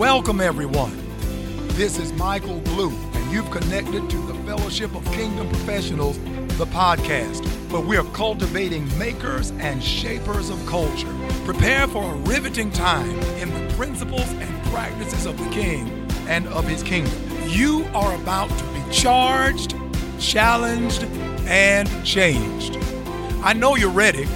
Welcome, 0.00 0.40
everyone. 0.40 0.96
This 1.74 1.98
is 1.98 2.10
Michael 2.14 2.58
Blue, 2.60 2.88
and 2.88 3.30
you've 3.30 3.50
connected 3.50 4.08
to 4.08 4.16
the 4.16 4.32
Fellowship 4.46 4.94
of 4.94 5.04
Kingdom 5.12 5.46
Professionals, 5.50 6.18
the 6.56 6.64
podcast, 6.64 7.46
where 7.70 7.82
we 7.82 7.98
are 7.98 8.04
cultivating 8.14 8.88
makers 8.96 9.50
and 9.58 9.84
shapers 9.84 10.48
of 10.48 10.64
culture. 10.64 11.14
Prepare 11.44 11.86
for 11.86 12.14
a 12.14 12.16
riveting 12.20 12.70
time 12.70 13.10
in 13.36 13.52
the 13.52 13.74
principles 13.74 14.26
and 14.32 14.64
practices 14.72 15.26
of 15.26 15.36
the 15.36 15.50
King 15.50 16.10
and 16.28 16.48
of 16.48 16.66
his 16.66 16.82
kingdom. 16.82 17.12
You 17.46 17.84
are 17.94 18.14
about 18.14 18.48
to 18.48 18.64
be 18.72 18.82
charged, 18.90 19.76
challenged, 20.18 21.02
and 21.44 21.86
changed. 22.06 22.78
I 23.42 23.52
know 23.52 23.76
you're 23.76 23.90
ready. 23.90 24.26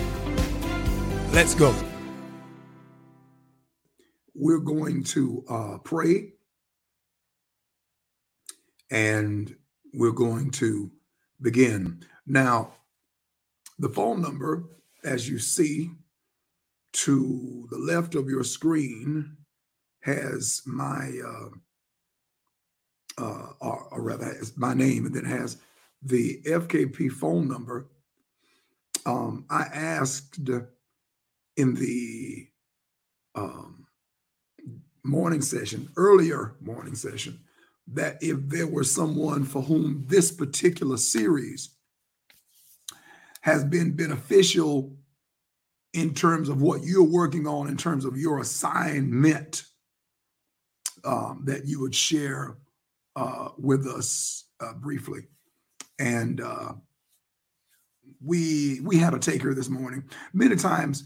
Let's 1.33 1.55
go. 1.55 1.75
We're 4.45 4.59
going 4.59 5.05
to 5.05 5.43
uh, 5.49 5.79
pray 5.85 6.35
and 8.91 9.57
we're 9.95 10.11
going 10.11 10.51
to 10.51 10.91
begin. 11.41 12.05
Now, 12.27 12.75
the 13.79 13.89
phone 13.89 14.21
number, 14.21 14.65
as 15.03 15.27
you 15.27 15.39
see 15.39 15.93
to 16.93 17.67
the 17.71 17.79
left 17.79 18.17
of 18.17 18.29
your 18.29 18.45
screen, 18.45 19.35
has 20.01 20.61
my, 20.67 21.11
uh, 21.27 21.49
uh, 23.25 23.47
or, 23.63 23.89
or 23.93 24.03
rather, 24.03 24.27
has 24.27 24.59
my 24.59 24.75
name, 24.75 25.07
and 25.07 25.15
then 25.15 25.25
has 25.25 25.57
the 26.03 26.43
FKP 26.43 27.11
phone 27.11 27.49
number. 27.49 27.87
Um, 29.07 29.47
I 29.49 29.63
asked 29.73 30.39
in 31.57 31.75
the 31.77 32.47
um, 33.35 33.84
morning 35.05 35.43
session, 35.43 35.89
earlier 35.97 36.55
morning 36.61 36.95
session, 36.95 37.39
that 37.87 38.17
if 38.23 38.39
there 38.49 38.67
were 38.67 38.85
someone 38.85 39.45
for 39.45 39.63
whom 39.63 40.05
this 40.09 40.33
particular 40.33 40.97
series 40.97 41.71
has 43.43 43.63
been 43.63 43.93
beneficial 43.95 44.97
in 45.93 46.15
terms 46.15 46.49
of 46.49 46.63
what 46.63 46.83
you're 46.83 47.05
working 47.05 47.47
on, 47.47 47.69
in 47.69 47.77
terms 47.77 48.05
of 48.05 48.17
your 48.17 48.41
assignment, 48.41 49.65
um, 51.05 51.43
that 51.45 51.67
you 51.67 51.81
would 51.81 51.95
share 51.95 52.57
uh, 53.15 53.51
with 53.59 53.87
us 53.87 54.47
uh, 54.61 54.73
briefly. 54.73 55.21
And 55.99 56.41
uh, 56.41 56.73
we 58.25 58.81
we 58.81 58.97
had 58.97 59.15
a 59.15 59.19
taker 59.19 59.55
this 59.55 59.69
morning. 59.69 60.05
Many 60.33 60.57
times, 60.57 61.05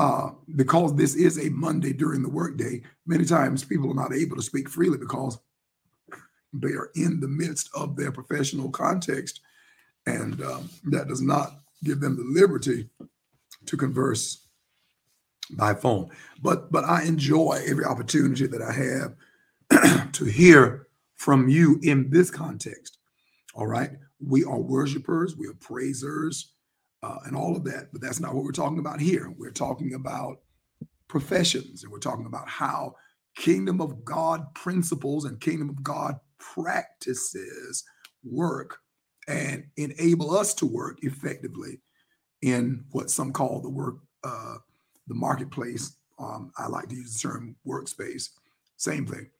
uh, 0.00 0.30
because 0.56 0.96
this 0.96 1.14
is 1.14 1.38
a 1.38 1.50
Monday 1.50 1.92
during 1.92 2.22
the 2.22 2.28
workday, 2.30 2.80
many 3.04 3.22
times 3.22 3.62
people 3.62 3.90
are 3.90 4.02
not 4.02 4.14
able 4.14 4.34
to 4.34 4.40
speak 4.40 4.66
freely 4.66 4.96
because 4.96 5.38
they 6.54 6.70
are 6.70 6.90
in 6.94 7.20
the 7.20 7.28
midst 7.28 7.68
of 7.74 7.96
their 7.96 8.10
professional 8.10 8.70
context, 8.70 9.40
and 10.06 10.42
um, 10.42 10.70
that 10.84 11.06
does 11.06 11.20
not 11.20 11.50
give 11.84 12.00
them 12.00 12.16
the 12.16 12.40
liberty 12.40 12.88
to 13.66 13.76
converse 13.76 14.46
by 15.50 15.74
phone. 15.74 16.08
But 16.40 16.72
but 16.72 16.84
I 16.84 17.02
enjoy 17.02 17.62
every 17.66 17.84
opportunity 17.84 18.46
that 18.46 18.62
I 18.62 18.72
have 18.72 20.12
to 20.12 20.24
hear 20.24 20.86
from 21.16 21.46
you 21.46 21.78
in 21.82 22.08
this 22.08 22.30
context. 22.30 22.96
All 23.54 23.66
right, 23.66 23.90
we 24.18 24.44
are 24.44 24.58
worshipers, 24.58 25.36
we 25.36 25.46
are 25.46 25.54
praisers, 25.60 26.52
uh, 27.02 27.18
and 27.24 27.36
all 27.36 27.56
of 27.56 27.64
that. 27.64 27.88
But 27.92 28.02
that's 28.02 28.20
not 28.20 28.34
what 28.34 28.44
we're 28.44 28.52
talking 28.52 28.78
about 28.78 29.00
here. 29.00 29.32
We're 29.36 29.50
talking 29.50 29.94
about 29.94 30.40
professions, 31.08 31.82
and 31.82 31.92
we're 31.92 31.98
talking 31.98 32.26
about 32.26 32.48
how 32.48 32.94
kingdom 33.36 33.80
of 33.80 34.04
God 34.04 34.54
principles 34.54 35.24
and 35.24 35.40
kingdom 35.40 35.70
of 35.70 35.82
God 35.82 36.16
practices 36.38 37.84
work 38.24 38.78
and 39.28 39.64
enable 39.76 40.36
us 40.36 40.54
to 40.54 40.66
work 40.66 40.98
effectively 41.02 41.80
in 42.42 42.84
what 42.90 43.10
some 43.10 43.32
call 43.32 43.60
the 43.60 43.70
work, 43.70 43.96
uh, 44.24 44.56
the 45.06 45.14
marketplace. 45.14 45.96
Um, 46.18 46.52
I 46.58 46.66
like 46.66 46.88
to 46.88 46.94
use 46.94 47.14
the 47.14 47.28
term 47.28 47.56
workspace. 47.66 48.30
Same 48.76 49.06
thing. 49.06 49.30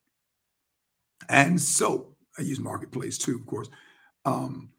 And 1.28 1.60
so 1.60 2.14
I 2.38 2.42
use 2.42 2.60
marketplace 2.60 3.18
too, 3.18 3.36
of 3.36 3.46
course. 3.46 3.68
Um, 4.24 4.70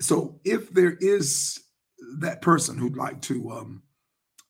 so 0.00 0.40
if 0.44 0.70
there 0.70 0.96
is 1.00 1.60
that 2.18 2.42
person 2.42 2.78
who'd 2.78 2.96
like 2.96 3.20
to 3.22 3.50
um, 3.50 3.82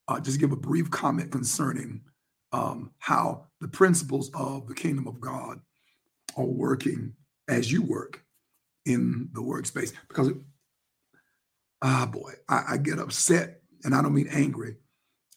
uh, 0.07 0.19
just 0.19 0.39
give 0.39 0.51
a 0.51 0.57
brief 0.57 0.89
comment 0.91 1.31
concerning 1.31 2.01
um, 2.51 2.91
how 2.99 3.45
the 3.61 3.67
principles 3.67 4.31
of 4.33 4.67
the 4.67 4.75
kingdom 4.75 5.07
of 5.07 5.19
God 5.19 5.59
are 6.37 6.45
working 6.45 7.13
as 7.47 7.71
you 7.71 7.81
work 7.81 8.23
in 8.85 9.29
the 9.33 9.41
workspace, 9.41 9.93
because 10.07 10.31
ah 11.81 12.07
boy, 12.11 12.33
I, 12.47 12.63
I 12.69 12.77
get 12.77 12.99
upset, 12.99 13.61
and 13.83 13.93
I 13.93 14.01
don't 14.01 14.13
mean 14.13 14.29
angry. 14.31 14.77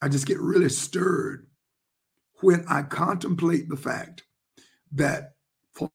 I 0.00 0.08
just 0.08 0.26
get 0.26 0.40
really 0.40 0.68
stirred 0.68 1.46
when 2.40 2.64
I 2.68 2.82
contemplate 2.82 3.68
the 3.68 3.76
fact 3.76 4.24
that 4.92 5.34
for 5.74 5.90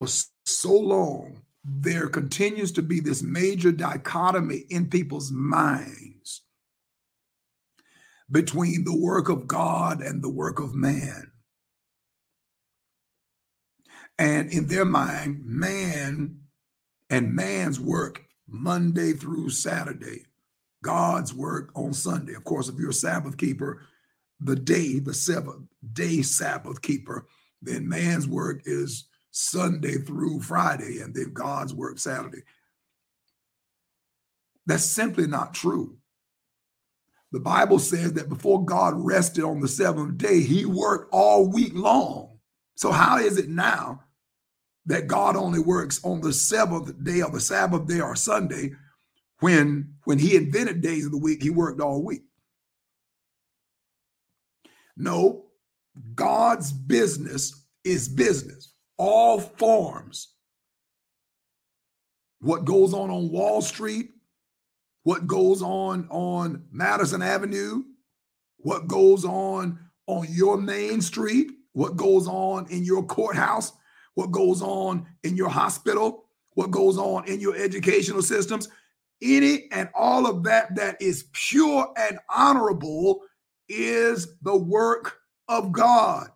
so 0.46 0.74
long 0.74 1.42
there 1.70 2.08
continues 2.08 2.72
to 2.72 2.82
be 2.82 3.02
this 3.02 3.22
major 3.22 3.74
dichotomy 3.74 4.64
in 4.70 4.90
people's 4.90 5.32
minds 5.32 6.44
between 8.32 8.86
the 8.86 8.96
work 8.96 9.28
of 9.28 9.48
God 9.48 10.02
and 10.02 10.24
the 10.24 10.30
work 10.30 10.60
of 10.60 10.74
man. 10.74 11.32
And 14.18 14.50
in 14.52 14.68
their 14.68 14.86
mind, 14.86 15.44
man 15.46 16.40
and 17.10 17.36
man's 17.36 17.80
work 17.80 18.24
Monday 18.48 19.12
through 19.12 19.50
Saturday, 19.50 20.26
God's 20.84 21.34
work 21.34 21.72
on 21.76 21.94
Sunday. 21.94 22.34
Of 22.34 22.46
course, 22.46 22.70
if 22.70 22.76
you're 22.80 22.92
a 22.92 22.94
Sabbath 22.94 23.38
keeper, 23.38 23.82
the 24.40 24.56
day, 24.56 25.00
the 25.00 25.14
seventh 25.14 25.68
day 25.94 26.22
Sabbath 26.22 26.82
keeper, 26.82 27.28
then 27.62 27.90
man's 27.90 28.28
work 28.28 28.62
is 28.66 29.07
Sunday 29.38 30.00
through 30.00 30.42
Friday, 30.42 31.00
and 31.00 31.14
then 31.14 31.32
God's 31.32 31.72
work 31.72 32.00
Saturday. 32.00 32.42
That's 34.66 34.84
simply 34.84 35.28
not 35.28 35.54
true. 35.54 35.98
The 37.32 37.40
Bible 37.40 37.78
says 37.78 38.14
that 38.14 38.30
before 38.30 38.66
God 38.66 38.96
rested 38.98 39.44
on 39.44 39.60
the 39.60 39.68
seventh 39.68 40.18
day, 40.18 40.42
he 40.42 40.66
worked 40.66 41.14
all 41.14 41.52
week 41.52 41.74
long. 41.76 42.40
So, 42.76 42.92
how 42.92 43.20
is 43.20 43.38
it 43.38 43.48
now 43.48 44.04
that 44.88 45.08
God 45.08 45.36
only 45.36 45.60
works 45.60 46.04
on 46.04 46.22
the 46.22 46.34
seventh 46.34 47.04
day 47.04 47.22
of 47.22 47.34
the 47.34 47.40
Sabbath 47.40 47.86
day 47.86 48.00
or 48.00 48.16
Sunday 48.16 48.72
when, 49.40 49.94
when 50.06 50.18
he 50.18 50.36
invented 50.36 50.82
days 50.82 51.06
of 51.06 51.12
the 51.12 51.18
week, 51.20 51.44
he 51.44 51.52
worked 51.52 51.80
all 51.80 52.04
week? 52.04 52.24
No, 54.96 55.46
God's 56.16 56.72
business 56.72 57.66
is 57.84 58.10
business 58.10 58.74
all 58.98 59.40
forms. 59.40 60.30
What 62.40 62.66
goes 62.66 62.94
on 62.94 63.10
on 63.10 63.32
Wall 63.32 63.62
Street, 63.62 64.12
what 65.04 65.26
goes 65.26 65.62
on 65.62 66.08
on 66.10 66.66
Madison 66.72 67.22
Avenue, 67.22 67.84
what 68.58 68.88
goes 68.88 69.26
on 69.26 69.80
on 70.08 70.28
your 70.30 70.58
main 70.58 71.02
street, 71.02 71.52
what 71.74 71.96
goes 71.96 72.28
on 72.28 72.68
in 72.70 72.84
your 72.84 73.04
courthouse, 73.04 73.74
what 74.16 74.32
goes 74.32 74.62
on 74.62 75.06
in 75.24 75.36
your 75.36 75.50
hospital, 75.50 76.26
what 76.54 76.72
goes 76.72 76.98
on 76.98 77.28
in 77.28 77.40
your 77.40 77.56
educational 77.56 78.22
systems, 78.22 78.70
any 79.22 79.72
and 79.72 79.90
all 79.96 80.28
of 80.28 80.44
that 80.44 80.76
that 80.76 81.02
is 81.02 81.26
pure 81.34 81.92
and 81.98 82.20
honorable 82.34 83.22
is 83.70 84.36
the 84.42 84.56
work 84.56 85.20
of 85.48 85.72
God. 85.72 86.30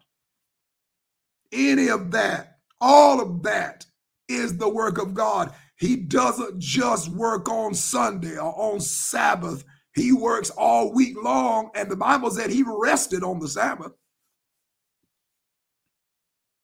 Any 1.52 1.90
of 1.90 2.12
that 2.12 2.51
all 2.82 3.22
of 3.22 3.44
that 3.44 3.86
is 4.28 4.58
the 4.58 4.70
work 4.70 4.98
of 4.98 5.14
God. 5.14 5.54
He 5.78 5.96
doesn't 5.96 6.60
just 6.60 7.10
work 7.10 7.50
on 7.50 7.74
Sunday 7.74 8.38
or 8.38 8.54
on 8.60 8.82
Sabbath. 8.82 9.64
He 9.96 10.12
works 10.12 10.50
all 10.52 10.94
week 10.94 11.16
long. 11.22 11.72
And 11.76 11.90
the 11.90 11.96
Bible 11.96 12.32
said 12.32 12.50
he 12.50 12.64
rested 12.66 13.24
on 13.24 13.40
the 13.40 13.48
Sabbath. 13.48 13.94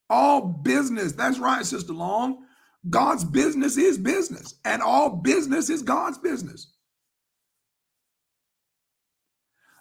All 0.09 0.41
business, 0.41 1.13
that's 1.13 1.39
right, 1.39 1.65
Sister 1.65 1.93
Long. 1.93 2.45
God's 2.89 3.25
business 3.25 3.77
is 3.77 3.97
business, 3.97 4.55
and 4.63 4.81
all 4.81 5.17
business 5.17 5.69
is 5.69 5.83
God's 5.83 6.17
business. 6.19 6.73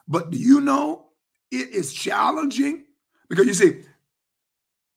But 0.09 0.31
do 0.31 0.39
you 0.39 0.61
know 0.61 1.07
it 1.53 1.71
is 1.71 1.93
challenging? 1.93 2.85
Because 3.29 3.47
you 3.47 3.55
see, 3.55 3.83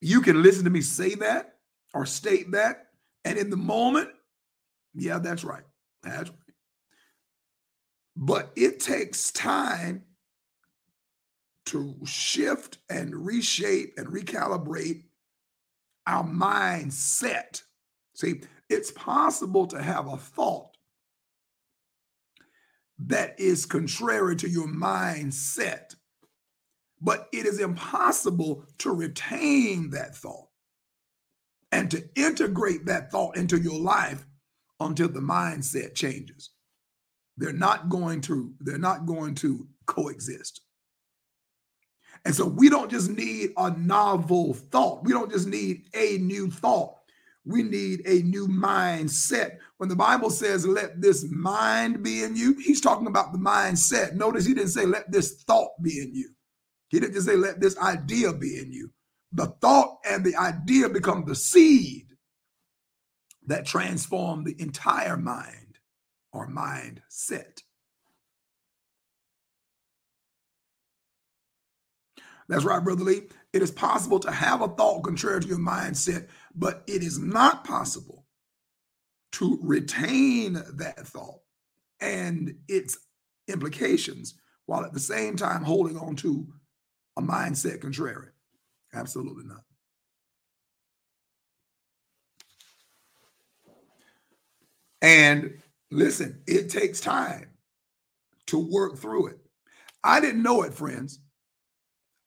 you 0.01 0.22
can 0.22 0.42
listen 0.42 0.63
to 0.63 0.69
me 0.69 0.81
say 0.81 1.16
that 1.16 1.56
or 1.94 2.06
state 2.06 2.51
that. 2.51 2.88
And 3.25 3.38
in 3.38 3.50
the 3.50 3.57
moment, 3.57 4.10
yeah, 4.94 5.19
that's 5.19 5.44
right. 5.44 5.63
That's 6.04 6.30
right. 6.30 6.40
But 8.16 8.51
it 8.56 8.80
takes 8.80 9.31
time 9.31 10.04
to 11.68 11.96
shift 12.06 12.80
and 12.90 13.13
reshape 13.16 13.94
and 13.98 14.07
recalibrate 14.07 15.04
our 16.07 16.24
mindset. 16.24 17.62
See, 18.16 18.42
it's 18.69 18.92
possible 18.92 19.68
to 19.68 19.81
have 19.81 20.07
a 20.07 20.18
thought 20.18 20.75
that 23.06 23.40
is 23.40 23.66
contrary 23.66 24.36
to 24.38 24.50
your 24.50 24.68
mindset, 24.68 25.96
but 27.01 27.28
it 27.31 27.46
is 27.46 27.60
impossible 27.60 28.66
to 28.80 28.92
retain 28.92 29.90
that 29.92 30.16
thought 30.16 30.48
and 31.72 31.90
to 31.92 32.04
integrate 32.16 32.86
that 32.86 33.12
thought 33.12 33.38
into 33.38 33.57
your 33.57 33.80
life 33.80 34.25
until 34.80 35.10
the 35.10 35.19
mindset 35.19 35.96
changes. 35.96 36.51
They're 37.38 37.54
not 37.54 37.90
going 37.90 38.22
to 38.22 38.54
they're 38.60 38.78
not 38.78 39.06
going 39.06 39.36
to 39.36 39.68
coexist. 39.86 40.62
And 42.25 42.36
so 42.36 42.46
we 42.46 42.69
don't 42.69 42.92
just 42.92 43.10
need 43.10 43.51
a 43.56 43.72
novel 43.72 44.54
thought. 44.54 45.06
We 45.06 45.13
don't 45.13 45.31
just 45.31 45.48
need 45.48 45.86
a 45.94 46.18
new 46.18 46.51
thought. 46.51 46.96
We 47.46 47.63
need 47.63 48.01
a 48.06 48.22
new 48.24 48.48
mindset. 48.48 49.57
When 49.78 49.88
the 49.88 49.96
Bible 49.96 50.30
says, 50.30 50.68
let 50.68 51.01
this 51.01 51.25
mind 51.31 52.04
be 52.04 52.24
in 52.24 52.36
you, 52.36 52.56
he's 52.56 52.81
talking 52.81 53.07
about 53.07 53.31
the 53.31 53.40
mindset. 53.40 54.13
Notice 54.16 54.46
he 54.46 54.54
didn't 54.54 54.72
say, 54.72 54.86
let 54.86 55.10
this 55.10 55.44
thought 55.44 55.72
be 55.81 56.01
in 56.01 56.13
you. 56.13 56.30
He 56.89 57.00
didn't 57.00 57.13
just 57.13 57.27
say, 57.27 57.36
let 57.36 57.59
this 57.59 57.77
idea 57.77 58.33
be 58.33 58.59
in 58.59 58.71
you. 58.71 58.91
The 59.31 59.47
thought 59.62 60.00
and 60.09 60.25
the 60.25 60.36
idea 60.36 60.89
become 60.89 61.25
the 61.25 61.36
seed 61.36 62.07
that 63.45 63.65
transform 63.65 64.44
the 64.44 64.56
entire 64.59 65.18
mind 65.18 65.77
or 66.33 66.47
mindset. 66.47 67.62
That's 72.47 72.63
right, 72.63 72.83
Brother 72.83 73.03
Lee. 73.03 73.21
It 73.53 73.62
is 73.62 73.69
possible 73.69 74.19
to 74.19 74.31
have 74.31 74.62
a 74.62 74.68
thought 74.68 75.03
contrary 75.03 75.41
to 75.41 75.47
your 75.47 75.59
mindset, 75.59 76.27
but 76.56 76.83
it 76.88 77.03
is 77.03 77.19
not 77.19 77.63
possible 77.63 78.25
to 79.33 79.59
retain 79.62 80.53
that 80.53 81.06
thought 81.06 81.41
and 82.01 82.56
its 82.68 82.97
implications 83.47 84.36
while 84.65 84.83
at 84.83 84.94
the 84.94 85.00
same 85.00 85.36
time 85.36 85.63
holding 85.63 85.97
on 85.97 86.15
to 86.15 86.47
a 87.19 87.21
mindset 87.21 87.81
contrary. 87.81 88.30
Absolutely 88.94 89.44
not. 89.45 89.63
And 95.01 95.60
listen, 95.92 96.42
it 96.48 96.69
takes 96.69 97.00
time 97.00 97.50
to 98.48 98.57
work 98.57 98.98
through 98.98 99.27
it. 99.27 99.38
I 100.04 100.19
didn't 100.19 100.44
know 100.44 100.63
it, 100.63 100.74
friends. 100.74 101.19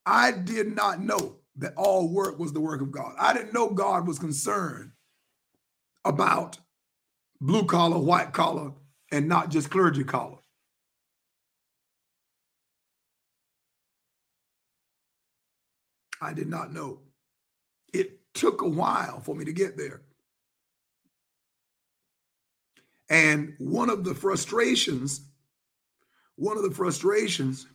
I 0.07 0.33
did 0.33 0.75
not 0.75 1.01
know 1.01 1.37
that 1.57 1.75
all 1.77 2.09
work 2.13 2.39
was 2.39 2.53
the 2.53 2.61
work 2.61 2.81
of 2.81 2.93
God. 2.93 3.15
I 3.19 3.33
didn't 3.33 3.55
know 3.55 3.71
God 3.71 4.07
was 4.07 4.19
concerned 4.19 4.93
about 6.05 6.59
blue 7.41 7.65
collar, 7.65 7.99
white 7.99 8.33
collar, 8.33 8.73
and 9.11 9.29
not 9.29 9.51
just 9.51 9.71
clergy 9.71 10.05
collar. 10.05 10.39
I 16.23 16.33
did 16.33 16.49
not 16.49 16.73
know. 16.73 17.01
It 17.93 18.33
took 18.33 18.63
a 18.63 18.69
while 18.69 19.21
for 19.21 19.35
me 19.35 19.45
to 19.45 19.53
get 19.53 19.77
there. 19.77 20.03
And 23.11 23.55
one 23.59 23.91
of 23.91 24.05
the 24.05 24.15
frustrations, 24.15 25.21
one 26.37 26.57
of 26.57 26.63
the 26.63 26.71
frustrations 26.71 27.67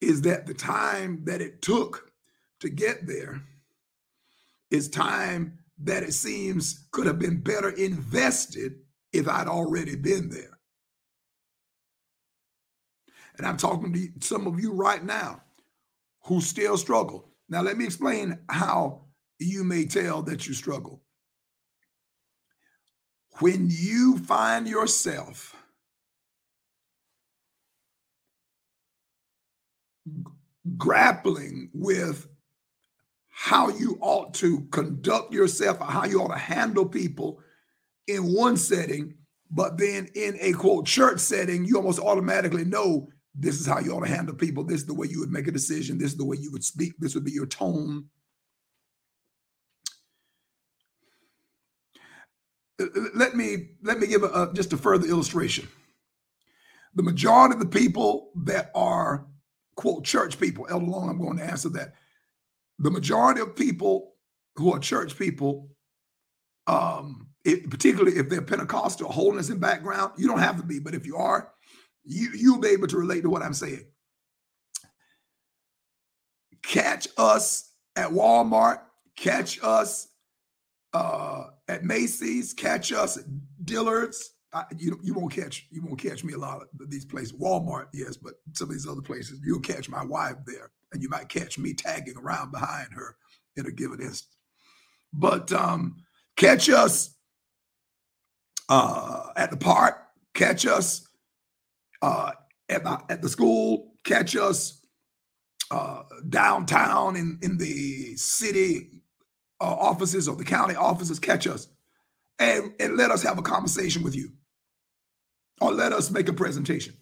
is 0.00 0.22
that 0.22 0.46
the 0.46 0.54
time 0.54 1.20
that 1.24 1.40
it 1.40 1.62
took 1.62 2.10
to 2.60 2.68
get 2.68 3.06
there 3.06 3.42
is 4.70 4.88
time 4.88 5.58
that 5.78 6.02
it 6.02 6.14
seems 6.14 6.86
could 6.90 7.06
have 7.06 7.18
been 7.18 7.40
better 7.40 7.70
invested 7.70 8.76
if 9.12 9.28
I'd 9.28 9.46
already 9.46 9.96
been 9.96 10.30
there. 10.30 10.58
And 13.36 13.46
I'm 13.46 13.56
talking 13.56 13.92
to 13.92 14.26
some 14.26 14.46
of 14.46 14.58
you 14.58 14.72
right 14.72 15.04
now 15.04 15.42
who 16.24 16.40
still 16.40 16.76
struggle. 16.76 17.33
Now, 17.48 17.62
let 17.62 17.76
me 17.76 17.84
explain 17.84 18.38
how 18.48 19.02
you 19.38 19.64
may 19.64 19.84
tell 19.84 20.22
that 20.22 20.46
you 20.46 20.54
struggle. 20.54 21.02
When 23.40 23.68
you 23.68 24.18
find 24.18 24.66
yourself 24.66 25.54
grappling 30.76 31.70
with 31.74 32.28
how 33.28 33.68
you 33.68 33.98
ought 34.00 34.32
to 34.34 34.60
conduct 34.70 35.32
yourself 35.32 35.80
or 35.80 35.86
how 35.86 36.04
you 36.04 36.20
ought 36.22 36.32
to 36.32 36.38
handle 36.38 36.86
people 36.86 37.40
in 38.06 38.32
one 38.32 38.56
setting, 38.56 39.14
but 39.50 39.76
then 39.76 40.08
in 40.14 40.36
a 40.40 40.52
quote 40.52 40.86
church 40.86 41.18
setting, 41.18 41.64
you 41.64 41.76
almost 41.76 41.98
automatically 41.98 42.64
know 42.64 43.08
this 43.34 43.60
is 43.60 43.66
how 43.66 43.80
you 43.80 43.92
ought 43.92 44.04
to 44.04 44.14
handle 44.14 44.34
people. 44.34 44.62
This 44.62 44.82
is 44.82 44.86
the 44.86 44.94
way 44.94 45.08
you 45.08 45.20
would 45.20 45.32
make 45.32 45.48
a 45.48 45.52
decision. 45.52 45.98
This 45.98 46.12
is 46.12 46.16
the 46.16 46.24
way 46.24 46.36
you 46.38 46.52
would 46.52 46.64
speak. 46.64 46.92
This 46.98 47.14
would 47.14 47.24
be 47.24 47.32
your 47.32 47.46
tone. 47.46 48.06
Let 53.14 53.36
me 53.36 53.70
let 53.82 53.98
me 53.98 54.06
give 54.06 54.22
a, 54.22 54.26
a, 54.26 54.52
just 54.52 54.72
a 54.72 54.76
further 54.76 55.06
illustration. 55.06 55.68
The 56.94 57.02
majority 57.02 57.54
of 57.54 57.60
the 57.60 57.66
people 57.66 58.30
that 58.44 58.70
are 58.74 59.26
quote 59.76 60.04
church 60.04 60.38
people, 60.38 60.66
Elder 60.70 60.86
Long, 60.86 61.08
I'm 61.08 61.20
going 61.20 61.38
to 61.38 61.44
answer 61.44 61.68
that. 61.70 61.94
The 62.78 62.90
majority 62.90 63.40
of 63.40 63.56
people 63.56 64.14
who 64.56 64.72
are 64.72 64.78
church 64.78 65.16
people, 65.18 65.70
um, 66.66 67.28
it, 67.44 67.70
particularly 67.70 68.18
if 68.18 68.28
they're 68.28 68.42
Pentecostal, 68.42 69.10
holiness 69.10 69.50
in 69.50 69.58
background, 69.58 70.12
you 70.16 70.28
don't 70.28 70.38
have 70.38 70.56
to 70.56 70.62
be, 70.62 70.78
but 70.78 70.94
if 70.94 71.06
you 71.06 71.16
are, 71.16 71.53
you 72.04 72.30
you'll 72.34 72.60
be 72.60 72.68
able 72.68 72.86
to 72.88 72.96
relate 72.96 73.22
to 73.22 73.30
what 73.30 73.42
I'm 73.42 73.54
saying. 73.54 73.86
Catch 76.62 77.08
us 77.18 77.72
at 77.96 78.10
Walmart, 78.10 78.80
catch 79.16 79.62
us 79.62 80.08
uh, 80.92 81.44
at 81.68 81.84
Macy's, 81.84 82.52
catch 82.52 82.92
us 82.92 83.18
at 83.18 83.24
Dillard's. 83.64 84.30
I, 84.52 84.64
you 84.76 84.98
you 85.02 85.14
won't 85.14 85.32
catch 85.32 85.66
you 85.70 85.82
won't 85.82 85.98
catch 85.98 86.22
me 86.22 86.32
a 86.34 86.38
lot 86.38 86.62
of 86.62 86.90
these 86.90 87.04
places. 87.04 87.32
Walmart, 87.32 87.86
yes, 87.92 88.16
but 88.16 88.34
some 88.52 88.68
of 88.68 88.74
these 88.74 88.86
other 88.86 89.02
places, 89.02 89.40
you'll 89.44 89.60
catch 89.60 89.88
my 89.88 90.04
wife 90.04 90.36
there, 90.46 90.70
and 90.92 91.02
you 91.02 91.08
might 91.08 91.28
catch 91.28 91.58
me 91.58 91.74
tagging 91.74 92.16
around 92.16 92.52
behind 92.52 92.88
her 92.92 93.16
in 93.56 93.66
a 93.66 93.72
given 93.72 94.00
instant. 94.00 94.30
But 95.12 95.52
um, 95.52 95.96
catch 96.36 96.68
us 96.68 97.16
uh, 98.68 99.30
at 99.36 99.50
the 99.50 99.56
park, 99.56 100.06
catch 100.34 100.66
us 100.66 101.03
uh, 102.02 102.32
at, 102.68 102.84
the, 102.84 103.00
at 103.08 103.22
the 103.22 103.28
school, 103.28 103.94
catch 104.04 104.36
us 104.36 104.84
uh, 105.70 106.02
downtown 106.28 107.16
in, 107.16 107.38
in 107.42 107.58
the 107.58 108.16
city 108.16 109.02
uh, 109.60 109.64
offices 109.64 110.28
or 110.28 110.36
the 110.36 110.44
county 110.44 110.74
offices, 110.74 111.18
catch 111.18 111.46
us 111.46 111.68
and, 112.38 112.72
and 112.80 112.96
let 112.96 113.10
us 113.10 113.22
have 113.22 113.38
a 113.38 113.42
conversation 113.42 114.02
with 114.02 114.14
you 114.14 114.30
or 115.60 115.72
let 115.72 115.92
us 115.92 116.10
make 116.10 116.28
a 116.28 116.32
presentation. 116.32 116.94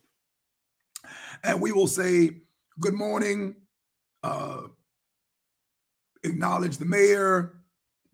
And 1.42 1.60
we 1.60 1.72
will 1.72 1.86
say, 1.86 2.30
Good 2.80 2.94
morning, 2.94 3.56
uh, 4.22 4.62
acknowledge 6.24 6.78
the 6.78 6.86
mayor, 6.86 7.58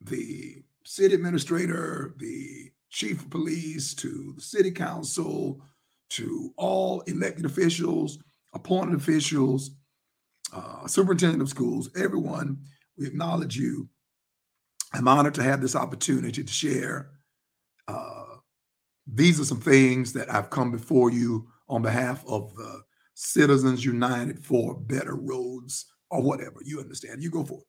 the 0.01 0.63
city 0.85 1.15
administrator, 1.15 2.15
the 2.19 2.73
chief 2.91 3.21
of 3.21 3.31
police, 3.31 3.95
to 3.95 4.33
the 4.35 4.41
city 4.41 4.73
council, 4.73 5.63
to 6.11 6.53
all 6.57 7.01
elected 7.03 7.45
officials, 7.45 8.19
appointed 8.55 8.95
officials, 8.95 9.71
uh, 10.53 10.87
superintendent 10.87 11.43
of 11.43 11.49
schools, 11.49 11.91
everyone, 11.97 12.59
we 12.97 13.07
acknowledge 13.07 13.57
you. 13.57 13.89
I'm 14.93 15.09
honored 15.09 15.35
to 15.35 15.43
have 15.43 15.61
this 15.61 15.77
opportunity 15.77 16.43
to 16.43 16.53
share. 16.53 17.11
Uh, 17.87 18.37
these 19.07 19.39
are 19.41 19.45
some 19.45 19.61
things 19.61 20.13
that 20.15 20.33
I've 20.33 20.51
come 20.51 20.71
before 20.71 21.11
you 21.11 21.49
on 21.69 21.83
behalf 21.83 22.25
of 22.27 22.55
the 22.57 22.83
Citizens 23.15 23.85
United 23.85 24.45
for 24.45 24.75
Better 24.75 25.15
Roads 25.15 25.87
or 26.11 26.23
whatever. 26.23 26.57
You 26.65 26.81
understand. 26.81 27.23
You 27.23 27.31
go 27.31 27.45
for 27.45 27.59
it. 27.59 27.67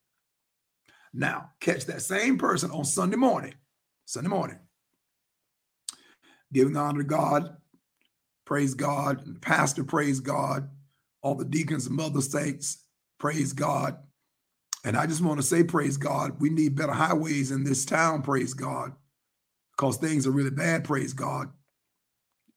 Now, 1.14 1.52
catch 1.60 1.86
that 1.86 2.02
same 2.02 2.38
person 2.38 2.72
on 2.72 2.86
Sunday 2.86 3.18
morning. 3.18 3.56
Sunday 4.06 4.30
morning. 4.30 4.60
Giving 6.54 6.78
honor 6.78 7.00
to 7.00 7.04
God, 7.04 7.58
praise 8.50 8.74
God. 8.74 9.24
And 9.28 9.36
the 9.36 9.40
pastor, 9.40 9.84
praise 9.84 10.20
God. 10.20 10.68
All 11.22 11.36
the 11.36 11.46
deacons 11.46 11.86
and 11.86 11.96
mother 11.96 12.20
saints, 12.20 12.84
praise 13.20 13.54
God. 13.54 14.00
And 14.84 14.98
I 14.98 15.06
just 15.06 15.22
want 15.22 15.40
to 15.40 15.46
say, 15.46 15.64
praise 15.64 15.98
God. 15.98 16.42
We 16.42 16.50
need 16.50 16.76
better 16.76 16.94
highways 16.94 17.52
in 17.52 17.64
this 17.64 17.86
town, 17.86 18.24
praise 18.24 18.56
God, 18.56 18.94
because 19.78 19.98
things 19.98 20.26
are 20.26 20.32
really 20.32 20.50
bad, 20.50 20.84
praise 20.84 21.14
God. 21.14 21.52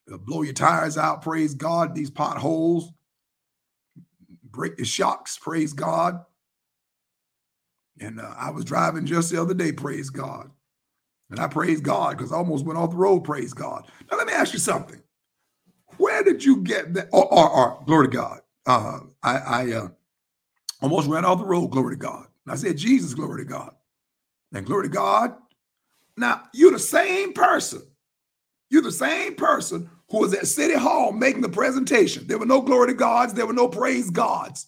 Blow 0.07 0.41
your 0.41 0.55
tires 0.55 0.97
out, 0.97 1.21
praise 1.21 1.53
God. 1.55 1.95
These 1.95 2.11
potholes, 2.11 2.91
break 4.43 4.79
the 4.79 4.87
shocks, 4.87 5.37
praise 5.37 5.75
God. 5.75 6.25
And 8.01 8.19
uh, 8.19 8.33
I 8.39 8.49
was 8.49 8.65
driving 8.65 9.05
just 9.05 9.31
the 9.31 9.43
other 9.43 9.53
day, 9.53 9.73
praise 9.73 10.09
God. 10.09 10.51
And 11.29 11.39
I 11.39 11.49
praise 11.49 11.83
God 11.83 12.17
because 12.17 12.33
I 12.33 12.37
almost 12.37 12.65
went 12.65 12.79
off 12.79 12.93
the 12.93 12.97
road, 12.97 13.25
praise 13.25 13.53
God. 13.53 13.91
Now, 14.11 14.17
let 14.17 14.27
me 14.27 14.33
ask 14.33 14.55
you 14.55 14.59
something. 14.59 15.03
Where 16.03 16.25
did 16.25 16.45
you 16.45 16.57
get 16.63 16.95
that? 16.95 17.11
Or, 17.13 17.33
or, 17.33 17.51
or 17.51 17.83
glory 17.87 18.09
to 18.09 18.17
God. 18.17 18.41
Uh, 18.67 19.01
I, 19.23 19.37
I 19.37 19.73
uh, 19.73 19.89
almost 20.81 21.09
ran 21.09 21.25
off 21.25 21.39
the 21.39 21.45
road, 21.45 21.69
glory 21.69 21.95
to 21.95 22.01
God. 22.01 22.27
And 22.45 22.53
I 22.53 22.57
said, 22.57 22.77
Jesus, 22.77 23.15
glory 23.15 23.45
to 23.45 23.49
God. 23.49 23.73
And 24.53 24.67
glory 24.67 24.89
to 24.89 24.93
God. 24.93 25.37
Now, 26.17 26.43
you're 26.53 26.73
the 26.73 26.81
same 26.81 27.33
person. 27.33 27.83
You're 28.69 28.83
the 28.83 28.91
same 28.91 29.37
person 29.37 29.91
who 30.11 30.19
was 30.19 30.35
at 30.35 30.49
City 30.49 30.75
Hall 30.75 31.13
making 31.13 31.43
the 31.43 31.49
presentation. 31.49 32.27
There 32.27 32.39
were 32.39 32.47
no 32.47 32.63
glory 32.63 32.89
to 32.89 32.95
gods, 32.95 33.33
there 33.35 33.47
were 33.47 33.53
no 33.53 33.69
praise 33.69 34.11
gods. 34.11 34.67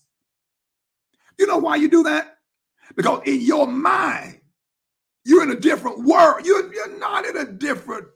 You 1.38 1.49
know 1.49 1.59
why 1.59 1.76
you 1.76 1.88
do 1.88 2.05
that? 2.05 2.38
Because 2.95 3.23
in 3.26 3.41
your 3.41 3.67
mind, 3.67 4.41
you're 5.25 5.43
in 5.43 5.50
a 5.50 5.59
different 5.59 6.05
world. 6.05 6.47
You're, 6.47 6.73
you're 6.73 6.99
not 6.99 7.26
in 7.26 7.37
a 7.37 7.45
different. 7.45 8.07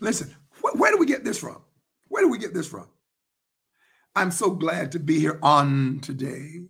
Listen, 0.00 0.34
wh- 0.62 0.78
where 0.78 0.92
do 0.92 0.98
we 0.98 1.06
get 1.06 1.24
this 1.24 1.38
from? 1.38 1.62
Where 2.10 2.24
do 2.24 2.28
we 2.28 2.38
get 2.38 2.52
this 2.52 2.66
from? 2.66 2.88
I'm 4.14 4.32
so 4.32 4.50
glad 4.50 4.92
to 4.92 4.98
be 4.98 5.20
here 5.20 5.38
on 5.42 6.00
today. 6.00 6.64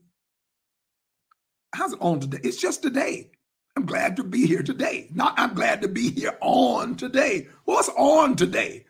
How's 1.75 1.95
it 1.95 2.01
on 2.01 2.21
today? 2.21 2.41
It's 2.45 2.61
just 2.61 2.83
today. 2.83 3.31
I'm 3.75 3.87
glad 3.87 4.17
to 4.17 4.25
be 4.25 4.47
here 4.47 4.63
today. 4.63 5.09
Not 5.15 5.35
I'm 5.39 5.55
glad 5.55 5.81
to 5.83 5.89
be 5.89 6.11
here 6.11 6.37
on 6.43 6.95
today. 6.97 7.49
What's 7.65 7.89
on 7.97 8.37
today? 8.37 8.85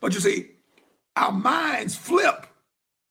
But 0.00 0.12
you 0.12 0.20
see, 0.20 0.50
our 1.14 1.30
minds 1.30 1.94
flip 1.94 2.48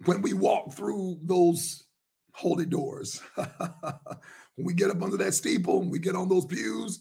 when 0.05 0.21
we 0.21 0.33
walk 0.33 0.73
through 0.73 1.19
those 1.23 1.85
holy 2.33 2.65
doors. 2.65 3.21
when 3.35 4.65
we 4.65 4.73
get 4.73 4.89
up 4.89 5.01
under 5.01 5.17
that 5.17 5.33
steeple 5.33 5.81
and 5.81 5.91
we 5.91 5.99
get 5.99 6.15
on 6.15 6.27
those 6.27 6.45
pews, 6.45 6.99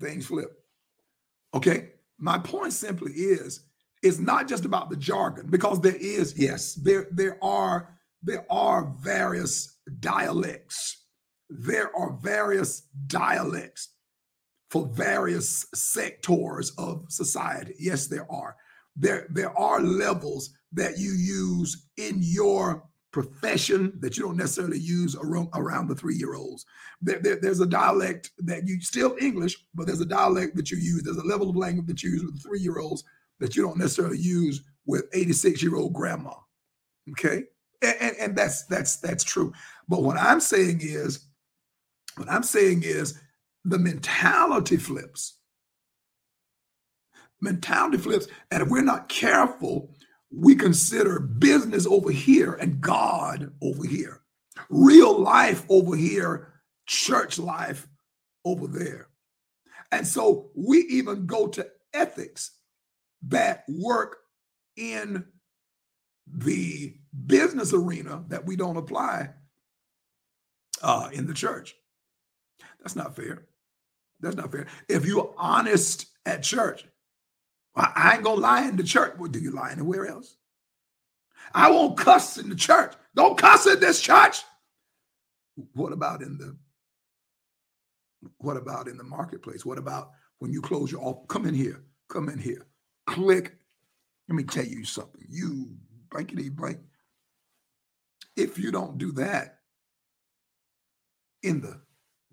things 0.00 0.26
flip. 0.26 0.58
Okay. 1.52 1.90
My 2.18 2.38
point 2.38 2.72
simply 2.72 3.12
is 3.12 3.60
it's 4.02 4.18
not 4.18 4.48
just 4.48 4.64
about 4.64 4.90
the 4.90 4.96
jargon 4.96 5.46
because 5.48 5.80
there 5.80 5.96
is 5.96 6.34
yes 6.36 6.74
there 6.74 7.06
there 7.10 7.42
are 7.42 7.98
there 8.22 8.44
are 8.50 8.94
various 9.00 9.76
dialects 10.00 11.04
there 11.48 11.94
are 11.96 12.12
various 12.22 12.82
dialects 13.06 13.94
for 14.70 14.86
various 14.86 15.66
sectors 15.74 16.72
of 16.78 17.04
society 17.08 17.74
yes 17.78 18.06
there 18.06 18.30
are 18.30 18.56
there 18.96 19.26
there 19.30 19.56
are 19.58 19.80
levels 19.80 20.50
that 20.72 20.98
you 20.98 21.12
use 21.12 21.86
in 21.96 22.16
your 22.20 22.84
profession 23.10 23.92
that 24.00 24.16
you 24.16 24.24
don't 24.24 24.36
necessarily 24.36 24.78
use 24.78 25.16
around, 25.16 25.48
around 25.54 25.88
the 25.88 25.94
three 25.94 26.14
year 26.14 26.34
olds. 26.34 26.66
There, 27.00 27.18
there, 27.18 27.36
there's 27.40 27.60
a 27.60 27.66
dialect 27.66 28.30
that 28.40 28.66
you 28.66 28.80
still 28.80 29.16
English, 29.20 29.56
but 29.74 29.86
there's 29.86 30.02
a 30.02 30.06
dialect 30.06 30.56
that 30.56 30.70
you 30.70 30.76
use. 30.76 31.02
There's 31.02 31.16
a 31.16 31.26
level 31.26 31.48
of 31.48 31.56
language 31.56 31.86
that 31.86 32.02
you 32.02 32.10
use 32.10 32.24
with 32.24 32.42
three 32.42 32.60
year 32.60 32.78
olds 32.78 33.04
that 33.40 33.56
you 33.56 33.62
don't 33.62 33.78
necessarily 33.78 34.18
use 34.18 34.62
with 34.86 35.04
86 35.12 35.62
year 35.62 35.76
old 35.76 35.92
grandma. 35.92 36.34
Okay. 37.10 37.44
And, 37.82 37.96
and, 38.00 38.16
and 38.18 38.36
that's 38.36 38.64
that's 38.66 38.96
that's 38.96 39.22
true. 39.22 39.52
But 39.88 40.02
what 40.02 40.16
I'm 40.16 40.40
saying 40.40 40.80
is, 40.82 41.26
what 42.16 42.30
I'm 42.30 42.42
saying 42.42 42.82
is 42.84 43.20
the 43.64 43.78
mentality 43.78 44.76
flips. 44.76 45.38
Mentality 47.40 47.98
flips. 47.98 48.26
And 48.50 48.62
if 48.62 48.68
we're 48.68 48.82
not 48.82 49.08
careful, 49.08 49.94
we 50.30 50.56
consider 50.56 51.20
business 51.20 51.86
over 51.86 52.10
here 52.10 52.54
and 52.54 52.80
God 52.80 53.52
over 53.62 53.86
here, 53.86 54.22
real 54.68 55.18
life 55.18 55.64
over 55.68 55.96
here, 55.96 56.48
church 56.86 57.38
life 57.38 57.86
over 58.44 58.66
there. 58.66 59.08
And 59.92 60.06
so 60.06 60.50
we 60.54 60.80
even 60.90 61.26
go 61.26 61.46
to 61.48 61.66
ethics 61.94 62.57
that 63.26 63.64
work 63.68 64.18
in 64.76 65.24
the 66.26 66.94
business 67.26 67.72
arena 67.72 68.24
that 68.28 68.44
we 68.44 68.56
don't 68.56 68.76
apply 68.76 69.30
uh, 70.82 71.08
in 71.12 71.26
the 71.26 71.34
church. 71.34 71.74
That's 72.80 72.96
not 72.96 73.16
fair. 73.16 73.46
That's 74.20 74.36
not 74.36 74.52
fair. 74.52 74.66
If 74.88 75.06
you're 75.06 75.34
honest 75.36 76.06
at 76.26 76.42
church, 76.42 76.86
I 77.74 78.14
ain't 78.14 78.24
gonna 78.24 78.40
lie 78.40 78.66
in 78.66 78.76
the 78.76 78.82
church. 78.82 79.14
Well, 79.18 79.30
do 79.30 79.38
you 79.38 79.52
lie 79.52 79.70
anywhere 79.70 80.06
else? 80.06 80.36
I 81.54 81.70
won't 81.70 81.96
cuss 81.96 82.36
in 82.36 82.48
the 82.48 82.56
church. 82.56 82.94
Don't 83.14 83.38
cuss 83.38 83.66
in 83.66 83.80
this 83.80 84.00
church. 84.00 84.42
What 85.74 85.92
about 85.92 86.22
in 86.22 86.38
the 86.38 86.56
what 88.38 88.56
about 88.56 88.88
in 88.88 88.96
the 88.96 89.04
marketplace? 89.04 89.64
What 89.64 89.78
about 89.78 90.10
when 90.38 90.52
you 90.52 90.60
close 90.60 90.90
your 90.90 91.02
office? 91.02 91.26
Come 91.28 91.46
in 91.46 91.54
here. 91.54 91.82
Come 92.08 92.28
in 92.28 92.38
here. 92.38 92.66
Click. 93.08 93.54
Let 94.28 94.36
me 94.36 94.44
tell 94.44 94.66
you 94.66 94.84
something. 94.84 95.24
You 95.30 95.70
blankety 96.10 96.50
blank. 96.50 96.78
If 98.36 98.58
you 98.58 98.70
don't 98.70 98.98
do 98.98 99.12
that 99.12 99.60
in 101.42 101.62
the 101.62 101.80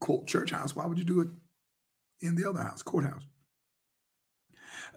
quote 0.02 0.28
church 0.28 0.52
house, 0.52 0.76
why 0.76 0.86
would 0.86 0.98
you 0.98 1.06
do 1.06 1.22
it 1.22 1.30
in 2.22 2.36
the 2.36 2.50
other 2.50 2.62
house, 2.62 2.84
courthouse? 2.84 3.24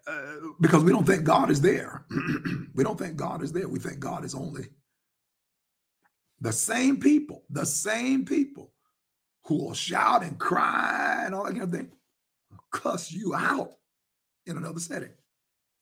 Uh, 0.05 0.49
because 0.61 0.83
we 0.83 0.91
don't 0.91 1.07
think 1.07 1.23
God 1.23 1.49
is 1.49 1.61
there. 1.61 2.05
we 2.75 2.83
don't 2.83 2.99
think 2.99 3.17
God 3.17 3.43
is 3.45 3.53
there. 3.53 3.69
We 3.69 3.79
think 3.79 4.01
God 4.01 4.25
is 4.25 4.35
only 4.35 4.67
the 6.41 6.53
same 6.53 6.99
people, 6.99 7.45
the 7.51 7.67
same 7.67 8.25
people 8.25 8.73
who 9.45 9.65
will 9.65 9.75
shout 9.75 10.25
and 10.25 10.39
cry 10.39 11.23
and 11.25 11.35
all 11.35 11.45
that 11.45 11.53
kind 11.53 11.63
of 11.63 11.71
thing, 11.71 11.93
cuss 12.73 13.13
you 13.13 13.35
out 13.35 13.75
in 14.47 14.57
another 14.57 14.81
setting. 14.81 15.13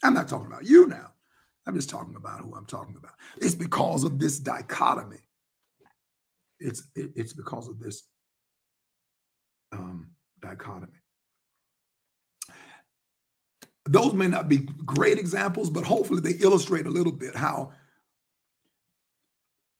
I'm 0.03 0.15
not 0.15 0.29
talking 0.29 0.47
about 0.47 0.65
you 0.65 0.87
now. 0.87 1.13
I'm 1.67 1.75
just 1.75 1.91
talking 1.91 2.17
about 2.17 2.41
who 2.41 2.55
I'm 2.55 2.67
talking 2.67 2.97
about. 2.97 3.15
It's 3.39 3.55
because 3.55 4.05
of 4.05 4.19
this 4.19 4.39
dichotomy. 4.39 5.19
It's 6.61 6.87
it, 6.95 7.11
it's 7.17 7.33
because 7.33 7.69
of 7.69 7.79
this 7.81 8.03
um, 9.73 10.11
dichotomy 10.41 11.01
those 13.89 14.13
may 14.13 14.27
not 14.27 14.49
be 14.49 14.59
great 14.85 15.19
examples, 15.19 15.71
but 15.71 15.85
hopefully 15.85 16.21
they 16.21 16.45
illustrate 16.45 16.87
a 16.87 16.91
little 16.91 17.13
bit 17.13 17.37
how 17.37 17.73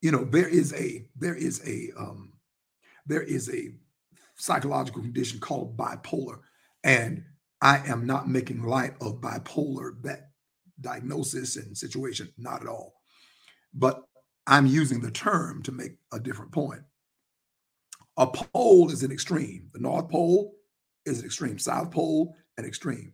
you 0.01 0.11
know 0.11 0.23
there 0.23 0.47
is 0.47 0.73
a 0.73 1.05
there 1.15 1.35
is 1.35 1.61
a 1.67 1.91
um, 1.99 2.33
there 3.05 3.21
is 3.21 3.49
a 3.49 3.73
psychological 4.35 5.01
condition 5.01 5.39
called 5.39 5.75
bipolar, 5.75 6.39
and 6.83 7.23
I 7.61 7.79
am 7.87 8.05
not 8.05 8.29
making 8.29 8.63
light 8.63 8.93
of 9.01 9.21
bipolar 9.21 10.01
that 10.03 10.31
diagnosis 10.79 11.55
and 11.55 11.77
situation, 11.77 12.31
not 12.37 12.61
at 12.61 12.67
all. 12.67 12.93
But 13.73 14.03
I'm 14.45 14.65
using 14.65 15.01
the 15.01 15.11
term 15.11 15.63
to 15.63 15.71
make 15.71 15.97
a 16.13 16.19
different 16.19 16.51
point. 16.51 16.81
A 18.17 18.27
pole 18.27 18.91
is 18.91 19.03
an 19.03 19.11
extreme. 19.11 19.69
The 19.73 19.79
North 19.79 20.09
Pole 20.09 20.53
is 21.05 21.19
an 21.19 21.25
extreme. 21.25 21.59
South 21.59 21.91
Pole, 21.91 22.35
an 22.57 22.65
extreme. 22.65 23.13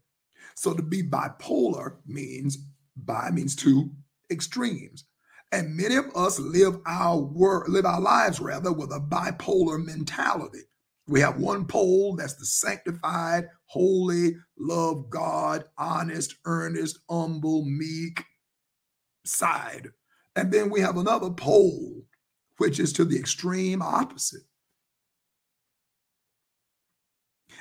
So 0.55 0.73
to 0.73 0.81
be 0.81 1.03
bipolar 1.03 1.97
means 2.05 2.57
bi 2.95 3.31
means 3.31 3.55
two 3.55 3.91
extremes. 4.31 5.05
And 5.51 5.75
many 5.75 5.95
of 5.95 6.15
us 6.15 6.39
live 6.39 6.79
our 6.85 7.17
work, 7.19 7.67
live 7.67 7.85
our 7.85 8.01
lives 8.01 8.39
rather 8.39 8.71
with 8.71 8.91
a 8.91 9.00
bipolar 9.00 9.83
mentality. 9.83 10.62
We 11.07 11.19
have 11.19 11.38
one 11.38 11.65
pole 11.65 12.15
that's 12.15 12.36
the 12.36 12.45
sanctified, 12.45 13.50
holy, 13.65 14.38
love 14.57 15.10
God, 15.10 15.65
honest, 15.77 16.36
earnest, 16.45 17.00
humble, 17.10 17.65
meek 17.65 18.24
side. 19.25 19.89
And 20.36 20.51
then 20.51 20.69
we 20.69 20.79
have 20.79 20.98
another 20.98 21.29
pole, 21.29 22.03
which 22.57 22.79
is 22.79 22.93
to 22.93 23.05
the 23.05 23.19
extreme 23.19 23.81
opposite. 23.81 24.43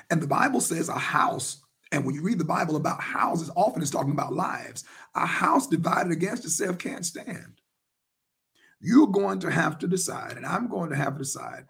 And 0.09 0.21
the 0.21 0.27
Bible 0.27 0.61
says 0.61 0.89
a 0.89 0.93
house 0.93 1.63
and 1.93 2.03
when 2.03 2.15
you 2.15 2.23
read 2.23 2.39
the 2.39 2.43
Bible 2.43 2.75
about 2.75 2.99
houses, 2.99 3.51
often 3.55 3.83
it's 3.83 3.91
talking 3.91 4.13
about 4.13 4.33
lives. 4.33 4.83
A 5.13 5.27
house 5.27 5.67
divided 5.67 6.11
against 6.11 6.43
itself 6.43 6.79
can't 6.79 7.05
stand. 7.05 7.61
You're 8.81 9.07
going 9.07 9.39
to 9.41 9.51
have 9.51 9.77
to 9.77 9.87
decide, 9.87 10.35
and 10.35 10.45
I'm 10.45 10.67
going 10.67 10.89
to 10.89 10.95
have 10.95 11.13
to 11.13 11.19
decide 11.19 11.65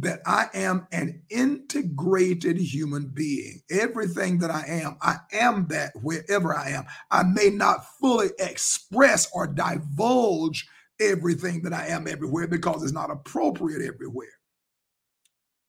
that 0.00 0.20
I 0.26 0.48
am 0.54 0.86
an 0.92 1.22
integrated 1.30 2.58
human 2.58 3.08
being. 3.08 3.62
Everything 3.70 4.38
that 4.40 4.50
I 4.50 4.64
am, 4.66 4.96
I 5.02 5.18
am 5.32 5.68
that 5.68 5.92
wherever 6.02 6.54
I 6.54 6.70
am. 6.70 6.86
I 7.10 7.22
may 7.24 7.50
not 7.50 7.86
fully 8.00 8.30
express 8.38 9.28
or 9.32 9.46
divulge 9.46 10.66
everything 11.00 11.62
that 11.62 11.72
I 11.72 11.88
am 11.88 12.08
everywhere 12.08 12.48
because 12.48 12.82
it's 12.82 12.92
not 12.92 13.10
appropriate 13.10 13.82
everywhere. 13.82 14.28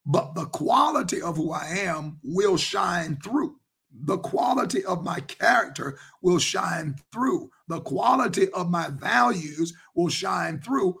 But 0.06 0.34
the 0.34 0.46
quality 0.46 1.22
of 1.22 1.36
who 1.36 1.52
I 1.52 1.66
am 1.80 2.18
will 2.22 2.56
shine 2.56 3.18
through 3.22 3.56
the 4.04 4.18
quality 4.18 4.84
of 4.84 5.04
my 5.04 5.20
character 5.20 5.98
will 6.22 6.38
shine 6.38 6.96
through. 7.12 7.50
The 7.68 7.80
quality 7.80 8.50
of 8.52 8.70
my 8.70 8.88
values 8.90 9.74
will 9.94 10.08
shine 10.08 10.60
through 10.60 10.96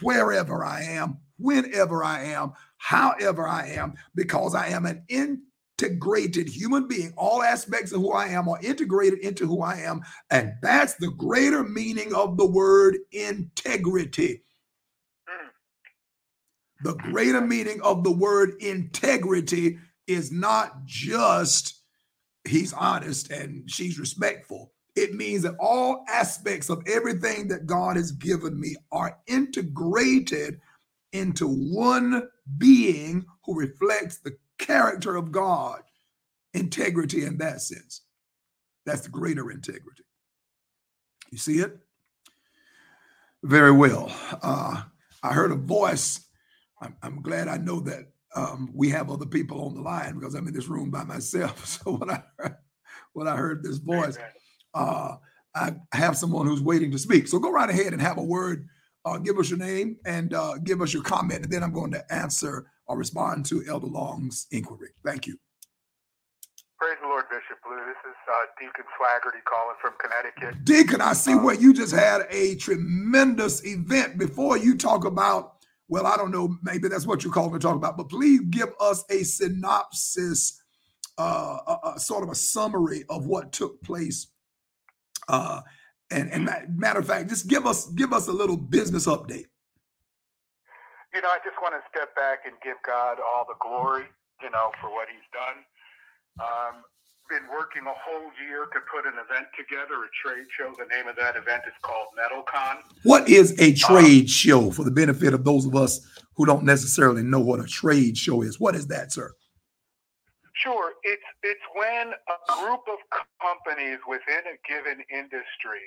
wherever 0.00 0.64
I 0.64 0.82
am, 0.82 1.18
whenever 1.38 2.02
I 2.02 2.24
am, 2.24 2.52
however 2.80 3.46
I 3.46 3.68
am, 3.68 3.94
because 4.14 4.54
I 4.54 4.68
am 4.68 4.86
an 4.86 5.04
integrated 5.08 6.48
human 6.48 6.88
being. 6.88 7.12
All 7.16 7.42
aspects 7.42 7.92
of 7.92 8.00
who 8.00 8.12
I 8.12 8.28
am 8.28 8.48
are 8.48 8.58
integrated 8.62 9.20
into 9.20 9.46
who 9.46 9.62
I 9.62 9.76
am. 9.76 10.00
And 10.30 10.54
that's 10.62 10.94
the 10.94 11.10
greater 11.10 11.62
meaning 11.62 12.14
of 12.14 12.38
the 12.38 12.46
word 12.46 12.96
integrity. 13.12 14.42
Mm. 15.28 15.50
The 16.84 16.94
greater 16.94 17.42
meaning 17.42 17.82
of 17.82 18.02
the 18.02 18.12
word 18.12 18.54
integrity 18.60 19.78
is 20.06 20.32
not 20.32 20.84
just 20.86 21.82
he's 22.48 22.72
honest 22.72 23.30
and 23.30 23.70
she's 23.70 23.98
respectful. 23.98 24.72
It 24.96 25.14
means 25.14 25.42
that 25.42 25.54
all 25.60 26.04
aspects 26.08 26.70
of 26.70 26.82
everything 26.86 27.46
that 27.48 27.66
God 27.66 27.96
has 27.96 28.10
given 28.10 28.58
me 28.58 28.74
are 28.90 29.18
integrated 29.26 30.60
into 31.12 31.46
one 31.46 32.28
being 32.58 33.24
who 33.44 33.58
reflects 33.58 34.18
the 34.18 34.36
character 34.58 35.16
of 35.16 35.32
God, 35.32 35.82
integrity 36.54 37.24
in 37.24 37.38
that 37.38 37.60
sense. 37.60 38.02
That's 38.86 39.02
the 39.02 39.10
greater 39.10 39.50
integrity. 39.50 40.04
You 41.30 41.38
see 41.38 41.58
it? 41.58 41.78
Very 43.42 43.72
well. 43.72 44.12
Uh, 44.42 44.82
I 45.22 45.32
heard 45.32 45.52
a 45.52 45.56
voice. 45.56 46.20
I'm, 46.80 46.96
I'm 47.02 47.22
glad 47.22 47.48
I 47.48 47.56
know 47.56 47.80
that 47.80 48.06
um, 48.34 48.70
we 48.74 48.90
have 48.90 49.10
other 49.10 49.26
people 49.26 49.66
on 49.66 49.74
the 49.74 49.80
line 49.80 50.18
because 50.18 50.34
I'm 50.34 50.46
in 50.46 50.54
this 50.54 50.68
room 50.68 50.90
by 50.90 51.04
myself. 51.04 51.80
So 51.84 51.96
when 51.96 52.10
I 52.10 52.22
heard, 52.38 52.56
when 53.12 53.28
I 53.28 53.36
heard 53.36 53.62
this 53.62 53.78
voice, 53.78 54.18
uh, 54.74 55.16
I 55.54 55.74
have 55.92 56.16
someone 56.16 56.46
who's 56.46 56.62
waiting 56.62 56.90
to 56.92 56.98
speak. 56.98 57.26
So 57.26 57.38
go 57.38 57.50
right 57.50 57.70
ahead 57.70 57.92
and 57.92 58.00
have 58.00 58.18
a 58.18 58.22
word. 58.22 58.68
Uh, 59.04 59.18
give 59.18 59.38
us 59.38 59.48
your 59.48 59.58
name 59.58 59.96
and 60.04 60.34
uh, 60.34 60.58
give 60.62 60.82
us 60.82 60.92
your 60.92 61.02
comment, 61.02 61.44
and 61.44 61.52
then 61.52 61.62
I'm 61.62 61.72
going 61.72 61.90
to 61.92 62.12
answer 62.12 62.66
or 62.86 62.98
respond 62.98 63.46
to 63.46 63.64
Elder 63.66 63.86
Long's 63.86 64.46
inquiry. 64.50 64.90
Thank 65.04 65.26
you. 65.26 65.38
Praise 66.78 66.96
the 67.02 67.08
Lord, 67.08 67.24
Bishop 67.30 67.62
Blue. 67.62 67.76
This 67.76 67.96
is 68.10 68.16
uh, 68.26 68.46
Deacon 68.58 68.84
Swaggerty 68.98 69.44
calling 69.44 69.76
from 69.80 69.92
Connecticut. 70.00 70.64
Deacon, 70.64 71.00
I 71.00 71.12
see 71.12 71.32
um, 71.32 71.44
where 71.44 71.54
you 71.54 71.74
just 71.74 71.94
had 71.94 72.26
a 72.30 72.56
tremendous 72.56 73.64
event. 73.66 74.18
Before 74.18 74.56
you 74.56 74.76
talk 74.76 75.04
about, 75.04 75.56
well, 75.88 76.06
I 76.06 76.16
don't 76.16 76.30
know, 76.30 76.56
maybe 76.62 76.88
that's 76.88 77.06
what 77.06 77.22
you're 77.22 77.32
calling 77.32 77.52
to 77.52 77.58
talk 77.58 77.76
about, 77.76 77.96
but 77.96 78.08
please 78.08 78.40
give 78.50 78.70
us 78.80 79.04
a 79.10 79.24
synopsis, 79.24 80.62
uh, 81.18 81.58
a, 81.66 81.92
a 81.96 82.00
sort 82.00 82.22
of 82.22 82.30
a 82.30 82.34
summary 82.34 83.04
of 83.10 83.26
what 83.26 83.52
took 83.52 83.82
place 83.82 84.28
uh, 85.28 85.60
and 86.10 86.30
and 86.32 86.50
matter 86.76 86.98
of 86.98 87.06
fact, 87.06 87.28
just 87.28 87.48
give 87.48 87.66
us 87.66 87.86
give 87.90 88.12
us 88.12 88.28
a 88.28 88.32
little 88.32 88.56
business 88.56 89.06
update. 89.06 89.46
You 91.14 91.20
know, 91.22 91.28
I 91.28 91.38
just 91.44 91.56
want 91.60 91.74
to 91.74 91.82
step 91.90 92.14
back 92.14 92.40
and 92.46 92.54
give 92.62 92.76
God 92.86 93.18
all 93.18 93.44
the 93.46 93.58
glory, 93.60 94.04
you 94.42 94.50
know, 94.50 94.70
for 94.80 94.90
what 94.90 95.08
He's 95.08 95.26
done. 95.32 95.64
Um, 96.38 96.84
been 97.28 97.46
working 97.50 97.82
a 97.86 97.94
whole 97.94 98.30
year 98.42 98.66
to 98.66 98.80
put 98.90 99.06
an 99.06 99.14
event 99.14 99.46
together, 99.56 99.94
a 100.02 100.10
trade 100.22 100.46
show. 100.58 100.74
The 100.76 100.86
name 100.94 101.06
of 101.06 101.14
that 101.16 101.36
event 101.36 101.62
is 101.66 101.74
called 101.82 102.08
MetalCon. 102.18 102.82
What 103.04 103.28
is 103.28 103.58
a 103.60 103.70
um, 103.70 103.74
trade 103.76 104.22
um, 104.22 104.26
show 104.26 104.70
for 104.70 104.84
the 104.84 104.90
benefit 104.90 105.32
of 105.32 105.44
those 105.44 105.64
of 105.64 105.76
us 105.76 106.00
who 106.36 106.44
don't 106.44 106.64
necessarily 106.64 107.22
know 107.22 107.40
what 107.40 107.60
a 107.60 107.64
trade 107.64 108.18
show 108.18 108.42
is? 108.42 108.58
What 108.58 108.74
is 108.74 108.88
that, 108.88 109.12
sir? 109.12 109.32
Sure. 110.54 110.92
It's 111.04 111.22
it's 111.42 111.60
when 111.74 112.12
a 112.12 112.60
group 112.60 112.82
of 112.90 112.98
companies 113.40 113.98
within 114.06 114.42
a 114.44 114.58
given 114.68 115.02
industry 115.10 115.86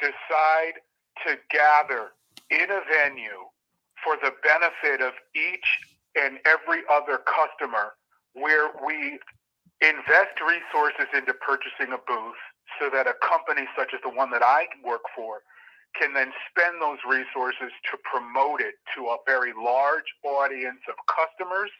decide 0.00 0.80
to 1.26 1.36
gather 1.50 2.12
in 2.50 2.70
a 2.70 2.80
venue 2.90 3.48
for 4.02 4.16
the 4.22 4.32
benefit 4.42 5.00
of 5.00 5.12
each 5.34 5.68
and 6.16 6.38
every 6.44 6.82
other 6.90 7.18
customer 7.24 7.94
where 8.34 8.70
we 8.86 9.18
invest 9.80 10.38
resources 10.42 11.06
into 11.14 11.34
purchasing 11.34 11.92
a 11.94 12.00
booth 12.06 12.40
so 12.78 12.90
that 12.90 13.06
a 13.06 13.14
company 13.22 13.66
such 13.78 13.94
as 13.94 14.00
the 14.02 14.10
one 14.10 14.30
that 14.30 14.42
I 14.42 14.66
work 14.84 15.02
for 15.14 15.42
can 15.94 16.12
then 16.12 16.32
spend 16.50 16.82
those 16.82 16.98
resources 17.06 17.70
to 17.90 17.94
promote 18.02 18.60
it 18.60 18.74
to 18.96 19.14
a 19.14 19.16
very 19.26 19.52
large 19.54 20.10
audience 20.24 20.82
of 20.90 20.98
customers 21.06 21.70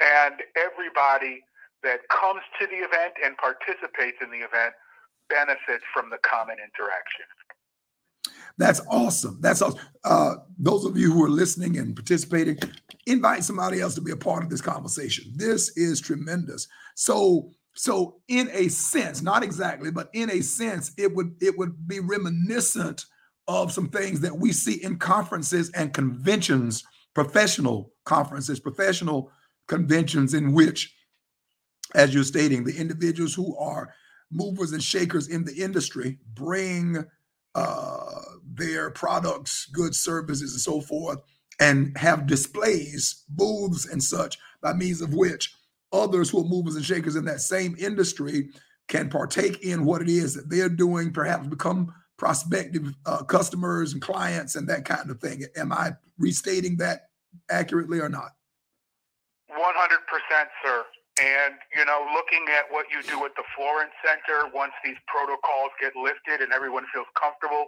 and 0.00 0.42
everybody 0.54 1.42
that 1.82 2.06
comes 2.08 2.42
to 2.60 2.66
the 2.66 2.78
event 2.86 3.18
and 3.24 3.36
participates 3.36 4.18
in 4.22 4.30
the 4.30 4.46
event 4.46 4.74
benefits 5.28 5.84
from 5.92 6.10
the 6.10 6.18
common 6.22 6.56
interaction. 6.58 7.26
That's 8.58 8.80
awesome. 8.90 9.38
That's 9.40 9.62
awesome. 9.62 9.80
Uh, 10.04 10.34
those 10.58 10.84
of 10.84 10.96
you 10.96 11.12
who 11.12 11.24
are 11.24 11.30
listening 11.30 11.78
and 11.78 11.94
participating, 11.94 12.58
invite 13.06 13.44
somebody 13.44 13.80
else 13.80 13.94
to 13.94 14.00
be 14.00 14.10
a 14.10 14.16
part 14.16 14.42
of 14.42 14.50
this 14.50 14.60
conversation. 14.60 15.32
This 15.36 15.76
is 15.76 16.00
tremendous. 16.00 16.66
So, 16.96 17.52
so 17.74 18.20
in 18.26 18.50
a 18.52 18.68
sense, 18.68 19.22
not 19.22 19.44
exactly, 19.44 19.92
but 19.92 20.10
in 20.12 20.30
a 20.30 20.40
sense, 20.42 20.92
it 20.98 21.14
would 21.14 21.36
it 21.40 21.56
would 21.56 21.86
be 21.86 22.00
reminiscent 22.00 23.04
of 23.46 23.72
some 23.72 23.88
things 23.88 24.20
that 24.20 24.36
we 24.36 24.52
see 24.52 24.82
in 24.82 24.98
conferences 24.98 25.70
and 25.70 25.94
conventions, 25.94 26.84
professional 27.14 27.92
conferences, 28.04 28.58
professional 28.60 29.30
conventions 29.68 30.34
in 30.34 30.52
which 30.52 30.94
as 31.94 32.12
you're 32.12 32.24
stating, 32.24 32.64
the 32.64 32.76
individuals 32.76 33.34
who 33.34 33.56
are 33.56 33.94
movers 34.30 34.72
and 34.72 34.82
shakers 34.82 35.28
in 35.28 35.44
the 35.44 35.54
industry 35.54 36.18
bring 36.34 37.04
uh, 37.54 38.20
their 38.58 38.90
products, 38.90 39.66
goods, 39.66 39.98
services, 39.98 40.52
and 40.52 40.60
so 40.60 40.80
forth, 40.80 41.18
and 41.60 41.96
have 41.96 42.26
displays, 42.26 43.24
booths, 43.28 43.86
and 43.86 44.02
such, 44.02 44.38
by 44.60 44.72
means 44.72 45.00
of 45.00 45.14
which 45.14 45.54
others 45.92 46.30
who 46.30 46.40
are 46.40 46.48
movers 46.48 46.76
and 46.76 46.84
shakers 46.84 47.16
in 47.16 47.24
that 47.24 47.40
same 47.40 47.74
industry 47.78 48.50
can 48.88 49.08
partake 49.08 49.62
in 49.62 49.84
what 49.84 50.02
it 50.02 50.08
is 50.08 50.34
that 50.34 50.48
they're 50.50 50.68
doing, 50.68 51.12
perhaps 51.12 51.46
become 51.46 51.94
prospective 52.16 52.92
uh, 53.06 53.22
customers 53.24 53.92
and 53.92 54.02
clients 54.02 54.56
and 54.56 54.68
that 54.68 54.84
kind 54.84 55.10
of 55.10 55.20
thing. 55.20 55.44
Am 55.56 55.72
I 55.72 55.92
restating 56.18 56.76
that 56.78 57.10
accurately 57.50 58.00
or 58.00 58.08
not? 58.08 58.32
100%, 59.50 59.58
sir. 60.64 60.84
And, 61.20 61.54
you 61.76 61.84
know, 61.84 62.06
looking 62.14 62.46
at 62.54 62.70
what 62.70 62.86
you 62.90 63.02
do 63.02 63.24
at 63.24 63.34
the 63.34 63.42
Florence 63.56 63.90
Center 64.04 64.50
once 64.54 64.72
these 64.84 64.98
protocols 65.06 65.70
get 65.80 65.96
lifted 65.96 66.40
and 66.42 66.52
everyone 66.52 66.84
feels 66.94 67.06
comfortable, 67.18 67.66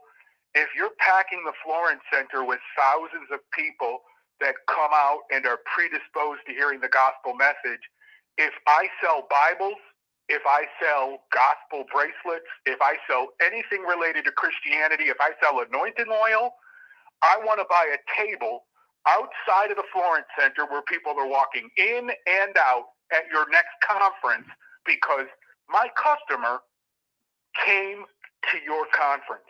if 0.55 0.69
you're 0.77 0.95
packing 0.99 1.43
the 1.45 1.55
Florence 1.65 2.03
Center 2.13 2.45
with 2.45 2.61
thousands 2.79 3.31
of 3.33 3.41
people 3.55 4.01
that 4.41 4.55
come 4.69 4.91
out 4.95 5.21
and 5.33 5.47
are 5.47 5.61
predisposed 5.69 6.43
to 6.49 6.53
hearing 6.55 6.81
the 6.81 6.91
gospel 6.91 7.35
message, 7.35 7.83
if 8.39 8.53
I 8.67 8.89
sell 9.03 9.29
Bibles, 9.31 9.79
if 10.29 10.43
I 10.47 10.67
sell 10.83 11.23
gospel 11.33 11.87
bracelets, 11.93 12.49
if 12.67 12.79
I 12.83 12.97
sell 13.09 13.29
anything 13.45 13.83
related 13.85 14.25
to 14.27 14.33
Christianity, 14.33 15.07
if 15.13 15.19
I 15.21 15.33
sell 15.43 15.61
anointing 15.61 16.11
oil, 16.11 16.53
I 17.23 17.39
want 17.45 17.61
to 17.61 17.67
buy 17.71 17.87
a 17.95 18.01
table 18.17 18.65
outside 19.09 19.71
of 19.71 19.77
the 19.79 19.89
Florence 19.93 20.27
Center 20.39 20.67
where 20.71 20.83
people 20.83 21.13
are 21.19 21.29
walking 21.29 21.69
in 21.79 22.11
and 22.11 22.55
out 22.59 22.95
at 23.13 23.25
your 23.33 23.49
next 23.51 23.75
conference 23.87 24.47
because 24.87 25.27
my 25.69 25.89
customer 25.97 26.61
came 27.67 28.05
to 28.53 28.59
your 28.65 28.87
conference. 28.95 29.49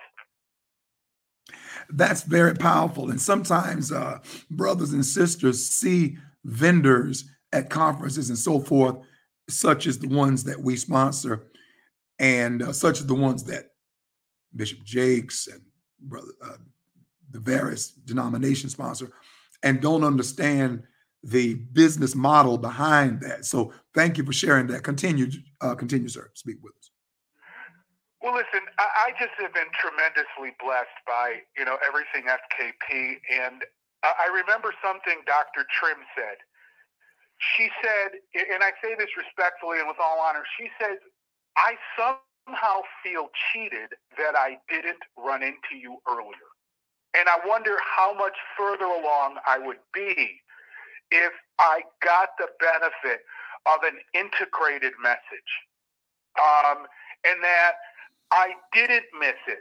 That's 1.88 2.22
very 2.22 2.54
powerful. 2.54 3.10
And 3.10 3.20
sometimes 3.20 3.92
uh, 3.92 4.20
brothers 4.50 4.92
and 4.92 5.04
sisters 5.04 5.66
see 5.66 6.18
vendors 6.44 7.24
at 7.52 7.70
conferences 7.70 8.28
and 8.28 8.38
so 8.38 8.60
forth, 8.60 8.96
such 9.48 9.86
as 9.86 9.98
the 9.98 10.08
ones 10.08 10.44
that 10.44 10.60
we 10.60 10.76
sponsor, 10.76 11.46
and 12.18 12.62
uh, 12.62 12.72
such 12.72 13.00
as 13.00 13.06
the 13.06 13.14
ones 13.14 13.44
that 13.44 13.70
Bishop 14.54 14.84
Jakes 14.84 15.46
and 15.46 15.60
brother 16.00 16.32
uh, 16.44 16.56
the 17.32 17.40
various 17.40 17.90
denominations 17.90 18.72
sponsor, 18.72 19.12
and 19.62 19.80
don't 19.80 20.04
understand 20.04 20.82
the 21.22 21.54
business 21.54 22.14
model 22.14 22.56
behind 22.58 23.20
that. 23.20 23.44
So 23.44 23.72
thank 23.94 24.18
you 24.18 24.24
for 24.24 24.32
sharing 24.32 24.66
that. 24.68 24.82
Continue, 24.82 25.30
uh, 25.60 25.74
continue, 25.74 26.08
sir. 26.08 26.30
Speak 26.34 26.56
with 26.62 26.74
us. 26.78 26.90
Well, 28.22 28.34
listen, 28.36 28.68
I, 28.78 29.08
I 29.08 29.20
just 29.20 29.32
have 29.40 29.54
been 29.54 29.70
tremendously 29.76 30.52
blessed 30.60 30.98
by 31.06 31.40
you 31.56 31.64
know 31.64 31.78
everything 31.86 32.28
FKP, 32.28 33.20
and 33.32 33.64
I 34.04 34.28
remember 34.32 34.72
something 34.84 35.20
Dr. 35.26 35.66
Trim 35.72 35.98
said. 36.16 36.38
She 37.56 37.70
said, 37.82 38.20
and 38.36 38.62
I 38.64 38.72
say 38.84 38.94
this 38.98 39.08
respectfully 39.16 39.78
and 39.80 39.88
with 39.88 39.96
all 40.00 40.20
honor. 40.20 40.44
She 40.58 40.68
says, 40.80 40.98
"I 41.56 41.76
somehow 41.96 42.82
feel 43.02 43.30
cheated 43.52 43.96
that 44.18 44.36
I 44.36 44.58
didn't 44.68 45.02
run 45.16 45.42
into 45.42 45.76
you 45.76 45.98
earlier." 46.08 46.48
And 47.16 47.28
I 47.28 47.40
wonder 47.46 47.76
how 47.96 48.14
much 48.14 48.36
further 48.56 48.84
along 48.86 49.38
I 49.46 49.58
would 49.58 49.80
be 49.94 50.40
if 51.10 51.32
I 51.58 51.82
got 52.02 52.30
the 52.38 52.48
benefit 52.60 53.22
of 53.66 53.82
an 53.84 53.98
integrated 54.14 54.92
message 55.02 55.52
um, 56.38 56.86
and 57.26 57.42
that 57.42 57.74
I 58.32 58.54
didn't 58.72 59.06
miss 59.18 59.38
it 59.48 59.60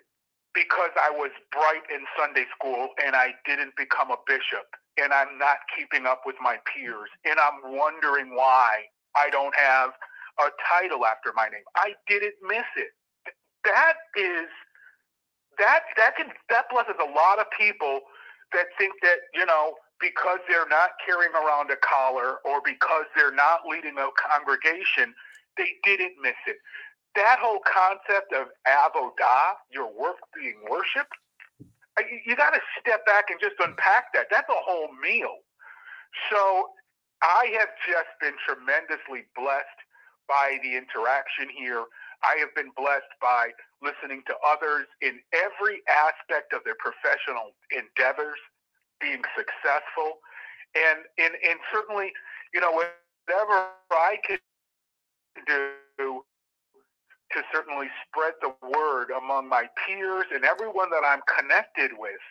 because 0.54 0.92
I 1.02 1.10
was 1.12 1.32
bright 1.52 1.84
in 1.94 2.06
Sunday 2.18 2.46
school 2.56 2.90
and 3.06 3.16
I 3.16 3.34
didn't 3.46 3.76
become 3.78 4.12
a 4.12 4.18
bishop 4.28 4.66
and 5.02 5.14
I'm 5.14 5.38
not 5.38 5.58
keeping 5.78 6.06
up 6.06 6.22
with 6.26 6.36
my 6.42 6.58
peers 6.74 7.10
and 7.26 7.40
I'm 7.40 7.78
wondering 7.78 8.36
why 8.36 8.86
I 9.16 9.30
don't 9.30 9.56
have 9.56 9.92
a 10.40 10.50
title 10.68 11.06
after 11.06 11.34
my 11.36 11.50
name. 11.50 11.66
I 11.78 11.94
didn't 12.08 12.36
miss 12.48 12.68
it. 12.78 12.92
That 13.66 13.96
is 14.18 14.50
that 15.60 15.82
that 15.98 16.16
can 16.18 16.28
that 16.50 16.66
blesses 16.72 16.96
a 17.02 17.10
lot 17.12 17.40
of 17.40 17.46
people 17.58 18.02
that 18.54 18.68
think 18.78 18.94
that, 19.04 19.20
you 19.36 19.46
know, 19.46 19.76
because 20.02 20.40
they're 20.48 20.68
not 20.70 20.92
carrying 21.06 21.34
around 21.34 21.70
a 21.72 21.78
collar 21.86 22.38
or 22.46 22.62
because 22.66 23.06
they're 23.16 23.36
not 23.36 23.62
leading 23.70 23.98
a 24.00 24.10
congregation, 24.18 25.14
they 25.58 25.70
didn't 25.84 26.16
miss 26.22 26.40
it 26.48 26.58
that 27.16 27.38
whole 27.40 27.60
concept 27.66 28.34
of 28.34 28.48
avodah, 28.68 29.58
your 29.72 29.88
work 29.88 30.18
being 30.36 30.62
worship, 30.70 31.08
uh, 31.98 32.04
you 32.26 32.36
got 32.36 32.52
to 32.52 32.62
step 32.80 33.06
back 33.06 33.30
and 33.30 33.40
just 33.40 33.56
unpack 33.60 34.14
that. 34.14 34.28
That's 34.30 34.50
a 34.50 34.62
whole 34.64 34.90
meal. 35.02 35.42
So 36.30 36.70
I 37.22 37.52
have 37.60 37.70
just 37.86 38.14
been 38.22 38.36
tremendously 38.46 39.26
blessed 39.36 39.80
by 40.28 40.60
the 40.64 40.78
interaction 40.78 41.50
here. 41.50 41.84
I 42.24 42.38
have 42.40 42.54
been 42.56 42.72
blessed 42.76 43.12
by 43.22 43.52
listening 43.82 44.24
to 44.28 44.36
others 44.46 44.86
in 45.02 45.20
every 45.34 45.82
aspect 45.88 46.54
of 46.54 46.62
their 46.64 46.76
professional 46.78 47.56
endeavors 47.72 48.40
being 49.02 49.24
successful. 49.36 50.20
And, 50.76 51.08
and, 51.18 51.34
and 51.42 51.60
certainly, 51.74 52.12
you 52.54 52.60
know, 52.60 52.72
whatever 52.72 53.72
I 53.92 54.18
can 54.24 54.38
do 55.48 56.22
to 57.32 57.42
certainly 57.54 57.88
spread 58.08 58.34
the 58.42 58.54
word 58.66 59.12
among 59.12 59.48
my 59.48 59.66
peers 59.86 60.26
and 60.34 60.44
everyone 60.44 60.90
that 60.90 61.04
I'm 61.06 61.22
connected 61.38 61.92
with. 61.98 62.22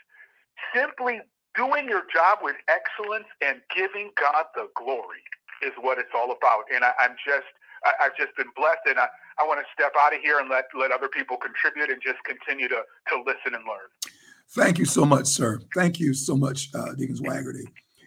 Simply 0.74 1.20
doing 1.54 1.88
your 1.88 2.02
job 2.12 2.38
with 2.42 2.56
excellence 2.68 3.26
and 3.40 3.60
giving 3.74 4.10
God 4.20 4.46
the 4.54 4.68
glory 4.74 5.22
is 5.62 5.72
what 5.80 5.98
it's 5.98 6.14
all 6.14 6.30
about. 6.30 6.64
And 6.72 6.84
I, 6.84 6.92
am 7.00 7.16
just, 7.26 7.46
I, 7.84 8.04
have 8.04 8.16
just 8.16 8.36
been 8.36 8.50
blessed, 8.56 8.86
and 8.86 8.98
I, 8.98 9.06
I 9.38 9.46
want 9.46 9.60
to 9.60 9.66
step 9.72 9.92
out 9.98 10.14
of 10.14 10.20
here 10.20 10.38
and 10.38 10.48
let 10.48 10.66
let 10.78 10.90
other 10.90 11.08
people 11.08 11.36
contribute 11.36 11.90
and 11.90 12.02
just 12.02 12.18
continue 12.24 12.68
to 12.68 12.82
to 13.10 13.16
listen 13.26 13.54
and 13.54 13.64
learn. 13.66 13.88
Thank 14.50 14.78
you 14.78 14.84
so 14.84 15.04
much, 15.04 15.26
sir. 15.26 15.60
Thank 15.74 16.00
you 16.00 16.14
so 16.14 16.36
much, 16.36 16.70
uh, 16.74 16.94
Deacon 16.94 17.16
Swaggerty. 17.16 17.66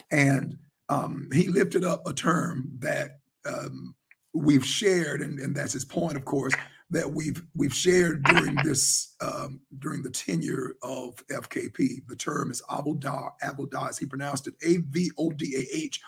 And 0.09 0.57
um, 0.89 1.29
he 1.31 1.47
lifted 1.47 1.83
up 1.83 2.07
a 2.07 2.13
term 2.13 2.71
that 2.79 3.19
um, 3.45 3.95
we've 4.33 4.65
shared, 4.65 5.21
and, 5.21 5.39
and 5.39 5.55
that's 5.55 5.73
his 5.73 5.85
point, 5.85 6.17
of 6.17 6.25
course, 6.25 6.53
that 6.91 7.09
we've 7.11 7.41
we've 7.55 7.73
shared 7.73 8.23
during 8.23 8.55
this 8.63 9.15
um, 9.21 9.61
during 9.79 10.03
the 10.03 10.09
tenure 10.09 10.75
of 10.83 11.15
FKP. 11.27 12.07
The 12.07 12.15
term 12.15 12.51
is 12.51 12.61
avodah. 12.69 13.31
Avodah, 13.41 13.89
as 13.89 13.97
he 13.97 14.05
pronounced 14.05 14.47
it, 14.47 14.55
A 14.63 14.77
V 14.77 15.11
O 15.17 15.31
D 15.31 15.55
A 15.55 15.75
H, 15.75 16.01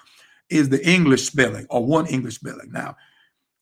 is 0.50 0.70
the 0.70 0.86
English 0.88 1.24
spelling 1.26 1.66
or 1.70 1.86
one 1.86 2.06
English 2.08 2.36
spelling. 2.36 2.72
Now, 2.72 2.98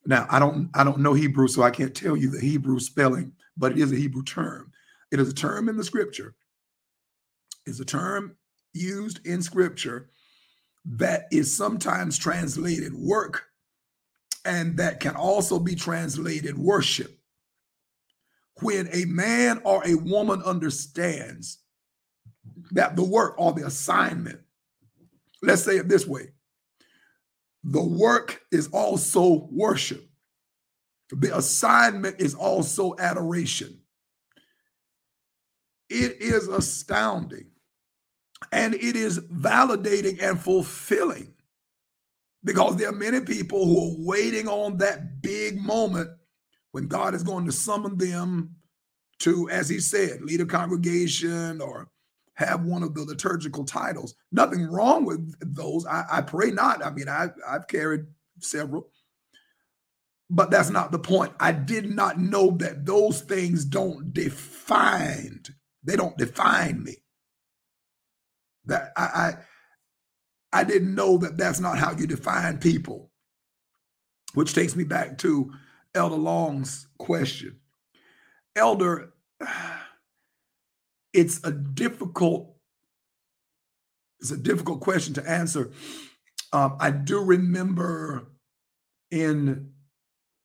now 0.06 0.26
I 0.30 0.40
don't 0.40 0.70
I 0.74 0.84
don't 0.84 1.00
know 1.00 1.14
Hebrew, 1.14 1.48
so 1.48 1.62
I 1.62 1.72
can't 1.72 1.96
tell 1.96 2.18
you 2.18 2.30
the 2.30 2.42
Hebrew 2.42 2.80
spelling, 2.80 3.34
but 3.56 3.74
it 3.74 3.78
is 3.78 3.92
a 3.92 3.98
Hebrew 3.98 4.24
term. 4.24 4.72
It 5.12 5.20
is 5.20 5.30
a 5.30 5.34
term 5.34 5.70
in 5.70 5.78
the 5.78 5.84
Scripture. 5.84 6.34
It's 7.68 7.80
a 7.80 7.86
term 7.86 8.36
used 8.74 9.26
in 9.28 9.44
Scripture 9.44 10.10
that 10.86 11.26
is 11.32 11.56
sometimes 11.56 12.18
translated 12.18 12.96
work 12.96 13.51
and 14.46 14.78
that 14.78 15.00
can 15.00 15.16
also 15.16 15.60
be 15.60 15.76
translated 15.76 16.58
worship. 16.58 17.18
When 18.62 18.90
a 18.92 19.06
man 19.06 19.62
or 19.64 19.86
a 19.86 19.96
woman 19.96 20.42
understands 20.44 21.60
that 22.72 22.96
the 22.96 23.04
work 23.04 23.36
or 23.38 23.54
the 23.54 23.66
assignment, 23.66 24.40
let's 25.42 25.64
say 25.64 25.78
it 25.78 25.90
this 25.90 26.08
way 26.08 26.30
the 27.64 27.84
work 27.84 28.42
is 28.52 28.68
also 28.70 29.48
worship, 29.52 30.04
the 31.12 31.36
assignment 31.36 32.20
is 32.20 32.34
also 32.34 32.96
adoration. 32.98 33.80
It 35.90 36.22
is 36.22 36.48
astounding 36.48 37.52
and 38.52 38.74
it 38.74 38.96
is 38.96 39.20
validating 39.20 40.22
and 40.22 40.40
fulfilling 40.40 41.34
because 42.44 42.78
there 42.78 42.90
are 42.90 42.94
many 42.94 43.22
people 43.22 43.66
who 43.66 43.78
are 43.78 43.96
waiting 44.00 44.48
on 44.48 44.78
that 44.78 45.22
big 45.22 45.62
moment 45.62 46.10
when 46.72 46.88
God 46.88 47.14
is 47.14 47.24
going 47.24 47.46
to 47.46 47.52
summon 47.52 47.98
them 47.98 48.56
to, 49.20 49.50
as 49.50 49.70
he 49.70 49.80
said, 49.80 50.22
lead 50.22 50.42
a 50.42 50.46
congregation 50.46 51.62
or 51.62 51.90
have 52.34 52.64
one 52.64 52.82
of 52.82 52.96
the 52.96 53.04
liturgical 53.04 53.64
titles. 53.64 54.16
Nothing 54.32 54.66
wrong 54.66 55.06
with 55.06 55.36
those. 55.56 55.86
I, 55.86 56.06
I 56.12 56.22
pray 56.22 56.50
not. 56.50 56.84
I 56.84 56.90
mean, 56.90 57.08
I, 57.08 57.30
I've 57.48 57.68
carried 57.68 58.06
several, 58.40 58.90
but 60.30 60.50
that's 60.50 60.72
not 60.72 60.92
the 60.92 61.00
point. 61.00 61.34
I 61.40 61.52
did 61.52 61.94
not 61.94 62.20
know 62.20 62.52
that 62.58 62.86
those 62.86 63.22
things 63.22 63.66
don't 63.66 64.14
define. 64.14 65.44
They 65.84 65.96
don't 65.96 66.18
define 66.18 66.84
me. 66.84 66.98
That 68.66 68.92
I, 68.98 69.04
I 69.04 69.34
I 70.54 70.64
didn't 70.64 70.96
know 70.96 71.18
that 71.18 71.38
that's 71.38 71.60
not 71.60 71.78
how 71.78 71.92
you 71.92 72.08
define 72.08 72.58
people. 72.58 73.10
Which 74.34 74.54
takes 74.54 74.76
me 74.76 74.84
back 74.84 75.18
to 75.20 75.54
Elder 75.94 76.16
Long's 76.16 76.88
question. 76.98 77.60
Elder, 78.56 79.14
it's 81.14 81.44
a 81.44 81.52
difficult, 81.52 82.56
it's 84.20 84.32
a 84.32 84.38
difficult 84.38 84.82
question 84.82 85.14
to 85.16 85.30
answer. 85.30 85.72
Um, 86.54 86.78
I 86.80 86.92
do 86.92 87.22
remember 87.22 88.28
in 89.10 89.72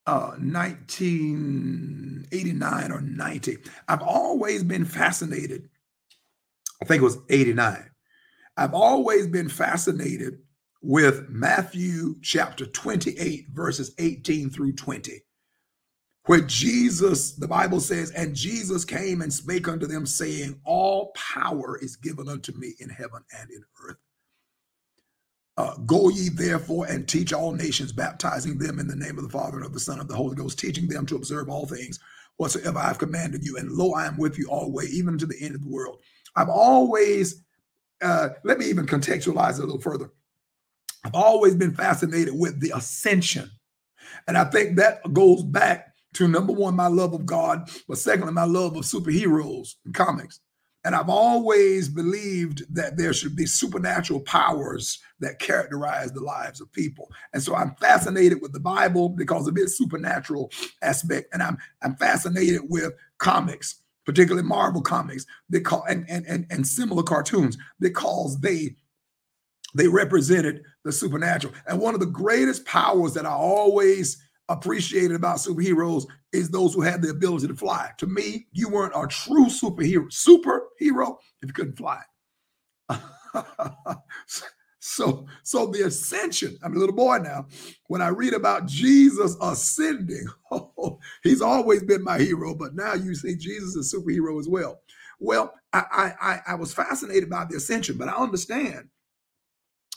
uh, 0.07 0.37
1989 0.39 2.93
or 2.93 3.01
90, 3.01 3.59
I've 3.89 4.03
always 4.03 4.63
been 4.63 4.85
fascinated. 4.85 5.69
I 6.81 6.85
think 6.85 7.01
it 7.01 7.05
was 7.05 7.19
89 7.29 7.91
I've 8.57 8.75
always 8.75 9.27
been 9.27 9.49
fascinated 9.49 10.39
with 10.83 11.29
Matthew 11.29 12.15
chapter 12.23 12.67
28, 12.67 13.49
verses 13.53 13.95
18 13.99 14.51
through 14.51 14.75
20, 14.75 15.21
where 16.27 16.41
Jesus, 16.43 17.33
the 17.33 17.49
Bible 17.49 17.81
says, 17.81 18.13
and 18.13 18.35
Jesus 18.35 18.85
came 18.85 19.23
and 19.23 19.33
spake 19.33 19.69
unto 19.69 19.87
them, 19.87 20.07
saying, 20.07 20.61
All 20.65 21.13
power 21.15 21.79
is 21.83 21.97
given 21.97 22.29
unto 22.29 22.53
me 22.57 22.75
in 22.81 22.89
heaven 22.89 23.23
and 23.39 23.51
in 23.51 23.63
earth. 23.85 23.97
Uh, 25.59 25.75
Go 25.87 26.09
ye 26.11 26.29
therefore 26.31 26.87
and 26.87 27.09
teach 27.09 27.33
all 27.33 27.53
nations, 27.53 27.93
baptizing 27.93 28.59
them 28.59 28.79
in 28.79 28.87
the 28.87 28.97
name 28.97 29.19
of 29.19 29.25
the 29.25 29.31
Father 29.31 29.59
and 29.59 29.67
of 29.67 29.73
the 29.73 29.81
Son 29.81 29.95
and 29.95 30.03
of 30.03 30.09
the 30.09 30.17
Holy 30.17 30.37
Ghost, 30.37 30.59
teaching 30.59 30.89
them 30.89 31.07
to 31.07 31.17
observe 31.17 31.49
all 31.49 31.67
things 31.67 31.99
whatsoever 32.37 32.79
I've 32.79 32.99
commanded 32.99 33.45
you. 33.45 33.57
And 33.57 33.73
lo, 33.73 33.95
I 33.95 34.07
am 34.07 34.19
with 34.19 34.39
you 34.39 34.49
always, 34.51 34.95
even 34.95 35.19
to 35.19 35.27
the 35.27 35.37
end 35.41 35.55
of 35.55 35.63
the 35.63 35.71
world. 35.71 35.99
I've 36.37 36.51
always 36.51 37.46
uh, 38.03 38.31
let 38.45 38.59
me 38.59 38.67
even 38.67 38.87
contextualize 38.87 39.59
it 39.59 39.63
a 39.63 39.67
little 39.67 39.81
further. 39.81 40.11
I've 41.05 41.15
always 41.15 41.55
been 41.55 41.75
fascinated 41.75 42.35
with 42.35 42.61
the 42.61 42.73
ascension. 42.75 43.51
And 44.27 44.37
I 44.37 44.45
think 44.45 44.77
that 44.77 45.13
goes 45.13 45.43
back 45.43 45.95
to 46.15 46.27
number 46.27 46.53
one, 46.53 46.75
my 46.75 46.89
love 46.89 47.13
of 47.13 47.27
God, 47.27 47.71
but 47.89 47.99
secondly, 47.99 48.33
my 48.33 48.45
love 48.45 48.77
of 48.77 48.85
superheroes 48.85 49.75
and 49.85 49.95
comics. 49.95 50.41
And 50.85 50.95
I've 50.95 51.09
always 51.09 51.89
believed 51.89 52.63
that 52.75 52.97
there 52.97 53.13
should 53.13 53.35
be 53.35 53.45
supernatural 53.45 54.21
powers 54.21 55.01
that 55.19 55.41
characterize 55.41 56.13
the 56.13 56.21
lives 56.21 56.61
of 56.61 56.73
people. 56.73 57.11
And 57.33 57.43
so 57.43 57.57
I'm 57.57 57.75
fascinated 57.75 58.41
with 58.41 58.53
the 58.53 58.61
Bible 58.61 59.09
because 59.09 59.49
of 59.49 59.57
its 59.57 59.77
supernatural 59.77 60.53
aspect. 60.83 61.29
And 61.33 61.43
I'm 61.43 61.59
I'm 61.83 61.97
fascinated 61.97 62.61
with 62.69 62.93
comics 63.19 63.83
particularly 64.07 64.47
Marvel 64.47 64.81
comics, 64.81 65.27
they 65.51 65.61
call 65.61 65.85
and 65.89 66.07
and 66.09 66.25
and, 66.27 66.47
and 66.51 66.67
similar 66.67 67.03
cartoons 67.03 67.59
because 67.81 68.41
they 68.41 68.77
they 69.75 69.89
represented 69.89 70.63
the 70.85 70.93
supernatural. 70.93 71.53
And 71.67 71.81
one 71.81 71.93
of 71.95 72.01
the 72.01 72.07
greatest 72.07 72.65
powers 72.65 73.13
that 73.15 73.27
I 73.27 73.33
always 73.33 74.23
appreciated 74.49 75.17
about 75.17 75.39
superheroes 75.39 76.07
is 76.33 76.49
those 76.49 76.73
who 76.73 76.81
had 76.81 77.03
the 77.03 77.11
ability 77.11 77.49
to 77.49 77.55
fly. 77.55 77.91
To 77.99 78.07
me, 78.07 78.47
you 78.53 78.69
weren't 78.69 78.95
a 78.95 79.07
true 79.09 79.47
superhero, 79.47 80.07
superhero 80.07 81.17
if 81.43 81.49
you 81.49 81.53
couldn't 81.53 81.77
fly. 81.77 82.01
So, 84.89 85.27
so 85.43 85.67
the 85.67 85.83
ascension, 85.83 86.57
I'm 86.63 86.77
a 86.77 86.79
little 86.79 86.95
boy 86.95 87.19
now. 87.19 87.47
When 87.89 88.01
I 88.01 88.09
read 88.09 88.35
about 88.35 88.67
Jesus 88.67 89.37
ascending, 89.43 90.27
oh, 90.53 91.01
he's 91.25 91.43
always 91.43 91.83
been 91.83 92.05
my 92.05 92.19
hero, 92.19 92.55
but 92.55 92.77
now 92.77 92.95
you 92.95 93.17
see 93.17 93.35
Jesus 93.35 93.75
is 93.75 93.93
a 93.93 93.97
superhero 93.97 94.39
as 94.39 94.49
well. 94.49 94.81
Well, 95.19 95.53
I, 95.73 96.13
I, 96.23 96.41
I 96.53 96.55
was 96.55 96.73
fascinated 96.73 97.29
by 97.29 97.47
the 97.47 97.57
ascension, 97.57 97.99
but 97.99 98.09
I 98.09 98.13
understand, 98.13 98.89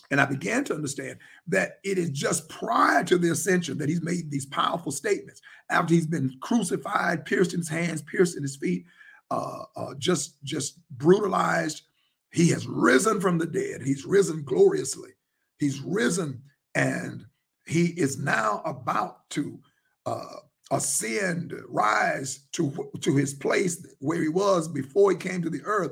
and 0.09 0.19
I 0.19 0.25
began 0.25 0.63
to 0.65 0.73
understand 0.73 1.19
that 1.47 1.73
it 1.83 1.99
is 1.99 2.09
just 2.09 2.49
prior 2.49 3.03
to 3.03 3.19
the 3.19 3.31
ascension 3.31 3.77
that 3.77 3.89
he's 3.89 4.01
made 4.01 4.31
these 4.31 4.47
powerful 4.47 4.91
statements. 4.91 5.39
After 5.69 5.93
he's 5.93 6.07
been 6.07 6.33
crucified, 6.41 7.25
pierced 7.25 7.53
in 7.53 7.59
his 7.59 7.69
hands, 7.69 8.01
pierced 8.01 8.37
in 8.37 8.41
his 8.41 8.55
feet, 8.55 8.85
uh, 9.29 9.65
uh, 9.75 9.93
just 9.99 10.43
just 10.43 10.79
brutalized. 10.97 11.83
He 12.31 12.49
has 12.49 12.67
risen 12.67 13.19
from 13.19 13.37
the 13.37 13.47
dead. 13.47 13.81
He's 13.81 14.05
risen 14.05 14.43
gloriously. 14.43 15.11
He's 15.57 15.81
risen, 15.81 16.43
and 16.75 17.25
he 17.65 17.87
is 17.87 18.17
now 18.17 18.61
about 18.65 19.29
to 19.31 19.59
uh, 20.05 20.35
ascend, 20.71 21.53
rise 21.67 22.47
to 22.53 22.89
to 23.01 23.15
his 23.15 23.33
place 23.33 23.85
where 23.99 24.21
he 24.21 24.29
was 24.29 24.67
before 24.67 25.11
he 25.11 25.17
came 25.17 25.41
to 25.41 25.49
the 25.49 25.63
earth, 25.63 25.91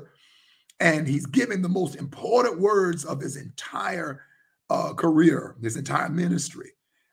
and 0.80 1.06
he's 1.06 1.26
giving 1.26 1.60
the 1.60 1.68
most 1.68 1.96
important 1.96 2.60
words 2.60 3.04
of 3.04 3.20
his 3.20 3.36
entire 3.36 4.22
uh, 4.70 4.94
career, 4.94 5.56
his 5.60 5.76
entire 5.76 6.08
ministry. 6.08 6.70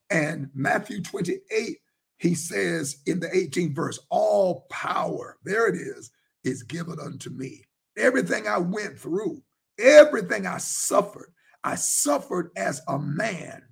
And 0.10 0.50
Matthew 0.54 1.02
28, 1.02 1.80
he 2.18 2.36
says 2.36 2.98
in 3.06 3.20
the 3.20 3.28
18th 3.28 3.76
verse, 3.76 4.00
all 4.10 4.68
power, 4.70 5.38
there 5.44 5.68
it 5.68 5.76
is, 5.76 6.12
is 6.44 6.64
given 6.64 7.00
unto 7.00 7.30
me. 7.30 7.66
Everything 7.98 8.48
I 8.48 8.58
went 8.58 9.00
through, 9.00 9.42
everything 9.80 10.46
I 10.46 10.58
suffered, 10.58 11.34
I 11.64 11.76
suffered 11.76 12.52
as 12.56 12.82
a 12.88 13.00
man. 13.00 13.64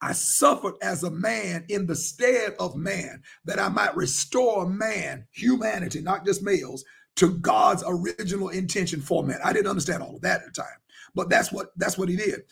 I 0.00 0.12
suffered 0.12 0.74
as 0.82 1.02
a 1.02 1.10
man 1.10 1.64
in 1.68 1.86
the 1.86 1.96
stead 1.96 2.54
of 2.60 2.76
man, 2.76 3.22
that 3.44 3.58
I 3.58 3.68
might 3.68 3.96
restore 3.96 4.68
man, 4.68 5.26
humanity, 5.32 6.00
not 6.00 6.24
just 6.24 6.42
males, 6.42 6.84
to 7.16 7.30
God's 7.38 7.82
original 7.86 8.50
intention 8.50 9.00
for 9.00 9.24
man. 9.24 9.40
I 9.44 9.52
didn't 9.52 9.66
understand 9.66 10.02
all 10.02 10.16
of 10.16 10.22
that 10.22 10.42
at 10.42 10.46
the 10.46 10.62
time, 10.62 10.78
but 11.14 11.28
that's 11.28 11.50
what 11.50 11.72
that's 11.76 11.98
what 11.98 12.08
he 12.08 12.16
did. 12.16 12.42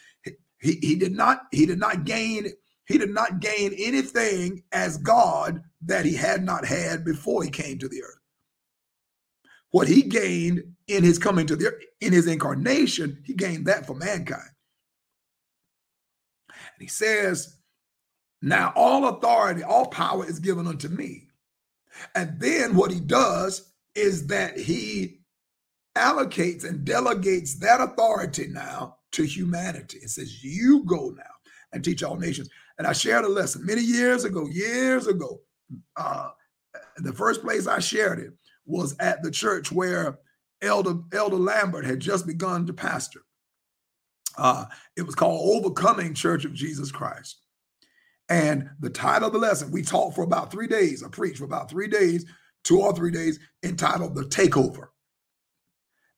He, 0.58 0.78
he, 0.82 0.96
did 0.96 1.12
not 1.12 1.42
he 1.52 1.66
did 1.66 1.78
not 1.78 2.04
gain 2.04 2.48
he 2.86 2.98
did 2.98 3.10
not 3.10 3.40
gain 3.40 3.72
anything 3.78 4.62
as 4.72 4.98
God 4.98 5.62
that 5.82 6.04
he 6.04 6.14
had 6.14 6.42
not 6.42 6.64
had 6.64 7.04
before 7.04 7.44
he 7.44 7.50
came 7.50 7.78
to 7.78 7.88
the 7.88 8.02
earth. 8.02 8.15
What 9.76 9.88
he 9.88 10.00
gained 10.00 10.62
in 10.88 11.04
his 11.04 11.18
coming 11.18 11.46
to 11.48 11.54
the 11.54 11.70
in 12.00 12.10
his 12.10 12.26
incarnation, 12.26 13.22
he 13.26 13.34
gained 13.34 13.66
that 13.66 13.86
for 13.86 13.92
mankind. 13.92 14.48
And 16.48 16.80
he 16.80 16.86
says, 16.86 17.58
Now 18.40 18.72
all 18.74 19.06
authority, 19.06 19.62
all 19.62 19.88
power 19.88 20.24
is 20.26 20.38
given 20.38 20.66
unto 20.66 20.88
me. 20.88 21.28
And 22.14 22.40
then 22.40 22.74
what 22.74 22.90
he 22.90 23.00
does 23.00 23.70
is 23.94 24.28
that 24.28 24.58
he 24.58 25.20
allocates 25.94 26.64
and 26.64 26.82
delegates 26.82 27.58
that 27.58 27.82
authority 27.82 28.46
now 28.46 28.96
to 29.12 29.24
humanity. 29.24 29.98
It 29.98 30.08
says, 30.08 30.42
You 30.42 30.84
go 30.84 31.10
now 31.10 31.34
and 31.74 31.84
teach 31.84 32.02
all 32.02 32.16
nations. 32.16 32.48
And 32.78 32.86
I 32.86 32.94
shared 32.94 33.26
a 33.26 33.28
lesson 33.28 33.66
many 33.66 33.82
years 33.82 34.24
ago, 34.24 34.46
years 34.50 35.06
ago. 35.06 35.42
Uh, 35.96 36.30
the 36.96 37.12
first 37.12 37.42
place 37.42 37.66
I 37.66 37.78
shared 37.78 38.20
it 38.20 38.32
was 38.66 38.96
at 38.98 39.22
the 39.22 39.30
church 39.30 39.72
where 39.72 40.18
Elder 40.62 40.94
Elder 41.12 41.36
Lambert 41.36 41.84
had 41.84 42.00
just 42.00 42.26
begun 42.26 42.66
to 42.66 42.72
pastor. 42.72 43.20
Uh, 44.36 44.66
it 44.96 45.02
was 45.02 45.14
called 45.14 45.56
Overcoming 45.56 46.14
Church 46.14 46.44
of 46.44 46.52
Jesus 46.52 46.90
Christ. 46.90 47.38
And 48.28 48.68
the 48.80 48.90
title 48.90 49.28
of 49.28 49.32
the 49.32 49.38
lesson, 49.38 49.70
we 49.70 49.82
taught 49.82 50.14
for 50.14 50.24
about 50.24 50.50
three 50.50 50.66
days, 50.66 51.02
I 51.02 51.08
preached 51.08 51.38
for 51.38 51.44
about 51.44 51.70
three 51.70 51.88
days, 51.88 52.26
two 52.64 52.80
or 52.80 52.92
three 52.94 53.12
days, 53.12 53.38
entitled 53.62 54.14
The 54.14 54.24
Takeover. 54.24 54.88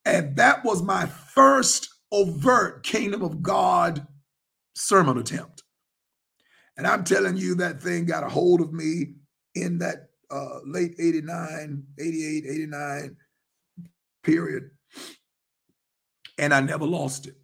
And 0.05 0.35
that 0.37 0.65
was 0.65 0.83
my 0.83 1.07
first 1.07 1.91
overt 2.11 2.83
kingdom 2.83 3.23
of 3.23 3.43
God 3.43 4.07
sermon 4.75 5.19
attempt. 5.19 5.63
And 6.77 6.87
I'm 6.87 7.05
telling 7.05 7.37
you, 7.37 7.57
that 7.57 7.83
thing 7.83 8.07
got 8.07 8.25
a 8.25 8.29
hold 8.29 8.61
of 8.61 8.73
me 8.73 9.15
in 9.55 9.79
that 9.79 10.08
uh, 10.31 10.59
late 10.65 10.95
89, 10.99 11.85
88, 11.99 12.45
89 12.47 13.17
period. 14.23 14.71
And 16.39 16.55
I 16.55 16.61
never 16.61 16.85
lost 16.85 17.27
it. 17.27 17.37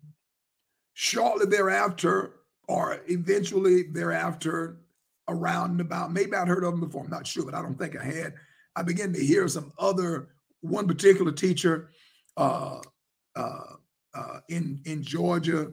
Shortly 0.93 1.47
thereafter, 1.47 2.37
or 2.69 3.01
eventually 3.09 3.85
thereafter, 3.85 4.81
around 5.29 5.81
about, 5.81 6.13
maybe 6.13 6.35
I'd 6.35 6.49
heard 6.49 6.65
of 6.65 6.73
them 6.73 6.81
before, 6.81 7.05
I'm 7.05 7.11
not 7.11 7.27
sure, 7.27 7.45
but 7.45 7.55
I 7.55 7.63
don't 7.63 7.79
think 7.79 7.97
I 7.97 8.05
had. 8.05 8.35
I 8.77 8.83
began 8.83 9.13
to 9.13 9.21
hear 9.25 9.49
some 9.49 9.73
other, 9.79 10.29
one 10.61 10.87
particular 10.87 11.33
teacher 11.33 11.91
uh, 12.37 12.81
uh, 13.37 13.65
uh, 14.15 14.41
in, 14.49 14.81
in 14.85 15.03
Georgia 15.03 15.73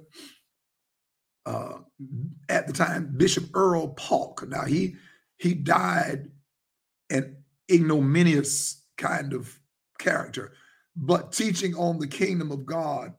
uh, 1.46 1.80
at 2.50 2.68
the 2.68 2.74
time, 2.74 3.14
Bishop 3.18 3.46
Earl 3.54 3.90
Paulk. 3.90 4.48
Now 4.48 4.66
he 4.66 4.96
he 5.38 5.54
died 5.54 6.30
an 7.12 7.44
ignominious 7.70 8.84
kind 8.98 9.34
of 9.34 9.60
character, 10.00 10.54
but 10.96 11.32
teaching 11.32 11.76
on 11.76 12.00
the 12.00 12.08
kingdom 12.08 12.52
of 12.52 12.66
God 12.66 13.14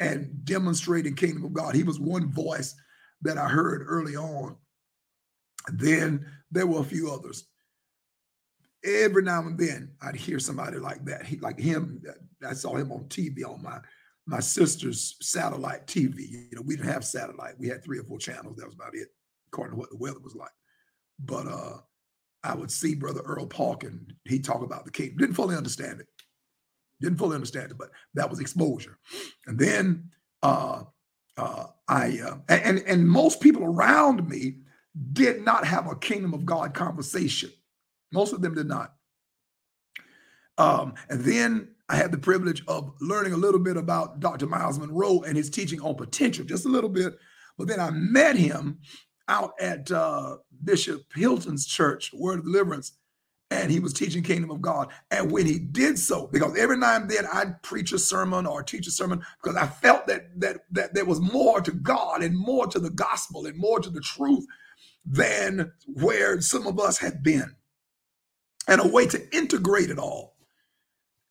and 0.00 0.44
demonstrating 0.44 1.14
kingdom 1.14 1.44
of 1.44 1.52
God. 1.52 1.74
He 1.74 1.82
was 1.82 1.98
one 1.98 2.30
voice 2.30 2.74
that 3.22 3.38
I 3.38 3.48
heard 3.48 3.84
early 3.86 4.16
on. 4.16 4.56
Then 5.72 6.26
there 6.50 6.66
were 6.66 6.80
a 6.80 6.84
few 6.84 7.10
others. 7.10 7.46
Every 8.84 9.22
now 9.22 9.40
and 9.40 9.58
then 9.58 9.92
I'd 10.00 10.14
hear 10.14 10.38
somebody 10.38 10.78
like 10.78 11.04
that. 11.06 11.26
He 11.26 11.38
like 11.38 11.58
him. 11.58 12.02
I 12.46 12.52
saw 12.52 12.76
him 12.76 12.92
on 12.92 13.04
TV 13.04 13.44
on 13.44 13.62
my 13.62 13.80
my 14.26 14.40
sister's 14.40 15.16
satellite 15.22 15.86
TV. 15.86 16.28
You 16.28 16.48
know, 16.52 16.62
we 16.62 16.76
didn't 16.76 16.92
have 16.92 17.04
satellite. 17.04 17.58
We 17.58 17.68
had 17.68 17.82
three 17.82 17.98
or 17.98 18.04
four 18.04 18.18
channels. 18.18 18.56
That 18.56 18.66
was 18.66 18.74
about 18.74 18.94
it, 18.94 19.08
according 19.48 19.74
to 19.74 19.78
what 19.78 19.90
the 19.90 19.96
weather 19.96 20.20
was 20.22 20.36
like. 20.36 20.50
But 21.18 21.48
uh 21.48 21.78
I 22.46 22.54
would 22.54 22.70
see 22.70 22.94
Brother 22.94 23.20
Earl 23.24 23.46
Paulk 23.46 23.84
and 23.84 24.12
he'd 24.24 24.44
talk 24.44 24.62
about 24.62 24.84
the 24.84 24.90
kingdom. 24.90 25.18
Didn't 25.18 25.34
fully 25.34 25.56
understand 25.56 26.00
it. 26.00 26.06
Didn't 27.00 27.18
fully 27.18 27.34
understand 27.34 27.70
it, 27.70 27.78
but 27.78 27.90
that 28.14 28.30
was 28.30 28.40
exposure. 28.40 28.98
And 29.46 29.58
then 29.58 30.10
uh 30.42 30.84
uh 31.36 31.66
I 31.88 32.18
uh 32.24 32.36
and 32.48 32.78
and 32.86 33.08
most 33.08 33.40
people 33.40 33.64
around 33.64 34.28
me 34.28 34.58
did 35.12 35.44
not 35.44 35.66
have 35.66 35.90
a 35.90 35.96
kingdom 35.96 36.32
of 36.32 36.46
God 36.46 36.74
conversation. 36.74 37.50
Most 38.12 38.32
of 38.32 38.40
them 38.40 38.54
did 38.54 38.66
not. 38.66 38.94
Um, 40.58 40.94
and 41.10 41.20
then 41.22 41.68
I 41.88 41.96
had 41.96 42.12
the 42.12 42.18
privilege 42.18 42.64
of 42.66 42.92
learning 43.00 43.32
a 43.32 43.36
little 43.36 43.60
bit 43.60 43.76
about 43.76 44.20
Dr. 44.20 44.46
Myles 44.46 44.78
Munroe 44.78 45.22
and 45.22 45.36
his 45.36 45.50
teaching 45.50 45.80
on 45.80 45.94
potential, 45.94 46.44
just 46.44 46.64
a 46.64 46.70
little 46.70 46.90
bit. 46.90 47.18
But 47.58 47.68
then 47.68 47.80
I 47.80 47.90
met 47.90 48.36
him 48.36 48.78
out 49.28 49.52
at 49.60 49.90
uh, 49.90 50.38
Bishop 50.64 51.02
Hilton's 51.14 51.66
church, 51.66 52.12
Word 52.14 52.40
of 52.40 52.44
Deliverance, 52.44 52.92
and 53.50 53.70
he 53.70 53.80
was 53.80 53.92
teaching 53.92 54.22
Kingdom 54.22 54.50
of 54.50 54.62
God. 54.62 54.88
And 55.10 55.30
when 55.30 55.46
he 55.46 55.58
did 55.58 55.98
so, 55.98 56.28
because 56.32 56.58
every 56.58 56.78
now 56.78 56.96
and 56.96 57.10
then 57.10 57.26
I'd 57.32 57.62
preach 57.62 57.92
a 57.92 57.98
sermon 57.98 58.46
or 58.46 58.62
teach 58.62 58.86
a 58.86 58.90
sermon 58.92 59.24
because 59.42 59.56
I 59.56 59.66
felt 59.66 60.06
that 60.08 60.40
that 60.40 60.58
that 60.72 60.94
there 60.94 61.04
was 61.06 61.20
more 61.20 61.60
to 61.60 61.72
God 61.72 62.22
and 62.22 62.36
more 62.38 62.66
to 62.68 62.78
the 62.80 62.90
gospel 62.90 63.46
and 63.46 63.58
more 63.58 63.80
to 63.80 63.90
the 63.90 64.00
truth 64.00 64.46
than 65.06 65.72
where 65.86 66.40
some 66.40 66.66
of 66.66 66.80
us 66.80 66.98
had 66.98 67.22
been, 67.22 67.56
and 68.68 68.80
a 68.80 68.88
way 68.88 69.06
to 69.06 69.36
integrate 69.36 69.90
it 69.90 69.98
all 69.98 70.30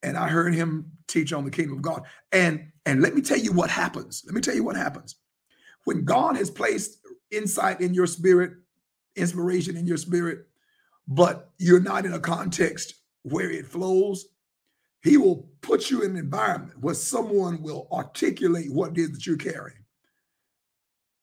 and 0.04 0.18
I 0.18 0.30
heard 0.30 0.54
him 0.54 0.92
teach 1.08 1.34
on 1.34 1.44
the 1.46 1.52
kingdom 1.52 1.78
of 1.78 1.82
God. 1.82 2.04
And 2.32 2.72
and 2.86 3.02
let 3.02 3.14
me 3.14 3.22
tell 3.22 3.38
you 3.38 3.52
what 3.52 3.70
happens. 3.70 4.24
Let 4.26 4.34
me 4.34 4.42
tell 4.42 4.56
you 4.56 4.64
what 4.64 4.78
happens. 4.78 5.16
When 5.86 6.06
God 6.06 6.38
has 6.38 6.52
placed 6.52 7.00
insight 7.32 7.82
in 7.82 7.94
your 7.94 8.08
spirit, 8.08 8.54
inspiration 9.16 9.78
in 9.78 9.88
your 9.88 9.98
spirit, 9.98 10.48
but 11.08 11.52
you're 11.58 11.80
not 11.80 12.06
in 12.06 12.14
a 12.14 12.20
context 12.20 12.96
where 13.24 13.50
it 13.50 13.66
flows, 13.66 14.26
he 15.04 15.18
will 15.18 15.50
put 15.62 15.92
you 15.92 16.02
in 16.02 16.12
an 16.12 16.18
environment 16.18 16.80
where 16.80 16.96
someone 16.96 17.62
will 17.62 17.88
articulate 17.92 18.72
what 18.72 18.92
it 18.92 18.98
is 18.98 19.12
that 19.12 19.26
you're 19.26 19.38
carrying. 19.38 19.78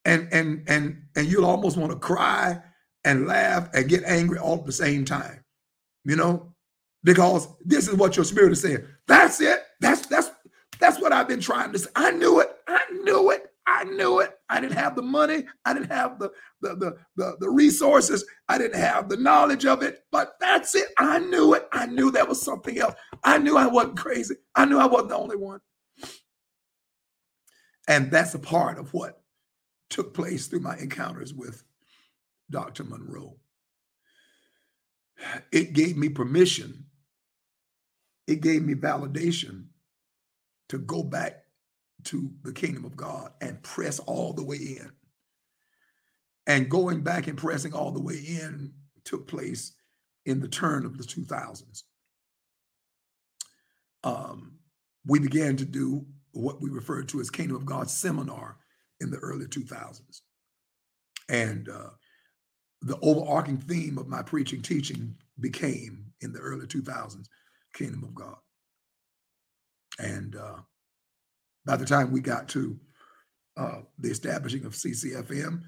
And 0.05 0.29
and 0.33 0.65
and 0.69 1.03
and 1.15 1.27
you'll 1.29 1.47
almost 1.47 1.77
want 1.77 1.93
to 1.93 1.99
cry 1.99 2.61
and 3.05 3.27
laugh 3.27 3.69
and 3.73 3.89
get 3.89 4.05
angry 4.05 4.39
all 4.39 4.59
at 4.59 4.67
the 4.67 4.73
same 4.73 5.05
time. 5.05 5.45
You 6.05 6.17
know, 6.17 6.55
because 7.05 7.49
this 7.65 7.89
is 7.89 7.95
what 7.95 8.17
your 8.17 8.25
spirit 8.25 8.53
is 8.53 8.63
saying. 8.63 8.85
That's 9.07 9.41
it. 9.41 9.63
That's 9.81 10.07
that's 10.07 10.31
that's 10.79 11.01
what 11.01 11.13
I've 11.13 11.29
been 11.29 11.41
trying 11.41 11.73
to 11.73 11.79
say. 11.79 11.91
I 11.95 12.11
knew 12.11 12.41
it. 12.41 12.51
I 12.67 12.81
knew 13.05 13.31
it. 13.31 13.52
I 13.67 13.85
knew 13.85 14.21
it. 14.21 14.33
I 14.49 14.61
didn't 14.61 14.77
have 14.77 14.97
the 14.97 15.03
money. 15.03 15.45
I 15.65 15.75
didn't 15.75 15.93
have 15.93 16.19
the 16.19 16.31
the 16.61 16.75
the 16.77 16.97
the, 17.17 17.37
the 17.41 17.51
resources. 17.51 18.25
I 18.49 18.59
didn't 18.59 18.81
have 18.81 19.09
the 19.09 19.17
knowledge 19.17 19.67
of 19.67 19.83
it. 19.83 20.05
But 20.11 20.35
that's 20.41 20.75
it. 20.75 20.89
I 20.99 21.19
knew 21.21 21.55
it. 21.55 21.69
I 21.73 21.87
knew 21.87 22.11
there 22.11 22.27
was 22.27 22.43
something 22.43 22.79
else. 22.79 22.95
I 23.25 23.39
knew 23.39 23.57
I 23.57 23.67
wasn't 23.67 23.99
crazy. 23.99 24.37
I 24.55 24.65
knew 24.65 24.79
I 24.79 24.87
wasn't 24.87 25.11
the 25.11 25.17
only 25.17 25.37
one. 25.37 25.61
And 27.89 28.11
that's 28.11 28.35
a 28.35 28.39
part 28.39 28.79
of 28.79 28.95
what 28.95 29.23
took 29.91 30.15
place 30.15 30.47
through 30.47 30.61
my 30.61 30.77
encounters 30.79 31.35
with 31.35 31.65
Dr. 32.51 32.85
Munroe. 32.85 33.37
It 35.53 35.73
gave 35.73 35.97
me 35.97 36.09
permission 36.09 36.87
it 38.27 38.41
gave 38.41 38.63
me 38.63 38.75
validation 38.75 39.67
to 40.69 40.79
go 40.79 41.03
back 41.03 41.42
to 42.05 42.31
the 42.43 42.53
kingdom 42.53 42.85
of 42.85 42.97
God 42.97 43.33
and 43.41 43.63
press 43.63 43.99
all 44.01 44.33
the 44.33 44.45
way 44.45 44.57
in. 44.57 44.91
And 46.47 46.71
going 46.71 47.03
back 47.03 47.29
and 47.29 47.39
pressing 47.39 47.75
all 47.75 47.93
the 47.93 48.03
way 48.03 48.17
in 48.17 48.73
took 49.05 49.29
place 49.29 49.73
in 50.27 50.41
the 50.41 50.49
turn 50.49 50.87
of 50.87 50.99
the 50.99 51.05
2000s. 51.05 51.83
um, 54.05 54.53
we 55.07 55.19
began 55.19 55.57
to 55.57 55.65
do 55.65 56.05
what 56.33 56.61
we 56.61 56.71
referred 56.71 57.09
to 57.09 57.21
as 57.21 57.31
Kingdom 57.31 57.57
of 57.57 57.67
God 57.67 57.91
seminar 57.91 58.57
in 59.01 59.11
the 59.11 59.19
early 59.19 59.47
2000s. 59.47 60.21
And 61.29 61.69
uh, 61.69 61.91
the 62.83 62.99
overarching 63.03 63.59
theme 63.59 63.99
of 63.99 64.09
my 64.09 64.23
preaching 64.23 64.63
teaching 64.63 65.17
became 65.41 66.07
in 66.21 66.33
the 66.33 66.41
early 66.41 66.67
2000s 66.67 67.27
Kingdom 67.75 68.05
of 68.05 68.15
God. 68.15 68.37
And 69.99 70.37
uh, 70.37 70.59
by 71.65 71.77
the 71.77 71.87
time 71.87 72.11
we 72.11 72.21
got 72.21 72.49
to 72.51 72.79
uh, 73.57 73.81
the 73.99 74.11
establishing 74.11 74.65
of 74.65 74.73
CCFM, 74.73 75.63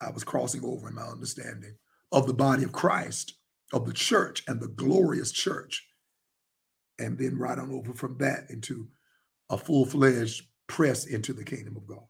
I 0.00 0.10
was 0.10 0.24
crossing 0.24 0.64
over 0.64 0.88
in 0.88 0.94
my 0.94 1.02
understanding 1.02 1.76
of 2.12 2.26
the 2.26 2.34
body 2.34 2.64
of 2.64 2.72
Christ, 2.72 3.34
of 3.72 3.86
the 3.86 3.92
church 3.92 4.42
and 4.46 4.60
the 4.60 4.68
glorious 4.68 5.32
church. 5.32 5.86
And 6.98 7.18
then 7.18 7.38
right 7.38 7.58
on 7.58 7.72
over 7.72 7.92
from 7.92 8.16
that 8.18 8.44
into 8.48 8.88
a 9.50 9.58
full 9.58 9.84
fledged 9.84 10.44
press 10.66 11.06
into 11.06 11.32
the 11.32 11.44
kingdom 11.44 11.76
of 11.76 11.86
God. 11.86 12.04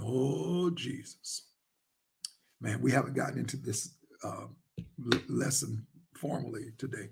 Oh, 0.00 0.70
Jesus. 0.70 1.46
Man, 2.60 2.80
we 2.80 2.92
haven't 2.92 3.14
gotten 3.14 3.38
into 3.38 3.56
this 3.56 3.94
uh, 4.22 4.46
lesson 5.28 5.86
formally 6.14 6.72
today. 6.78 7.08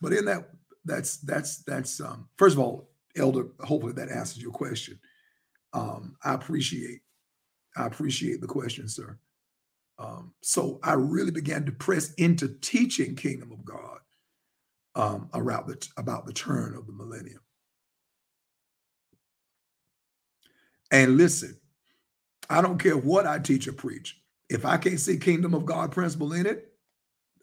But 0.00 0.12
in 0.12 0.24
that, 0.26 0.48
that's, 0.84 1.18
that's, 1.18 1.58
that's, 1.58 2.00
um, 2.00 2.28
first 2.36 2.54
of 2.54 2.60
all, 2.60 2.90
Elder, 3.16 3.46
hopefully 3.60 3.92
that 3.94 4.10
answers 4.10 4.42
your 4.42 4.52
question. 4.52 4.98
Um, 5.72 6.16
I 6.24 6.34
appreciate, 6.34 7.00
I 7.76 7.86
appreciate 7.86 8.40
the 8.40 8.46
question, 8.46 8.88
sir. 8.88 9.18
Um, 9.98 10.34
so 10.42 10.80
I 10.82 10.94
really 10.94 11.30
began 11.30 11.64
to 11.66 11.72
press 11.72 12.12
into 12.14 12.48
teaching 12.60 13.14
Kingdom 13.14 13.52
of 13.52 13.64
God 13.64 13.98
um, 14.96 15.28
around 15.34 15.68
the 15.68 15.88
about 15.96 16.26
the 16.26 16.32
turn 16.32 16.74
of 16.74 16.86
the 16.86 16.92
millennium. 16.92 17.40
And 20.90 21.16
listen, 21.16 21.58
I 22.50 22.60
don't 22.60 22.78
care 22.78 22.96
what 22.96 23.26
I 23.26 23.38
teach 23.38 23.66
or 23.66 23.72
preach. 23.72 24.20
If 24.48 24.64
I 24.64 24.76
can't 24.76 25.00
see 25.00 25.16
Kingdom 25.16 25.54
of 25.54 25.64
God 25.64 25.90
principle 25.92 26.32
in 26.32 26.46
it, 26.46 26.72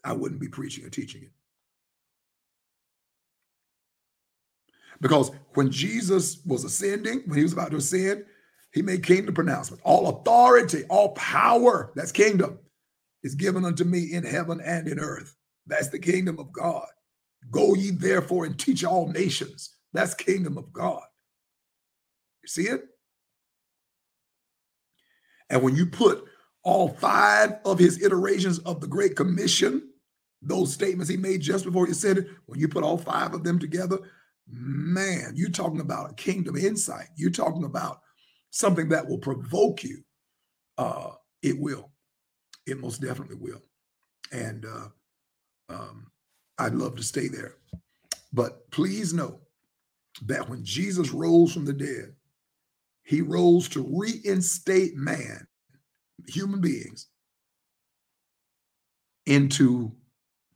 I 0.04 0.12
wouldn't 0.12 0.40
be 0.40 0.48
preaching 0.48 0.84
or 0.84 0.90
teaching 0.90 1.22
it. 1.22 1.32
Because 5.02 5.32
when 5.54 5.70
Jesus 5.70 6.40
was 6.46 6.64
ascending, 6.64 7.24
when 7.26 7.36
he 7.36 7.42
was 7.42 7.52
about 7.52 7.72
to 7.72 7.76
ascend, 7.76 8.24
he 8.72 8.82
made 8.82 9.04
kingdom 9.04 9.34
pronouncement. 9.34 9.82
All 9.84 10.08
authority, 10.08 10.84
all 10.88 11.10
power, 11.10 11.92
that's 11.96 12.12
kingdom, 12.12 12.60
is 13.24 13.34
given 13.34 13.64
unto 13.64 13.84
me 13.84 14.12
in 14.12 14.24
heaven 14.24 14.60
and 14.64 14.86
in 14.86 15.00
earth. 15.00 15.36
That's 15.66 15.88
the 15.88 15.98
kingdom 15.98 16.38
of 16.38 16.52
God. 16.52 16.86
Go 17.50 17.74
ye 17.74 17.90
therefore 17.90 18.44
and 18.44 18.56
teach 18.58 18.84
all 18.84 19.08
nations. 19.08 19.74
That's 19.92 20.14
kingdom 20.14 20.56
of 20.56 20.72
God. 20.72 21.02
You 22.42 22.48
see 22.48 22.68
it? 22.68 22.84
And 25.50 25.62
when 25.62 25.74
you 25.74 25.86
put 25.86 26.24
all 26.62 26.88
five 26.88 27.54
of 27.64 27.80
his 27.80 28.00
iterations 28.02 28.60
of 28.60 28.80
the 28.80 28.86
Great 28.86 29.16
Commission, 29.16 29.90
those 30.40 30.72
statements 30.72 31.10
he 31.10 31.16
made 31.16 31.40
just 31.40 31.64
before 31.64 31.86
he 31.86 31.92
said 31.92 32.18
it, 32.18 32.28
when 32.46 32.60
you 32.60 32.68
put 32.68 32.84
all 32.84 32.96
five 32.96 33.34
of 33.34 33.42
them 33.42 33.58
together, 33.58 33.98
man, 34.52 35.32
you're 35.34 35.50
talking 35.50 35.80
about 35.80 36.10
a 36.10 36.14
kingdom 36.14 36.56
insight. 36.56 37.08
You're 37.16 37.30
talking 37.30 37.64
about 37.64 38.00
something 38.50 38.88
that 38.90 39.06
will 39.06 39.18
provoke 39.18 39.82
you. 39.82 39.98
Uh, 40.76 41.12
it 41.42 41.58
will. 41.58 41.90
It 42.66 42.78
most 42.78 43.00
definitely 43.00 43.36
will. 43.36 43.62
And 44.30 44.64
uh, 44.66 44.88
um, 45.70 46.06
I'd 46.58 46.74
love 46.74 46.96
to 46.96 47.02
stay 47.02 47.28
there. 47.28 47.56
But 48.32 48.70
please 48.70 49.12
know 49.12 49.40
that 50.26 50.48
when 50.48 50.64
Jesus 50.64 51.12
rose 51.12 51.52
from 51.52 51.64
the 51.64 51.72
dead, 51.72 52.14
he 53.04 53.20
rose 53.20 53.68
to 53.70 53.86
reinstate 53.88 54.94
man, 54.94 55.46
human 56.28 56.60
beings, 56.60 57.08
into 59.26 59.92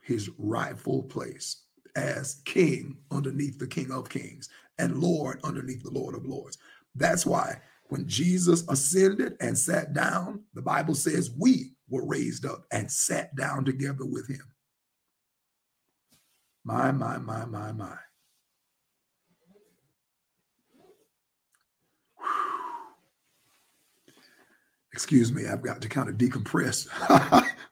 his 0.02 0.30
rightful 0.38 1.02
place 1.04 1.65
as 1.96 2.42
king 2.44 2.96
underneath 3.10 3.58
the 3.58 3.66
king 3.66 3.90
of 3.90 4.08
kings 4.08 4.48
and 4.78 5.00
lord 5.00 5.40
underneath 5.42 5.82
the 5.82 5.90
lord 5.90 6.14
of 6.14 6.24
lords. 6.26 6.58
That's 6.94 7.26
why 7.26 7.60
when 7.88 8.06
Jesus 8.08 8.64
ascended 8.68 9.36
and 9.40 9.56
sat 9.56 9.92
down, 9.92 10.42
the 10.54 10.62
Bible 10.62 10.94
says 10.94 11.30
we 11.38 11.72
were 11.88 12.06
raised 12.06 12.44
up 12.44 12.64
and 12.72 12.90
sat 12.90 13.34
down 13.36 13.64
together 13.64 14.04
with 14.04 14.28
him. 14.28 14.42
My, 16.64 16.90
my, 16.90 17.18
my, 17.18 17.44
my, 17.44 17.72
my. 17.72 17.96
Excuse 24.92 25.30
me, 25.30 25.46
I've 25.46 25.62
got 25.62 25.82
to 25.82 25.88
kind 25.88 26.08
of 26.08 26.16
decompress 26.16 26.88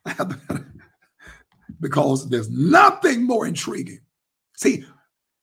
because 1.81 2.29
there's 2.29 2.51
nothing 2.51 3.25
more 3.25 3.47
intriguing. 3.47 4.01
See, 4.57 4.85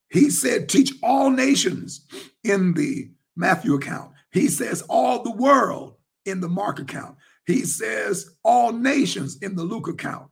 he 0.10 0.30
said, 0.30 0.67
teach 0.67 0.93
all 1.02 1.30
nations 1.30 2.06
in 2.43 2.74
the 2.74 3.12
Matthew 3.36 3.76
account. 3.76 4.12
He 4.32 4.47
says, 4.47 4.82
all 4.84 5.24
the 5.24 5.32
world 5.32 5.95
in 6.26 6.39
the 6.41 6.50
Mark 6.50 6.80
account. 6.80 7.17
He 7.45 7.65
says, 7.65 8.36
all 8.43 8.71
nations 8.71 9.38
in 9.41 9.56
the 9.56 9.63
Luke 9.63 9.88
account. 9.88 10.30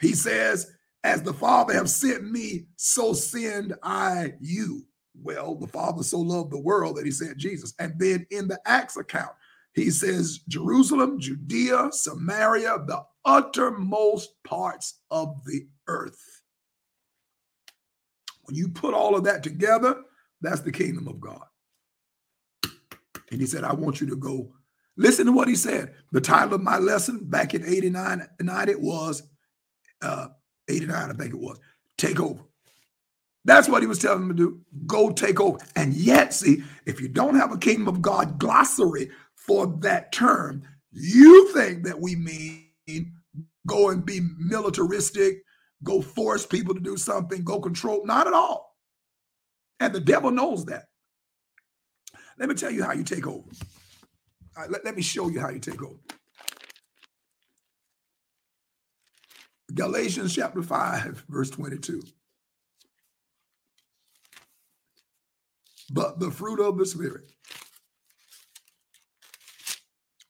He 0.00 0.14
says, 0.14 0.70
as 1.04 1.22
the 1.22 1.32
Father 1.32 1.72
have 1.74 1.88
sent 1.88 2.30
me, 2.30 2.66
so 2.76 3.12
send 3.12 3.74
I 3.82 4.34
you. 4.40 4.84
Well, 5.22 5.54
the 5.54 5.66
Father 5.66 6.02
so 6.02 6.20
loved 6.20 6.52
the 6.52 6.60
world 6.60 6.96
that 6.96 7.06
he 7.06 7.10
sent 7.10 7.38
Jesus. 7.38 7.74
And 7.78 7.94
then 7.98 8.26
in 8.30 8.48
the 8.48 8.60
Acts 8.66 8.96
account, 8.96 9.32
he 9.72 9.90
says, 9.90 10.40
Jerusalem, 10.48 11.20
Judea, 11.20 11.88
Samaria, 11.92 12.84
the 12.86 13.02
uttermost 13.24 14.30
parts 14.44 15.00
of 15.10 15.42
the 15.44 15.66
earth. 15.86 16.35
When 18.46 18.56
you 18.56 18.68
put 18.68 18.94
all 18.94 19.16
of 19.16 19.24
that 19.24 19.42
together, 19.42 20.02
that's 20.40 20.60
the 20.60 20.72
kingdom 20.72 21.08
of 21.08 21.20
God. 21.20 21.44
And 23.30 23.40
he 23.40 23.46
said, 23.46 23.64
I 23.64 23.74
want 23.74 24.00
you 24.00 24.06
to 24.08 24.16
go. 24.16 24.52
Listen 24.96 25.26
to 25.26 25.32
what 25.32 25.48
he 25.48 25.56
said. 25.56 25.94
The 26.12 26.20
title 26.20 26.54
of 26.54 26.62
my 26.62 26.78
lesson 26.78 27.20
back 27.24 27.54
in 27.54 27.64
89, 27.64 28.26
90 28.40 28.74
was 28.76 29.22
uh, 30.02 30.28
89, 30.68 31.10
I 31.10 31.12
think 31.14 31.34
it 31.34 31.40
was. 31.40 31.58
Take 31.98 32.20
over. 32.20 32.40
That's 33.44 33.68
what 33.68 33.82
he 33.82 33.86
was 33.86 33.98
telling 33.98 34.26
them 34.26 34.36
to 34.36 34.42
do. 34.42 34.60
Go 34.86 35.10
take 35.10 35.40
over. 35.40 35.58
And 35.76 35.94
yet, 35.94 36.34
see, 36.34 36.64
if 36.84 37.00
you 37.00 37.08
don't 37.08 37.36
have 37.36 37.52
a 37.52 37.58
kingdom 37.58 37.88
of 37.88 38.02
God 38.02 38.38
glossary 38.38 39.10
for 39.34 39.66
that 39.80 40.12
term, 40.12 40.62
you 40.90 41.52
think 41.52 41.84
that 41.84 42.00
we 42.00 42.16
mean 42.16 43.12
go 43.66 43.90
and 43.90 44.04
be 44.04 44.20
militaristic, 44.38 45.42
go 45.86 46.02
force 46.02 46.44
people 46.44 46.74
to 46.74 46.80
do 46.80 46.96
something, 46.96 47.42
go 47.44 47.60
control. 47.60 48.04
Not 48.04 48.26
at 48.26 48.34
all. 48.34 48.76
And 49.80 49.94
the 49.94 50.00
devil 50.00 50.30
knows 50.30 50.66
that. 50.66 50.86
Let 52.38 52.48
me 52.48 52.54
tell 52.54 52.70
you 52.70 52.82
how 52.82 52.92
you 52.92 53.04
take 53.04 53.26
over. 53.26 53.48
let, 54.68 54.84
let 54.84 54.96
me 54.96 55.02
show 55.02 55.28
you 55.28 55.40
how 55.40 55.50
you 55.50 55.60
take 55.60 55.82
over. 55.82 55.98
Galatians 59.72 60.34
chapter 60.34 60.62
5, 60.62 61.24
verse 61.28 61.50
22. 61.50 62.02
But 65.90 66.18
the 66.18 66.30
fruit 66.30 66.60
of 66.60 66.78
the 66.78 66.86
Spirit, 66.86 67.30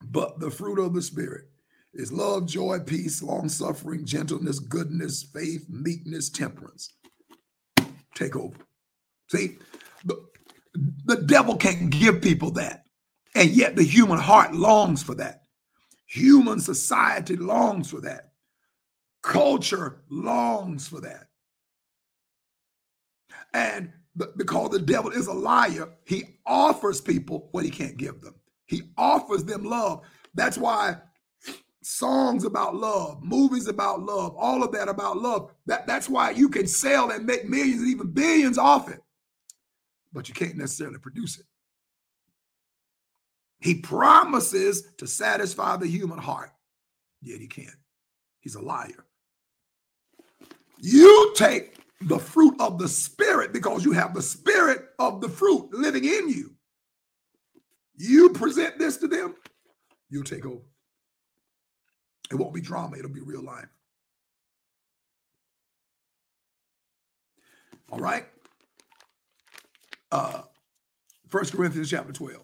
but 0.03 0.39
the 0.39 0.51
fruit 0.51 0.79
of 0.79 0.93
the 0.93 1.01
Spirit 1.01 1.49
is 1.97 2.11
love, 2.11 2.45
joy, 2.45 2.79
peace, 2.79 3.21
long 3.23 3.49
suffering, 3.49 4.05
gentleness, 4.05 4.59
goodness, 4.59 5.23
faith, 5.23 5.65
meekness, 5.67 6.29
temperance. 6.29 6.93
Take 8.15 8.35
over. 8.35 8.55
See, 9.31 9.57
the, 10.05 10.15
the 11.05 11.17
devil 11.17 11.57
can't 11.57 11.89
give 11.89 12.21
people 12.21 12.51
that. 12.51 12.83
And 13.35 13.49
yet 13.49 13.75
the 13.75 13.83
human 13.83 14.19
heart 14.19 14.53
longs 14.53 15.03
for 15.03 15.15
that. 15.15 15.41
Human 16.05 16.59
society 16.59 17.35
longs 17.35 17.89
for 17.89 18.01
that. 18.01 18.31
Culture 19.23 20.03
longs 20.09 20.87
for 20.87 21.01
that. 21.01 21.27
And 23.53 23.91
because 24.35 24.69
the 24.69 24.79
devil 24.79 25.11
is 25.11 25.27
a 25.27 25.33
liar, 25.33 25.89
he 26.05 26.37
offers 26.45 27.01
people 27.01 27.49
what 27.51 27.65
he 27.65 27.71
can't 27.71 27.97
give 27.97 28.21
them. 28.21 28.35
He 28.67 28.83
offers 28.97 29.43
them 29.43 29.63
love. 29.63 30.01
That's 30.33 30.57
why 30.57 30.97
songs 31.87 32.43
about 32.43 32.75
love, 32.75 33.23
movies 33.23 33.67
about 33.67 34.01
love, 34.01 34.35
all 34.37 34.61
of 34.61 34.73
that 34.73 34.89
about 34.89 35.17
love. 35.17 35.51
That, 35.67 35.87
that's 35.87 36.09
why 36.09 36.31
you 36.31 36.49
can 36.49 36.67
sell 36.67 37.11
and 37.11 37.25
make 37.25 37.47
millions 37.47 37.81
and 37.81 37.89
even 37.89 38.11
billions 38.11 38.57
off 38.57 38.89
it, 38.89 38.99
but 40.11 40.27
you 40.27 40.35
can't 40.35 40.57
necessarily 40.57 40.99
produce 40.99 41.39
it. 41.39 41.45
He 43.59 43.75
promises 43.75 44.91
to 44.97 45.07
satisfy 45.07 45.77
the 45.77 45.87
human 45.87 46.17
heart, 46.19 46.51
yet 47.21 47.39
he 47.39 47.47
can't. 47.47 47.69
He's 48.41 48.55
a 48.55 48.61
liar. 48.61 49.05
You 50.79 51.33
take 51.35 51.77
the 52.01 52.19
fruit 52.19 52.55
of 52.59 52.77
the 52.77 52.87
spirit 52.87 53.53
because 53.53 53.85
you 53.85 53.93
have 53.93 54.13
the 54.13 54.21
spirit 54.21 54.89
of 54.99 55.21
the 55.21 55.29
fruit 55.29 55.73
living 55.73 56.03
in 56.03 56.29
you. 56.29 56.53
You 57.95 58.29
present 58.29 58.77
this 58.77 58.97
to 58.97 59.07
them, 59.07 59.35
you'll 60.09 60.23
take 60.23 60.45
over. 60.45 60.61
It 62.31 62.35
won't 62.35 62.53
be 62.53 62.61
drama, 62.61 62.97
it'll 62.97 63.09
be 63.09 63.21
real 63.21 63.43
life. 63.43 63.67
All 67.89 67.99
right. 67.99 68.25
Uh 70.11 70.43
First 71.29 71.53
Corinthians 71.53 71.89
chapter 71.89 72.13
12, 72.13 72.41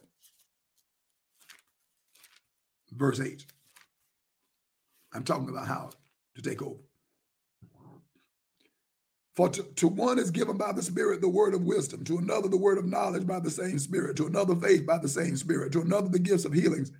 verse 2.91 3.21
8. 3.21 3.45
I'm 5.13 5.23
talking 5.23 5.47
about 5.47 5.67
how 5.67 5.91
to 6.35 6.41
take 6.41 6.61
over. 6.61 6.79
For 9.35 9.49
to, 9.49 9.63
to, 9.63 9.87
one 9.87 10.19
is 10.19 10.29
given 10.29 10.57
by 10.57 10.73
the 10.73 10.83
Spirit 10.83 11.21
the 11.21 11.29
word 11.29 11.55
of 11.55 11.63
wisdom, 11.63 12.03
to 12.03 12.17
another 12.19 12.47
the 12.47 12.57
word 12.57 12.77
of 12.77 12.85
knowledge 12.85 13.25
by 13.25 13.39
the 13.39 13.49
same 13.49 13.79
Spirit, 13.79 14.15
to 14.17 14.27
another 14.27 14.55
faith 14.55 14.85
by 14.85 14.97
the 14.99 15.07
same 15.07 15.37
Spirit, 15.37 15.71
to 15.71 15.81
another 15.81 16.09
the 16.09 16.19
gifts 16.19 16.45
of 16.45 16.53
healings 16.53 16.91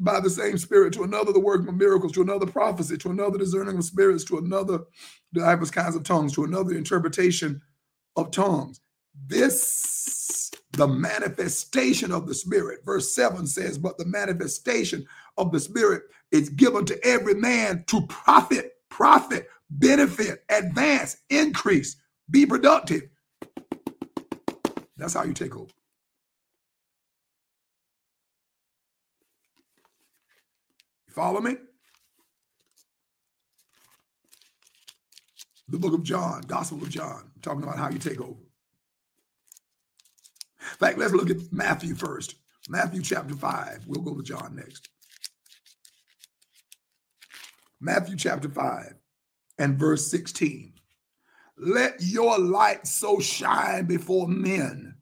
by 0.00 0.20
the 0.20 0.30
same 0.30 0.58
Spirit, 0.58 0.92
to 0.94 1.02
another 1.02 1.32
the 1.32 1.40
working 1.40 1.68
of 1.68 1.76
miracles, 1.76 2.12
to 2.12 2.22
another 2.22 2.46
prophecy, 2.46 2.96
to 2.98 3.10
another 3.10 3.38
discerning 3.38 3.78
of 3.78 3.84
spirits, 3.84 4.24
to 4.24 4.38
another 4.38 4.80
diverse 5.34 5.70
kinds 5.70 5.96
of 5.96 6.02
tongues, 6.04 6.32
to 6.34 6.44
another 6.44 6.74
interpretation 6.74 7.62
of 8.16 8.30
tongues. 8.30 8.80
This, 9.26 10.50
the 10.72 10.88
manifestation 10.88 12.12
of 12.12 12.26
the 12.26 12.34
Spirit. 12.34 12.80
Verse 12.84 13.12
7 13.14 13.46
says, 13.46 13.78
But 13.78 13.98
the 13.98 14.06
manifestation 14.06 15.06
of 15.36 15.52
the 15.52 15.60
Spirit 15.60 16.04
is 16.30 16.48
given 16.48 16.84
to 16.86 17.04
every 17.04 17.34
man 17.34 17.84
to 17.88 18.06
profit, 18.06 18.72
profit 18.88 19.48
benefit, 19.70 20.44
advance, 20.48 21.18
increase, 21.30 21.96
be 22.30 22.46
productive. 22.46 23.02
That's 24.96 25.14
how 25.14 25.24
you 25.24 25.34
take 25.34 25.56
over. 25.56 25.70
Follow 31.18 31.40
me? 31.40 31.56
The 35.68 35.78
book 35.78 35.92
of 35.92 36.04
John, 36.04 36.42
Gospel 36.42 36.80
of 36.80 36.90
John, 36.90 37.32
talking 37.42 37.64
about 37.64 37.76
how 37.76 37.90
you 37.90 37.98
take 37.98 38.20
over. 38.20 38.38
In 40.60 40.78
fact, 40.78 40.96
let's 40.96 41.12
look 41.12 41.28
at 41.28 41.38
Matthew 41.50 41.96
first. 41.96 42.36
Matthew 42.68 43.02
chapter 43.02 43.34
5. 43.34 43.86
We'll 43.88 44.02
go 44.02 44.14
to 44.14 44.22
John 44.22 44.54
next. 44.54 44.90
Matthew 47.80 48.14
chapter 48.16 48.48
5 48.48 48.94
and 49.58 49.76
verse 49.76 50.08
16. 50.12 50.72
Let 51.56 52.00
your 52.00 52.38
light 52.38 52.86
so 52.86 53.18
shine 53.18 53.86
before 53.86 54.28
men 54.28 54.94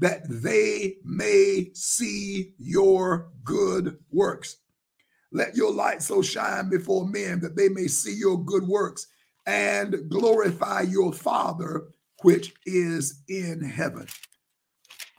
that 0.00 0.22
they 0.28 0.96
may 1.04 1.70
see 1.74 2.54
your 2.58 3.30
good 3.44 3.98
works. 4.10 4.56
Let 5.32 5.56
your 5.56 5.72
light 5.72 6.02
so 6.02 6.20
shine 6.22 6.68
before 6.68 7.08
men 7.08 7.40
that 7.40 7.56
they 7.56 7.68
may 7.68 7.86
see 7.86 8.14
your 8.14 8.44
good 8.44 8.64
works 8.64 9.06
and 9.46 10.08
glorify 10.08 10.82
your 10.82 11.12
Father 11.12 11.88
which 12.22 12.54
is 12.66 13.22
in 13.28 13.62
heaven. 13.62 14.06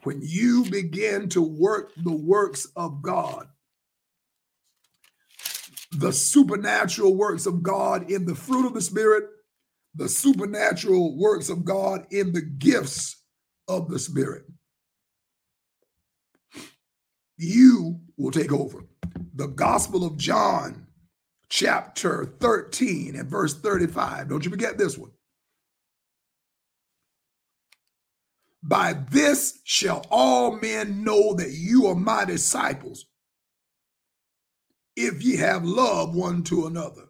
When 0.04 0.20
you 0.22 0.64
begin 0.70 1.28
to 1.30 1.42
work 1.42 1.92
the 1.96 2.14
works 2.14 2.66
of 2.76 3.02
God, 3.02 3.48
the 5.92 6.12
supernatural 6.12 7.14
works 7.14 7.46
of 7.46 7.62
God 7.62 8.10
in 8.10 8.24
the 8.24 8.34
fruit 8.34 8.66
of 8.66 8.74
the 8.74 8.80
Spirit, 8.80 9.24
the 9.94 10.08
supernatural 10.08 11.16
works 11.16 11.48
of 11.48 11.64
God 11.64 12.06
in 12.10 12.32
the 12.32 12.42
gifts 12.42 13.22
of 13.68 13.88
the 13.88 13.98
Spirit. 13.98 14.44
You 17.36 18.00
will 18.16 18.30
take 18.30 18.52
over. 18.52 18.84
The 19.34 19.48
Gospel 19.48 20.04
of 20.04 20.16
John, 20.16 20.86
chapter 21.48 22.34
13 22.40 23.16
and 23.16 23.28
verse 23.28 23.54
35. 23.54 24.28
Don't 24.28 24.44
you 24.44 24.50
forget 24.50 24.78
this 24.78 24.96
one. 24.96 25.10
By 28.62 28.94
this 29.10 29.60
shall 29.64 30.06
all 30.10 30.56
men 30.56 31.04
know 31.04 31.34
that 31.34 31.50
you 31.50 31.86
are 31.86 31.94
my 31.94 32.24
disciples 32.24 33.06
if 34.96 35.22
ye 35.22 35.36
have 35.36 35.64
love 35.64 36.14
one 36.14 36.42
to 36.44 36.66
another. 36.66 37.08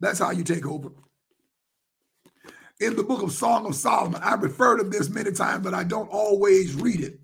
That's 0.00 0.18
how 0.18 0.30
you 0.30 0.44
take 0.44 0.66
over. 0.66 0.90
In 2.80 2.96
the 2.96 3.02
book 3.02 3.22
of 3.22 3.32
Song 3.32 3.66
of 3.66 3.74
Solomon, 3.74 4.20
I 4.22 4.34
refer 4.34 4.76
to 4.78 4.84
this 4.84 5.08
many 5.08 5.32
times, 5.32 5.64
but 5.64 5.74
I 5.74 5.84
don't 5.84 6.08
always 6.10 6.74
read 6.74 7.00
it. 7.00 7.20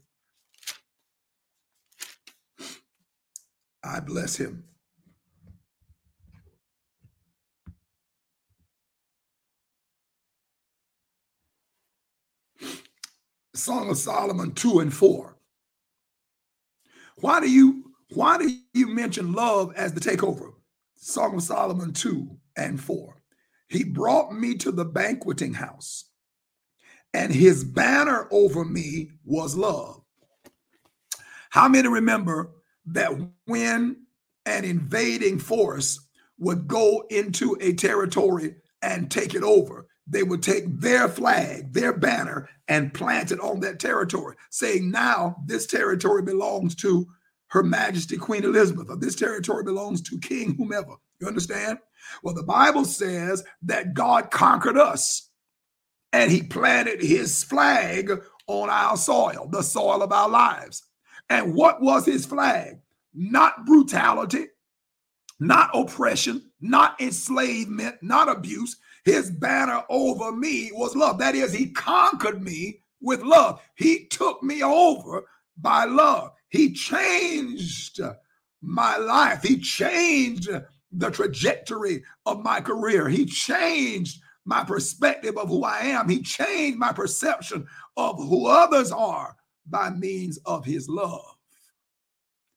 I 3.89 4.01
bless 4.01 4.37
him. 4.37 4.65
Song 13.55 13.89
of 13.89 13.97
Solomon 13.97 14.53
2 14.53 14.81
and 14.81 14.93
4. 14.93 15.37
Why 17.17 17.41
do 17.41 17.51
you 17.51 17.85
why 18.11 18.37
do 18.39 18.51
you 18.75 18.89
mention 18.89 19.33
love 19.33 19.73
as 19.75 19.95
the 19.95 20.01
takeover? 20.01 20.53
Song 20.97 21.37
of 21.37 21.43
Solomon 21.43 21.95
2 21.95 22.29
and 22.57 22.79
4. 22.79 23.23
He 23.69 23.85
brought 23.85 24.33
me 24.33 24.55
to 24.57 24.71
the 24.71 24.85
banqueting 24.85 25.55
house, 25.55 26.11
and 27.15 27.33
his 27.33 27.65
banner 27.65 28.29
over 28.31 28.65
me 28.67 29.13
was 29.25 29.57
love. 29.57 30.03
How 31.51 31.69
many 31.69 31.89
remember 31.89 32.53
that 32.93 33.13
when 33.47 34.07
an 34.47 34.65
invading 34.65 35.39
force 35.39 36.01
would 36.39 36.67
go 36.67 37.05
into 37.11 37.57
a 37.61 37.75
territory 37.75 38.57
and 38.83 39.11
take 39.11 39.35
it 39.35 39.43
over, 39.43 39.87
they 40.07 40.23
would 40.23 40.43
take 40.43 40.65
their 40.81 41.09
flag, 41.09 41.73
their 41.73 41.93
banner, 41.93 42.49
and 42.69 42.95
plant 42.95 43.31
it 43.31 43.41
on 43.41 43.61
that 43.61 43.79
territory, 43.79 44.37
saying, 44.51 44.91
Now 44.91 45.37
this 45.47 45.67
territory 45.67 46.23
belongs 46.23 46.75
to 46.77 47.07
her 47.49 47.63
Majesty 47.63 48.17
Queen 48.17 48.45
Elizabeth, 48.45 48.89
or 48.89 48.97
this 48.97 49.17
territory 49.17 49.65
belongs 49.65 50.01
to 50.03 50.19
King 50.19 50.55
whomever. 50.57 50.95
You 51.21 51.27
understand? 51.27 51.79
Well, 52.23 52.35
the 52.35 52.43
Bible 52.43 52.85
says 52.85 53.45
that 53.63 53.95
God 53.95 54.31
conquered 54.31 54.79
us 54.79 55.31
and 56.13 56.31
he 56.31 56.43
planted 56.43 57.03
his 57.03 57.45
flag 57.45 58.11
on 58.47 58.71
our 58.71 58.97
soil, 58.97 59.49
the 59.51 59.63
soil 59.63 60.03
of 60.03 60.13
our 60.13 60.29
lives. 60.29 60.88
And 61.31 61.55
what 61.55 61.81
was 61.83 62.07
his 62.07 62.27
flag? 62.27 62.81
Not 63.15 63.67
brutality, 63.67 64.47
not 65.41 65.71
oppression, 65.75 66.51
not 66.61 67.01
enslavement, 67.01 67.97
not 68.03 68.29
abuse. 68.29 68.77
His 69.05 69.31
banner 69.31 69.85
over 69.89 70.33
me 70.33 70.71
was 70.73 70.97
love. 70.97 71.19
That 71.19 71.35
is, 71.35 71.53
he 71.53 71.71
conquered 71.71 72.43
me 72.43 72.81
with 73.01 73.23
love. 73.23 73.61
He 73.77 74.07
took 74.07 74.43
me 74.43 74.63
over 74.63 75.25
by 75.57 75.85
love. 75.85 76.33
He 76.51 76.73
changed 76.73 78.01
my 78.63 78.97
life. 78.97 79.43
He 79.43 79.59
changed 79.59 80.49
the 80.93 81.11
trajectory 81.11 82.03
of 82.27 82.43
my 82.43 82.61
career. 82.61 83.09
He 83.09 83.27
changed 83.27 84.21
my 84.45 84.65
perspective 84.65 85.37
of 85.37 85.49
who 85.49 85.65
I 85.65 85.81
am. 85.81 86.09
He 86.09 86.23
changed 86.23 86.79
my 86.79 86.93
perception 86.93 87.67
of 87.97 88.17
who 88.17 88.47
others 88.47 88.91
are 88.93 89.37
by 89.71 89.91
means 89.91 90.39
of 90.45 90.65
his 90.65 90.89
love. 90.89 91.37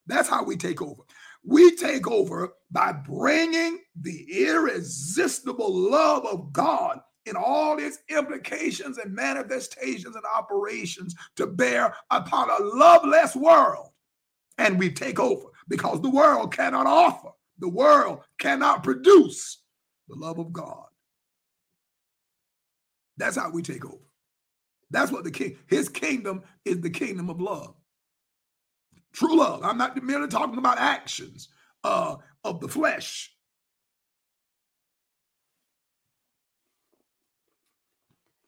That's 0.07 0.29
how 0.29 0.43
we 0.43 0.57
take 0.57 0.81
over. 0.81 1.03
We 1.43 1.75
take 1.75 2.07
over 2.07 2.53
by 2.71 2.91
bringing 2.91 3.79
the 3.99 4.45
irresistible 4.45 5.73
love 5.73 6.25
of 6.25 6.51
God 6.53 6.99
in 7.25 7.35
all 7.35 7.79
its 7.79 7.99
implications 8.09 8.97
and 8.97 9.13
manifestations 9.13 10.15
and 10.15 10.25
operations 10.25 11.15
to 11.35 11.47
bear 11.47 11.95
upon 12.09 12.49
a 12.49 12.63
loveless 12.63 13.35
world. 13.35 13.89
And 14.57 14.77
we 14.77 14.91
take 14.91 15.19
over 15.19 15.47
because 15.67 16.01
the 16.01 16.09
world 16.09 16.53
cannot 16.53 16.87
offer, 16.87 17.29
the 17.59 17.69
world 17.69 18.19
cannot 18.37 18.83
produce 18.83 19.61
the 20.07 20.15
love 20.15 20.39
of 20.39 20.51
God. 20.51 20.85
That's 23.17 23.37
how 23.37 23.51
we 23.51 23.61
take 23.61 23.85
over. 23.85 24.10
That's 24.91 25.11
what 25.11 25.23
the 25.23 25.31
king, 25.31 25.57
his 25.67 25.89
kingdom 25.89 26.43
is 26.65 26.81
the 26.81 26.89
kingdom 26.89 27.29
of 27.29 27.41
love. 27.41 27.75
True 29.13 29.37
love. 29.37 29.63
I'm 29.63 29.77
not 29.77 30.01
merely 30.03 30.27
talking 30.27 30.57
about 30.57 30.77
actions 30.77 31.49
uh, 31.83 32.17
of 32.43 32.59
the 32.59 32.67
flesh. 32.67 33.31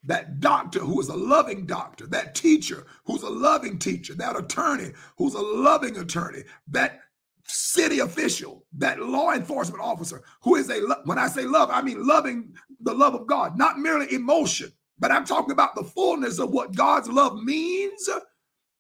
that 0.06 0.40
doctor 0.40 0.80
who 0.80 1.00
is 1.00 1.08
a 1.10 1.16
loving 1.16 1.66
doctor, 1.66 2.06
that 2.08 2.36
teacher 2.36 2.86
who's 3.06 3.24
a 3.24 3.30
loving 3.30 3.80
teacher, 3.80 4.14
that 4.16 4.38
attorney 4.38 4.92
who's 5.18 5.34
a 5.34 5.42
loving 5.42 5.98
attorney, 5.98 6.44
that 6.68 7.00
city 7.46 8.00
official, 8.00 8.66
that 8.78 9.00
law 9.00 9.32
enforcement 9.32 9.82
officer 9.82 10.22
who 10.42 10.56
is 10.56 10.70
a, 10.70 10.82
when 11.06 11.18
I 11.18 11.28
say 11.28 11.44
love, 11.44 11.70
I 11.72 11.82
mean 11.82 12.06
loving 12.06 12.54
the 12.82 12.94
love 12.94 13.16
of 13.16 13.28
God, 13.28 13.58
not 13.58 13.80
merely 13.80 14.14
emotion, 14.14 14.72
but 15.04 15.12
I'm 15.12 15.26
talking 15.26 15.52
about 15.52 15.76
the 15.76 15.84
fullness 15.84 16.40
of 16.40 16.52
what 16.52 16.78
God's 16.78 17.10
love 17.10 17.36
means. 17.36 18.08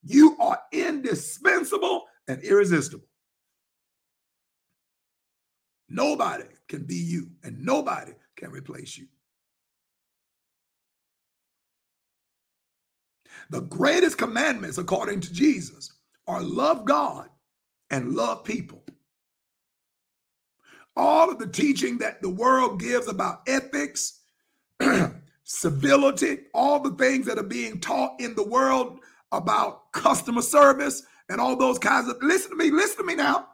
You 0.03 0.37
are 0.39 0.57
indispensable 0.71 2.05
and 2.29 2.41
irresistible. 2.43 3.03
Nobody 5.89 6.45
can 6.69 6.85
be 6.85 6.95
you, 6.95 7.27
and 7.43 7.59
nobody 7.65 8.13
can 8.37 8.51
replace 8.51 8.97
you. 8.97 9.07
The 13.49 13.59
greatest 13.59 14.17
commandments, 14.17 14.77
according 14.77 15.19
to 15.19 15.33
Jesus, 15.33 15.91
are 16.25 16.41
love 16.41 16.85
God 16.85 17.27
and 17.89 18.15
love 18.15 18.45
people. 18.45 18.81
All 20.95 21.29
of 21.29 21.37
the 21.37 21.47
teaching 21.47 21.97
that 21.97 22.21
the 22.21 22.29
world 22.29 22.79
gives 22.79 23.09
about 23.09 23.41
ethics, 23.45 24.21
civility, 25.43 26.39
all 26.53 26.79
the 26.79 26.91
things 26.91 27.25
that 27.25 27.37
are 27.37 27.43
being 27.43 27.79
taught 27.79 28.19
in 28.19 28.35
the 28.35 28.47
world 28.47 28.99
about 29.31 29.91
customer 29.91 30.41
service 30.41 31.03
and 31.29 31.39
all 31.39 31.55
those 31.55 31.79
kinds 31.79 32.07
of 32.09 32.17
listen 32.21 32.51
to 32.51 32.57
me, 32.57 32.71
listen 32.71 32.97
to 32.97 33.03
me 33.03 33.15
now. 33.15 33.47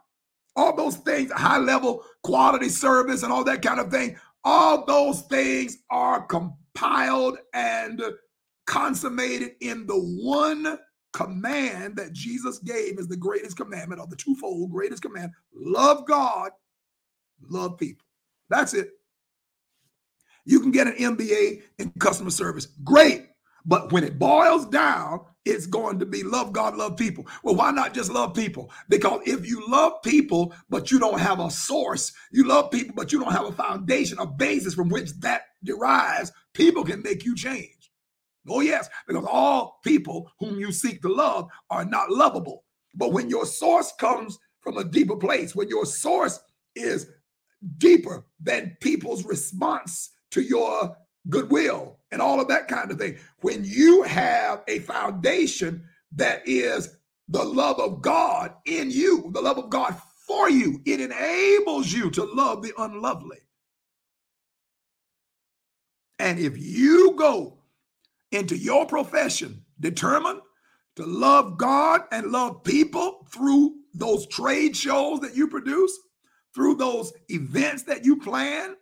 All 0.56 0.74
those 0.76 0.96
things, 0.96 1.30
high 1.30 1.58
level 1.58 2.02
quality 2.22 2.68
service 2.68 3.22
and 3.22 3.32
all 3.32 3.44
that 3.44 3.62
kind 3.62 3.78
of 3.78 3.90
thing, 3.90 4.16
all 4.44 4.84
those 4.84 5.22
things 5.22 5.78
are 5.90 6.26
compiled 6.26 7.38
and 7.54 8.02
consummated 8.66 9.52
in 9.60 9.86
the 9.86 9.94
one 9.94 10.78
command 11.12 11.96
that 11.96 12.12
Jesus 12.12 12.58
gave 12.58 12.98
as 12.98 13.08
the 13.08 13.16
greatest 13.16 13.56
commandment, 13.56 14.00
or 14.00 14.06
the 14.06 14.16
twofold 14.16 14.70
greatest 14.70 15.02
command 15.02 15.32
love 15.54 16.06
God, 16.06 16.50
love 17.48 17.78
people. 17.78 18.06
That's 18.48 18.74
it. 18.74 18.90
You 20.50 20.58
can 20.58 20.72
get 20.72 20.88
an 20.88 20.94
MBA 20.94 21.62
in 21.78 21.92
customer 22.00 22.30
service. 22.30 22.66
Great. 22.82 23.28
But 23.64 23.92
when 23.92 24.02
it 24.02 24.18
boils 24.18 24.66
down, 24.66 25.20
it's 25.44 25.64
going 25.64 26.00
to 26.00 26.06
be 26.06 26.24
love 26.24 26.52
God, 26.52 26.76
love 26.76 26.96
people. 26.96 27.24
Well, 27.44 27.54
why 27.54 27.70
not 27.70 27.94
just 27.94 28.10
love 28.10 28.34
people? 28.34 28.68
Because 28.88 29.20
if 29.26 29.46
you 29.46 29.62
love 29.68 30.02
people, 30.02 30.52
but 30.68 30.90
you 30.90 30.98
don't 30.98 31.20
have 31.20 31.38
a 31.38 31.52
source, 31.52 32.12
you 32.32 32.48
love 32.48 32.72
people, 32.72 32.96
but 32.96 33.12
you 33.12 33.20
don't 33.20 33.30
have 33.30 33.46
a 33.46 33.52
foundation, 33.52 34.18
a 34.18 34.26
basis 34.26 34.74
from 34.74 34.88
which 34.88 35.12
that 35.20 35.42
derives, 35.62 36.32
people 36.52 36.82
can 36.82 37.00
make 37.00 37.24
you 37.24 37.36
change. 37.36 37.92
Oh, 38.48 38.60
yes, 38.60 38.88
because 39.06 39.24
all 39.30 39.78
people 39.84 40.32
whom 40.40 40.58
you 40.58 40.72
seek 40.72 41.00
to 41.02 41.14
love 41.14 41.48
are 41.70 41.84
not 41.84 42.10
lovable. 42.10 42.64
But 42.96 43.12
when 43.12 43.30
your 43.30 43.46
source 43.46 43.92
comes 44.00 44.36
from 44.62 44.78
a 44.78 44.84
deeper 44.84 45.14
place, 45.14 45.54
when 45.54 45.68
your 45.68 45.86
source 45.86 46.40
is 46.74 47.06
deeper 47.78 48.26
than 48.40 48.76
people's 48.80 49.24
response 49.24 50.10
to 50.30 50.40
your 50.40 50.96
goodwill 51.28 51.98
and 52.10 52.20
all 52.20 52.40
of 52.40 52.48
that 52.48 52.68
kind 52.68 52.90
of 52.90 52.98
thing, 52.98 53.18
when 53.40 53.62
you 53.64 54.02
have 54.02 54.62
a 54.68 54.80
foundation 54.80 55.84
that 56.12 56.42
is 56.46 56.96
the 57.28 57.44
love 57.44 57.78
of 57.78 58.02
God 58.02 58.54
in 58.64 58.90
you, 58.90 59.30
the 59.32 59.40
love 59.40 59.58
of 59.58 59.70
God 59.70 59.96
for 60.26 60.50
you, 60.50 60.80
it 60.84 61.00
enables 61.00 61.92
you 61.92 62.10
to 62.10 62.24
love 62.24 62.62
the 62.62 62.72
unlovely. 62.78 63.38
And 66.18 66.38
if 66.38 66.58
you 66.58 67.14
go 67.16 67.58
into 68.30 68.56
your 68.56 68.86
profession 68.86 69.64
determined 69.78 70.40
to 70.96 71.06
love 71.06 71.56
God 71.56 72.02
and 72.12 72.26
love 72.26 72.62
people 72.62 73.26
through 73.32 73.74
those 73.94 74.26
trade 74.26 74.76
shows 74.76 75.20
that 75.20 75.34
you 75.34 75.48
produce, 75.48 75.98
through 76.54 76.74
those 76.76 77.12
events 77.28 77.84
that 77.84 78.04
you 78.04 78.16
plan, 78.16 78.76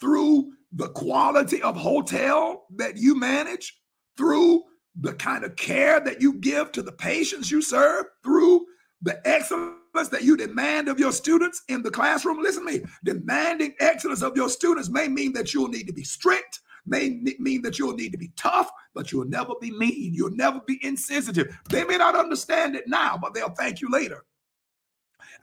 through 0.00 0.52
the 0.72 0.88
quality 0.88 1.62
of 1.62 1.76
hotel 1.76 2.64
that 2.76 2.96
you 2.96 3.18
manage, 3.18 3.78
through 4.16 4.62
the 5.00 5.14
kind 5.14 5.44
of 5.44 5.56
care 5.56 6.00
that 6.00 6.20
you 6.20 6.34
give 6.34 6.70
to 6.72 6.82
the 6.82 6.92
patients 6.92 7.50
you 7.50 7.62
serve, 7.62 8.06
through 8.22 8.64
the 9.00 9.20
excellence 9.26 10.08
that 10.10 10.22
you 10.22 10.36
demand 10.36 10.88
of 10.88 10.98
your 10.98 11.12
students 11.12 11.62
in 11.68 11.82
the 11.82 11.90
classroom. 11.90 12.42
Listen 12.42 12.66
to 12.66 12.72
me, 12.72 12.84
demanding 13.04 13.74
excellence 13.80 14.22
of 14.22 14.36
your 14.36 14.48
students 14.48 14.90
may 14.90 15.08
mean 15.08 15.32
that 15.32 15.54
you'll 15.54 15.68
need 15.68 15.86
to 15.86 15.92
be 15.92 16.04
strict 16.04 16.60
may 16.86 17.20
mean 17.38 17.62
that 17.62 17.78
you'll 17.78 17.94
need 17.94 18.12
to 18.12 18.18
be 18.18 18.32
tough, 18.36 18.70
but 18.94 19.12
you'll 19.12 19.24
never 19.24 19.54
be 19.60 19.70
mean. 19.70 20.14
You'll 20.14 20.30
never 20.30 20.60
be 20.66 20.78
insensitive. 20.82 21.56
They 21.70 21.84
may 21.84 21.96
not 21.96 22.16
understand 22.16 22.74
it 22.74 22.84
now, 22.88 23.18
but 23.20 23.34
they'll 23.34 23.50
thank 23.50 23.80
you 23.80 23.90
later. 23.90 24.24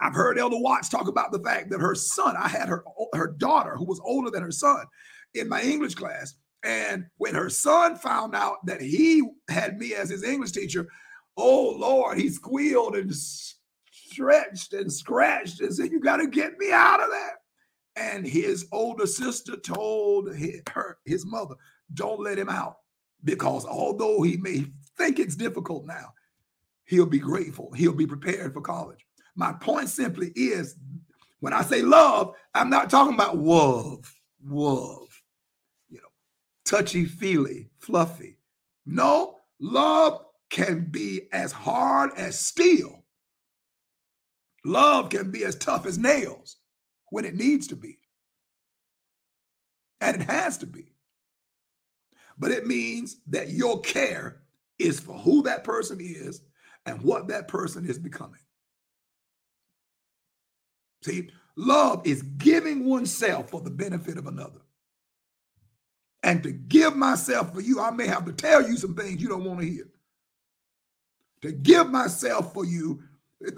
I've 0.02 0.14
heard 0.14 0.38
Elder 0.38 0.60
Watts 0.60 0.90
talk 0.90 1.08
about 1.08 1.32
the 1.32 1.40
fact 1.40 1.70
that 1.70 1.82
her 1.82 1.96
son, 1.96 2.36
I 2.38 2.48
had 2.48 2.70
her 2.70 2.84
her 3.14 3.28
daughter 3.38 3.76
who 3.76 3.86
was 3.86 4.00
older 4.04 4.30
than 4.30 4.44
her 4.44 4.52
son 4.52 4.86
in 5.34 5.48
my 5.48 5.62
English 5.62 5.96
class. 5.96 6.36
And 6.64 7.06
when 7.18 7.36
her 7.36 7.50
son 7.50 7.96
found 7.96 8.36
out 8.36 8.66
that 8.66 8.82
he 8.82 9.24
had 9.50 9.78
me 9.78 9.94
as 9.94 10.10
his 10.10 10.24
English 10.24 10.52
teacher, 10.52 10.88
oh 11.38 11.76
Lord, 11.78 12.18
he 12.18 12.30
squealed 12.30 12.96
and 12.96 13.14
stretched 14.10 14.74
and 14.74 14.92
scratched 14.92 15.62
and 15.62 15.74
said, 15.74 15.92
You 15.92 16.00
got 16.00 16.18
to 16.18 16.28
get 16.28 16.58
me 16.58 16.72
out 16.72 17.02
of 17.02 17.10
there. 17.10 17.40
And 17.96 18.26
his 18.26 18.66
older 18.72 19.06
sister 19.06 19.56
told 19.58 20.36
his, 20.36 20.62
her, 20.72 20.98
his 21.06 21.26
mother, 21.26 21.56
don't 21.94 22.22
let 22.22 22.38
him 22.38 22.50
out 22.50 22.78
because 23.24 23.66
although 23.66 24.22
he 24.22 24.38
may 24.38 24.66
think 24.98 25.20
it's 25.20 25.36
difficult 25.36 25.86
now, 25.86 26.14
he'll 26.86 27.06
be 27.06 27.20
grateful. 27.20 27.72
He'll 27.74 27.94
be 27.94 28.08
prepared 28.08 28.54
for 28.54 28.62
college. 28.62 29.06
My 29.36 29.54
point 29.54 29.90
simply 29.90 30.32
is 30.36 30.76
when 31.40 31.54
I 31.54 31.62
say 31.62 31.82
love, 31.82 32.36
I'm 32.54 32.70
not 32.70 32.90
talking 32.90 33.14
about 33.14 33.38
love, 33.38 34.14
love, 34.44 35.09
touchy 36.70 37.06
feely, 37.06 37.68
fluffy. 37.80 38.38
No, 38.86 39.38
love 39.60 40.24
can 40.52 40.88
be 40.92 41.22
as 41.32 41.52
hard 41.52 42.12
as 42.16 42.40
steel. 42.40 43.04
Love 44.64 45.10
can 45.10 45.32
be 45.32 45.44
as 45.44 45.56
tough 45.56 45.88
as 45.88 45.98
nails 45.98 46.58
when 47.10 47.26
it 47.26 47.34
needs 47.34 47.68
to 47.68 47.76
be. 47.76 47.98
And 50.00 50.22
it 50.22 50.30
has 50.30 50.60
to 50.60 50.68
be. 50.68 50.94
But 52.38 52.52
it 52.52 52.68
means 52.68 53.18
that 53.28 53.50
your 53.50 53.82
care 53.82 54.44
is 54.78 55.00
for 55.00 55.18
who 55.18 55.42
that 55.44 55.64
person 55.64 56.00
is 56.00 56.42
and 56.86 57.02
what 57.02 57.28
that 57.30 57.48
person 57.48 57.86
is 57.90 57.98
becoming. 57.98 58.40
See, 61.04 61.32
love 61.56 62.06
is 62.06 62.22
giving 62.22 62.86
oneself 62.86 63.50
for 63.50 63.62
the 63.62 63.72
benefit 63.72 64.18
of 64.18 64.28
another. 64.28 64.62
And 66.24 66.44
to 66.44 66.52
give 66.52 66.96
myself 66.96 67.54
for 67.54 67.62
you, 67.62 67.80
I 67.80 67.92
may 67.92 68.08
have 68.08 68.26
to 68.26 68.34
tell 68.34 68.68
you 68.68 68.76
some 68.78 68.96
things 68.96 69.22
you 69.22 69.30
don't 69.30 69.46
want 69.46 69.62
to 69.62 69.66
hear. 69.66 69.88
To 71.42 71.52
give 71.52 71.90
myself 71.90 72.54
for 72.54 72.66
you, 72.66 73.02
eh, 73.46 73.52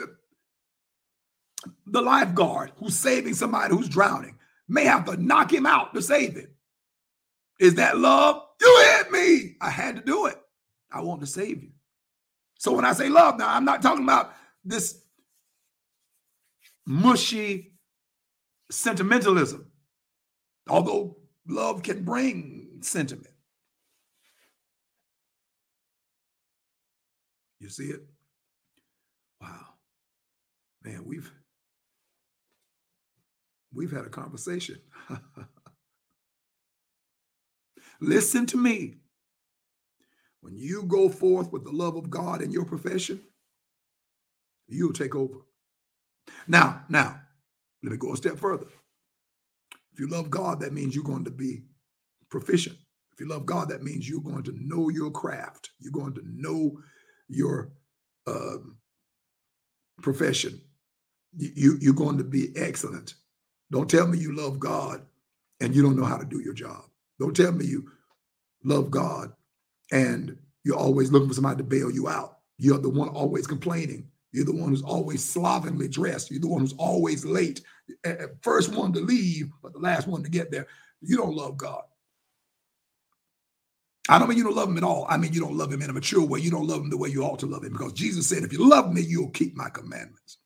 the 1.88 2.02
lifeguard 2.02 2.72
who's 2.78 2.98
saving 2.98 3.34
somebody 3.34 3.76
who's 3.76 3.90
drowning 3.90 4.38
may 4.68 4.86
have 4.86 5.06
to 5.06 5.18
knock 5.18 5.52
him 5.52 5.66
out 5.66 5.94
to 5.94 6.02
save 6.02 6.36
him. 6.36 6.48
Is 7.60 7.76
that 7.76 7.98
love? 7.98 8.42
You 8.60 8.98
hit 8.98 9.12
me. 9.12 9.56
I 9.60 9.70
had 9.70 9.96
to 9.96 10.02
do 10.02 10.28
it. 10.28 10.36
I 10.92 11.02
want 11.02 11.22
to 11.22 11.28
save 11.28 11.64
you. 11.64 11.70
So 12.58 12.74
when 12.74 12.86
I 12.86 12.94
say 12.94 13.10
love, 13.10 13.38
now 13.38 13.50
I'm 13.50 13.66
not 13.66 13.82
talking 13.82 14.04
about 14.04 14.34
this 14.64 15.02
mushy 16.86 17.74
sentimentalism, 18.70 19.66
although 20.70 21.18
love 21.48 21.84
can 21.84 22.04
bring 22.04 22.80
sentiment. 22.82 23.28
You 27.60 27.70
see 27.70 27.86
it? 27.86 28.02
Wow. 29.42 29.68
Man, 30.84 31.06
we've 31.06 31.32
We've 33.74 33.92
had 33.92 34.06
a 34.06 34.10
conversation. 34.10 34.80
Listen 38.02 38.46
to 38.48 38.58
me. 38.58 38.96
When 40.42 40.58
you 40.58 40.84
go 40.84 41.10
forth 41.10 41.52
with 41.52 41.64
the 41.64 41.72
love 41.72 41.96
of 41.96 42.10
God 42.10 42.42
in 42.42 42.52
your 42.52 42.66
profession, 42.66 43.22
you'll 44.68 44.94
take 44.94 45.16
over. 45.16 45.40
Now, 46.48 46.84
now, 46.90 47.22
let 47.84 47.92
me 47.92 47.98
go 47.98 48.14
a 48.14 48.18
step 48.18 48.38
further. 48.38 48.68
You 50.02 50.08
love 50.08 50.32
God, 50.32 50.62
that 50.62 50.74
means 50.74 50.96
you're 50.96 51.04
going 51.04 51.26
to 51.26 51.32
be 51.32 51.62
proficient. 52.32 52.76
If 53.14 53.20
you 53.20 53.28
love 53.28 53.46
God, 53.46 53.70
that 53.70 53.84
means 53.84 54.10
you're 54.10 54.20
going 54.20 54.42
to 54.46 54.54
know 54.60 54.90
your 54.90 55.12
craft. 55.12 55.70
You're 55.78 55.92
going 55.92 56.16
to 56.16 56.24
know 56.26 56.80
your 57.30 57.72
uh, 58.26 58.58
profession. 60.02 60.60
You, 61.38 61.78
you're 61.80 61.94
going 61.94 62.18
to 62.18 62.24
be 62.24 62.48
excellent. 62.56 63.14
Don't 63.72 63.88
tell 63.88 64.08
me 64.08 64.18
you 64.18 64.36
love 64.36 64.60
God 64.60 65.04
and 65.60 65.76
you 65.76 65.84
don't 65.84 65.96
know 65.96 66.06
how 66.06 66.18
to 66.18 66.26
do 66.26 66.40
your 66.40 66.56
job. 66.56 66.86
Don't 67.20 67.36
tell 67.36 67.52
me 67.52 67.66
you 67.66 67.88
love 68.64 68.90
God 68.90 69.32
and 69.92 70.36
you're 70.64 70.80
always 70.80 71.12
looking 71.12 71.28
for 71.28 71.36
somebody 71.36 71.58
to 71.58 71.64
bail 71.64 71.92
you 71.92 72.10
out. 72.10 72.40
You're 72.58 72.80
the 72.80 72.90
one 72.90 73.10
always 73.10 73.46
complaining 73.46 74.08
You're 74.32 74.46
the 74.46 74.56
one 74.56 74.70
who's 74.70 74.82
always 74.82 75.24
slovenly 75.24 75.88
dressed. 75.88 76.32
You're 76.32 76.40
the 76.40 76.48
one 76.48 76.62
who's 76.62 76.76
always 76.78 77.26
late. 77.26 77.62
First 78.42 78.74
one 78.74 78.94
to 78.94 79.00
leave, 79.02 79.50
but 79.62 79.74
the 79.74 79.80
last 79.80 80.08
one 80.08 80.24
to 80.24 80.30
get 80.30 80.52
there. 80.52 80.68
You 81.02 81.18
don't 81.18 81.36
love 81.36 81.58
God. 81.58 81.84
I 84.10 84.20
don't 84.20 84.28
mean 84.30 84.38
you 84.38 84.44
don't 84.44 84.56
love 84.56 84.70
him 84.70 84.78
at 84.78 84.84
all. 84.84 85.06
I 85.10 85.18
mean 85.18 85.34
you 85.34 85.42
don't 85.42 85.58
love 85.58 85.72
him 85.72 85.82
in 85.82 85.90
a 85.90 85.94
mature 85.94 86.26
way. 86.26 86.40
You 86.40 86.52
don't 86.52 86.68
love 86.68 86.82
him 86.82 86.90
the 86.90 86.98
way 86.98 87.10
you 87.10 87.24
ought 87.24 87.40
to 87.40 87.46
love 87.46 87.64
him 87.64 87.74
because 87.74 87.94
Jesus 87.94 88.28
said, 88.28 88.44
if 88.44 88.52
you 88.52 88.68
love 88.68 88.92
me, 88.92 89.02
you'll 89.02 89.30
keep 89.30 89.56
my 89.56 89.70
commandments. 89.70 90.38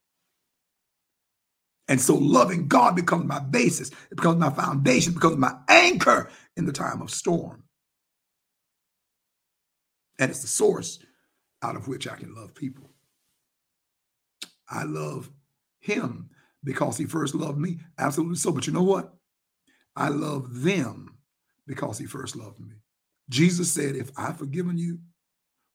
And 1.88 2.02
so 2.02 2.16
loving 2.16 2.68
God 2.68 2.96
becomes 2.96 3.26
my 3.26 3.40
basis, 3.40 3.92
it 4.10 4.16
becomes 4.18 4.40
my 4.40 4.50
foundation, 4.50 5.12
it 5.12 5.16
becomes 5.16 5.38
my 5.38 5.56
anchor 5.70 6.32
in 6.58 6.66
the 6.66 6.72
time 6.72 7.02
of 7.02 7.12
storm. 7.12 7.64
And 10.18 10.32
it's 10.32 10.42
the 10.42 10.48
source 10.48 10.98
out 11.62 11.76
of 11.76 11.88
which 11.88 12.08
I 12.08 12.16
can 12.16 12.34
love 12.34 12.56
people. 12.56 12.90
I 14.70 14.84
love 14.84 15.30
him 15.80 16.30
because 16.64 16.98
he 16.98 17.06
first 17.06 17.36
loved 17.36 17.60
me. 17.60 17.80
Absolutely 17.98 18.38
so. 18.38 18.52
But 18.52 18.68
you 18.68 18.74
know 18.74 18.84
what? 18.84 19.14
I 19.96 20.10
love 20.10 20.62
them 20.62 21.16
because 21.68 21.98
he 21.98 22.06
first 22.06 22.36
loved 22.36 22.60
me. 22.60 22.74
Jesus 23.30 23.72
said, 23.72 23.96
if 23.96 24.12
I've 24.18 24.38
forgiven 24.38 24.78
you, 24.78 25.00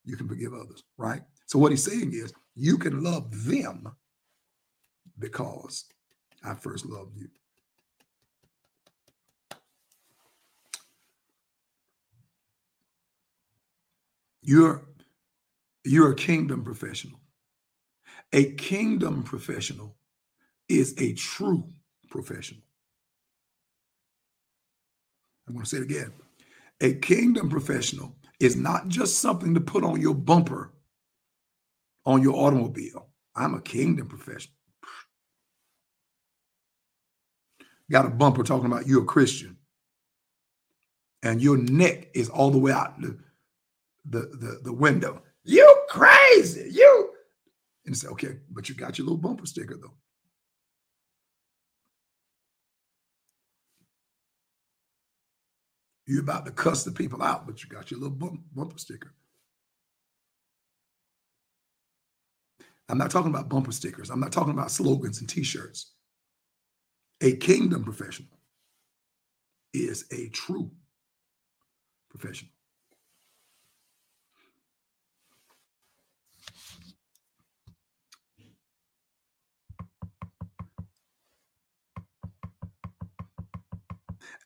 you 0.05 0.16
can 0.16 0.28
forgive 0.28 0.55
others, 0.55 0.82
right? 0.97 1.22
So 1.47 1.59
what 1.59 1.72
he's 1.72 1.84
saying 1.84 2.12
is 2.12 2.32
you 2.55 2.78
can 2.78 3.03
love 3.03 3.47
them 3.47 3.86
because 5.18 5.84
I 6.45 6.55
first 6.55 6.86
loved 6.86 7.16
you. 7.16 7.28
You're 14.43 14.82
you're 15.84 16.12
a 16.12 16.16
kingdom 16.16 16.64
professional. 16.64 17.19
A 18.32 18.52
kingdom 18.52 19.22
professional 19.22 19.96
is 20.68 20.94
a 20.98 21.14
true 21.14 21.64
professional. 22.08 22.62
I'm 25.46 25.54
going 25.54 25.64
to 25.64 25.68
say 25.70 25.78
it 25.78 25.82
again. 25.82 26.12
A 26.80 26.94
kingdom 26.94 27.48
professional 27.48 28.14
is 28.38 28.56
not 28.56 28.88
just 28.88 29.18
something 29.18 29.54
to 29.54 29.60
put 29.60 29.84
on 29.84 30.00
your 30.00 30.14
bumper 30.14 30.72
on 32.06 32.22
your 32.22 32.34
automobile. 32.34 33.08
I'm 33.34 33.54
a 33.54 33.60
kingdom 33.60 34.06
professional. 34.06 34.54
Got 37.90 38.06
a 38.06 38.10
bumper 38.10 38.44
talking 38.44 38.66
about 38.66 38.86
you're 38.86 39.02
a 39.02 39.06
Christian. 39.06 39.56
And 41.22 41.42
your 41.42 41.58
neck 41.58 42.08
is 42.14 42.28
all 42.28 42.50
the 42.50 42.58
way 42.58 42.72
out 42.72 43.00
the, 43.00 43.18
the, 44.08 44.20
the, 44.20 44.60
the 44.64 44.72
window. 44.72 45.22
You 45.44 45.84
crazy. 45.88 46.70
You 46.70 47.09
and 47.91 47.99
say, 47.99 48.07
okay, 48.07 48.36
but 48.49 48.68
you 48.68 48.76
got 48.76 48.99
your 48.99 49.07
little 49.07 49.18
bumper 49.18 49.47
sticker 49.47 49.76
though. 49.76 49.95
You're 56.07 56.22
about 56.22 56.47
to 56.47 56.53
cuss 56.53 56.84
the 56.84 56.93
people 56.93 57.20
out, 57.20 57.47
but 57.47 57.62
you 57.62 57.68
got 57.68 57.91
your 57.91 57.99
little 57.99 58.14
bump, 58.14 58.43
bumper 58.55 58.78
sticker. 58.78 59.12
I'm 62.88 62.99
not 62.99 63.11
talking 63.11 63.30
about 63.30 63.49
bumper 63.49 63.72
stickers. 63.72 64.11
I'm 64.11 64.20
not 64.20 64.32
talking 64.32 64.53
about 64.53 64.70
slogans 64.70 65.20
and 65.20 65.28
t-shirts. 65.28 65.93
A 67.20 67.36
kingdom 67.36 67.84
professional 67.84 68.38
is 69.74 70.05
a 70.12 70.28
true 70.28 70.70
professional. 72.09 72.51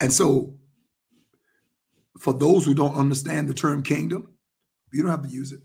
And 0.01 0.13
so, 0.13 0.55
for 2.19 2.33
those 2.33 2.65
who 2.65 2.75
don't 2.75 2.97
understand 2.97 3.49
the 3.49 3.55
term 3.55 3.83
kingdom, 3.83 4.29
you 4.93 5.03
don't 5.03 5.11
have 5.11 5.23
to 5.23 5.29
use 5.29 5.53
it. 5.53 5.61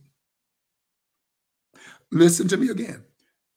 Listen 2.12 2.48
to 2.48 2.58
me 2.58 2.70
again. 2.70 3.04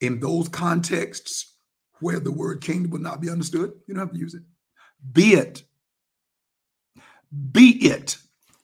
In 0.00 0.20
those 0.20 0.48
contexts 0.48 1.54
where 2.00 2.20
the 2.20 2.32
word 2.32 2.60
kingdom 2.60 2.90
will 2.90 3.00
not 3.00 3.20
be 3.20 3.30
understood, 3.30 3.72
you 3.86 3.94
don't 3.94 4.06
have 4.06 4.12
to 4.12 4.18
use 4.18 4.34
it. 4.34 4.42
Be 5.12 5.34
it. 5.34 5.62
Be 7.52 7.70
it. 7.86 8.18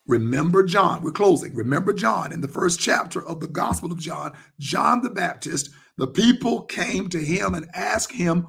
Remember 0.07 0.63
John. 0.65 1.03
We're 1.03 1.13
closing. 1.13 1.55
Remember 1.55 1.93
John 1.93 2.33
in 2.33 2.41
the 2.41 2.49
first 2.49 2.81
chapter 2.81 3.25
of 3.27 3.41
the 3.41 3.47
Gospel 3.47 3.93
of 3.93 3.99
John, 3.99 4.33
John 4.59 5.03
the 5.03 5.11
Baptist, 5.11 5.71
the 5.97 6.07
people 6.07 6.63
came 6.63 7.09
to 7.11 7.19
him 7.19 7.55
and 7.55 7.69
asked 7.75 8.13
him, 8.13 8.47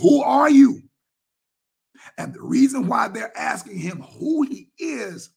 Who 0.00 0.22
are 0.22 0.50
you? 0.50 0.82
And 2.20 2.34
the 2.34 2.42
reason 2.42 2.86
why 2.86 3.08
they're 3.08 3.36
asking 3.36 3.78
him 3.78 4.02
who 4.02 4.42
he 4.42 4.68
is 4.78 5.30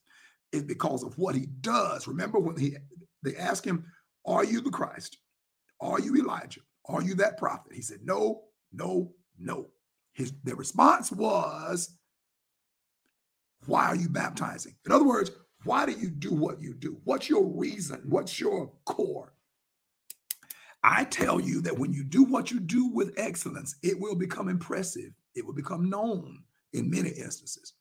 is 0.51 0.63
because 0.63 1.01
of 1.01 1.17
what 1.17 1.33
he 1.33 1.45
does. 1.61 2.09
Remember 2.09 2.39
when 2.39 2.57
he 2.57 2.75
they 3.23 3.37
asked 3.37 3.63
him, 3.63 3.85
Are 4.25 4.43
you 4.43 4.59
the 4.59 4.69
Christ? 4.69 5.17
Are 5.79 6.01
you 6.01 6.13
Elijah? 6.17 6.59
Are 6.85 7.01
you 7.01 7.15
that 7.15 7.37
prophet? 7.37 7.71
He 7.73 7.81
said, 7.81 7.99
No, 8.03 8.41
no, 8.73 9.13
no. 9.39 9.69
His 10.11 10.33
the 10.43 10.57
response 10.57 11.09
was, 11.09 11.95
Why 13.65 13.85
are 13.85 13.95
you 13.95 14.09
baptizing? 14.09 14.75
In 14.85 14.91
other 14.91 15.05
words, 15.05 15.31
why 15.63 15.85
do 15.85 15.93
you 15.93 16.09
do 16.09 16.33
what 16.33 16.61
you 16.61 16.73
do? 16.73 16.99
What's 17.05 17.29
your 17.29 17.45
reason? 17.45 18.01
What's 18.09 18.41
your 18.41 18.73
core? 18.83 19.31
I 20.83 21.05
tell 21.05 21.39
you 21.39 21.61
that 21.61 21.79
when 21.79 21.93
you 21.93 22.03
do 22.03 22.23
what 22.23 22.51
you 22.51 22.59
do 22.59 22.87
with 22.87 23.13
excellence, 23.15 23.77
it 23.81 23.97
will 24.01 24.15
become 24.15 24.49
impressive. 24.49 25.13
It 25.33 25.45
will 25.45 25.53
become 25.53 25.89
known 25.89 26.43
in 26.73 26.89
many 26.89 27.09
instances. 27.09 27.73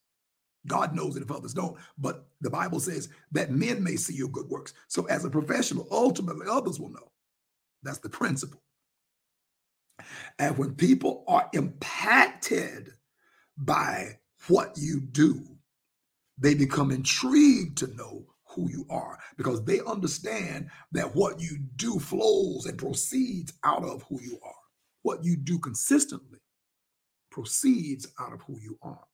God 0.65 0.95
knows 0.95 1.17
it 1.17 1.23
if 1.23 1.31
others 1.31 1.53
don't, 1.53 1.77
but 1.97 2.25
the 2.41 2.49
Bible 2.49 2.79
says 2.79 3.09
that 3.31 3.51
men 3.51 3.83
may 3.83 3.97
see 3.97 4.13
your 4.15 4.29
good 4.29 4.47
works. 4.47 4.73
So, 4.87 5.05
as 5.07 5.25
a 5.25 5.29
professional, 5.29 5.87
ultimately 5.91 6.47
others 6.49 6.79
will 6.79 6.89
know. 6.89 7.11
That's 7.83 7.99
the 7.99 8.09
principle. 8.09 8.61
And 10.39 10.57
when 10.57 10.75
people 10.75 11.25
are 11.27 11.49
impacted 11.53 12.93
by 13.57 14.19
what 14.47 14.73
you 14.77 15.01
do, 15.01 15.43
they 16.37 16.53
become 16.53 16.91
intrigued 16.91 17.77
to 17.79 17.95
know 17.95 18.25
who 18.45 18.69
you 18.69 18.85
are 18.89 19.19
because 19.37 19.63
they 19.63 19.79
understand 19.81 20.69
that 20.91 21.15
what 21.15 21.39
you 21.39 21.57
do 21.75 21.99
flows 21.99 22.65
and 22.65 22.77
proceeds 22.77 23.53
out 23.63 23.83
of 23.83 24.03
who 24.03 24.21
you 24.21 24.39
are. 24.43 24.53
What 25.03 25.23
you 25.23 25.35
do 25.35 25.59
consistently 25.59 26.39
proceeds 27.33 28.07
out 28.19 28.31
of 28.31 28.41
who 28.43 28.59
you 28.61 28.77
are. 28.83 29.05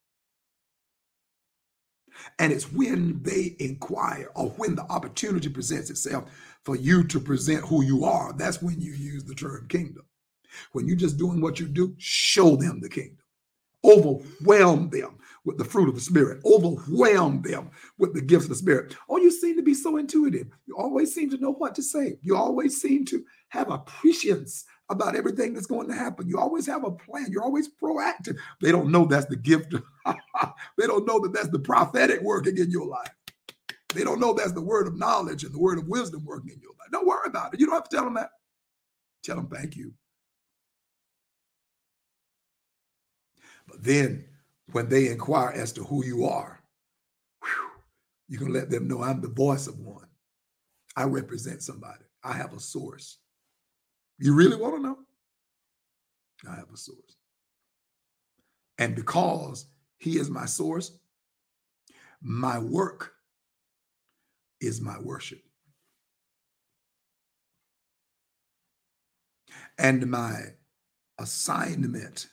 And 2.37 2.51
it's 2.51 2.71
when 2.71 3.23
they 3.23 3.55
inquire 3.59 4.29
or 4.35 4.49
when 4.49 4.75
the 4.75 4.83
opportunity 4.91 5.47
presents 5.49 5.89
itself 5.89 6.25
for 6.65 6.75
you 6.75 7.05
to 7.05 7.19
present 7.19 7.65
who 7.65 7.81
you 7.83 8.03
are, 8.03 8.33
that's 8.33 8.61
when 8.61 8.81
you 8.81 8.91
use 8.91 9.23
the 9.23 9.35
term 9.35 9.67
kingdom. 9.69 10.03
When 10.73 10.87
you're 10.87 10.97
just 10.97 11.17
doing 11.17 11.39
what 11.39 11.59
you 11.59 11.67
do, 11.67 11.95
show 11.97 12.57
them 12.57 12.81
the 12.81 12.89
kingdom. 12.89 13.19
Overwhelm 13.85 14.89
them 14.89 15.17
with 15.45 15.57
the 15.57 15.63
fruit 15.63 15.87
of 15.87 15.95
the 15.95 16.01
Spirit. 16.01 16.41
Overwhelm 16.45 17.41
them 17.41 17.71
with 17.97 18.13
the 18.13 18.21
gifts 18.21 18.45
of 18.45 18.49
the 18.49 18.55
Spirit. 18.55 18.95
Oh, 19.07 19.17
you 19.17 19.31
seem 19.31 19.55
to 19.55 19.63
be 19.63 19.73
so 19.73 19.95
intuitive. 19.97 20.47
You 20.65 20.75
always 20.77 21.13
seem 21.13 21.29
to 21.29 21.37
know 21.37 21.53
what 21.53 21.75
to 21.75 21.83
say. 21.83 22.17
You 22.21 22.35
always 22.35 22.81
seem 22.81 23.05
to 23.05 23.23
have 23.49 23.71
a 23.71 23.77
prescience 23.77 24.65
about 24.89 25.15
everything 25.15 25.53
that's 25.53 25.67
going 25.67 25.87
to 25.87 25.93
happen. 25.93 26.27
You 26.27 26.39
always 26.39 26.65
have 26.65 26.83
a 26.83 26.91
plan. 26.91 27.27
You're 27.29 27.43
always 27.43 27.69
proactive. 27.69 28.37
They 28.61 28.71
don't 28.71 28.91
know 28.91 29.05
that's 29.05 29.27
the 29.27 29.35
gift. 29.35 29.73
they 30.77 30.87
don't 30.87 31.05
know 31.05 31.19
that 31.19 31.33
that's 31.33 31.49
the 31.49 31.59
prophetic 31.59 32.21
working 32.21 32.57
in 32.57 32.71
your 32.71 32.87
life. 32.87 33.11
They 33.93 34.03
don't 34.03 34.19
know 34.19 34.33
that's 34.33 34.51
the 34.51 34.61
word 34.61 34.87
of 34.87 34.97
knowledge 34.97 35.43
and 35.43 35.53
the 35.53 35.59
word 35.59 35.77
of 35.77 35.87
wisdom 35.87 36.25
working 36.25 36.51
in 36.51 36.61
your 36.61 36.71
life. 36.79 36.89
Don't 36.91 37.07
worry 37.07 37.27
about 37.27 37.53
it. 37.53 37.59
You 37.59 37.65
don't 37.65 37.75
have 37.75 37.89
to 37.89 37.95
tell 37.95 38.05
them 38.05 38.15
that. 38.15 38.29
Tell 39.23 39.35
them 39.35 39.47
thank 39.47 39.75
you. 39.75 39.93
But 43.67 43.83
then 43.83 44.25
when 44.71 44.89
they 44.89 45.09
inquire 45.09 45.51
as 45.51 45.71
to 45.73 45.83
who 45.83 46.05
you 46.05 46.25
are, 46.25 46.61
whew, 47.43 47.69
you 48.27 48.37
can 48.37 48.53
let 48.53 48.69
them 48.69 48.87
know 48.87 49.03
I'm 49.03 49.21
the 49.21 49.27
voice 49.27 49.67
of 49.67 49.79
one. 49.79 50.07
I 50.95 51.03
represent 51.03 51.61
somebody. 51.61 52.05
I 52.23 52.33
have 52.33 52.53
a 52.53 52.59
source. 52.59 53.17
You 54.19 54.35
really 54.35 54.57
want 54.57 54.75
to 54.75 54.81
know? 54.81 54.97
I 56.49 56.55
have 56.55 56.71
a 56.73 56.77
source. 56.77 57.15
And 58.77 58.95
because 58.95 59.65
he 59.97 60.17
is 60.17 60.29
my 60.29 60.45
source, 60.45 60.91
my 62.21 62.59
work 62.59 63.13
is 64.61 64.81
my 64.81 64.99
worship. 64.99 65.39
And 69.77 70.07
my 70.07 70.33
assignment 71.17 72.27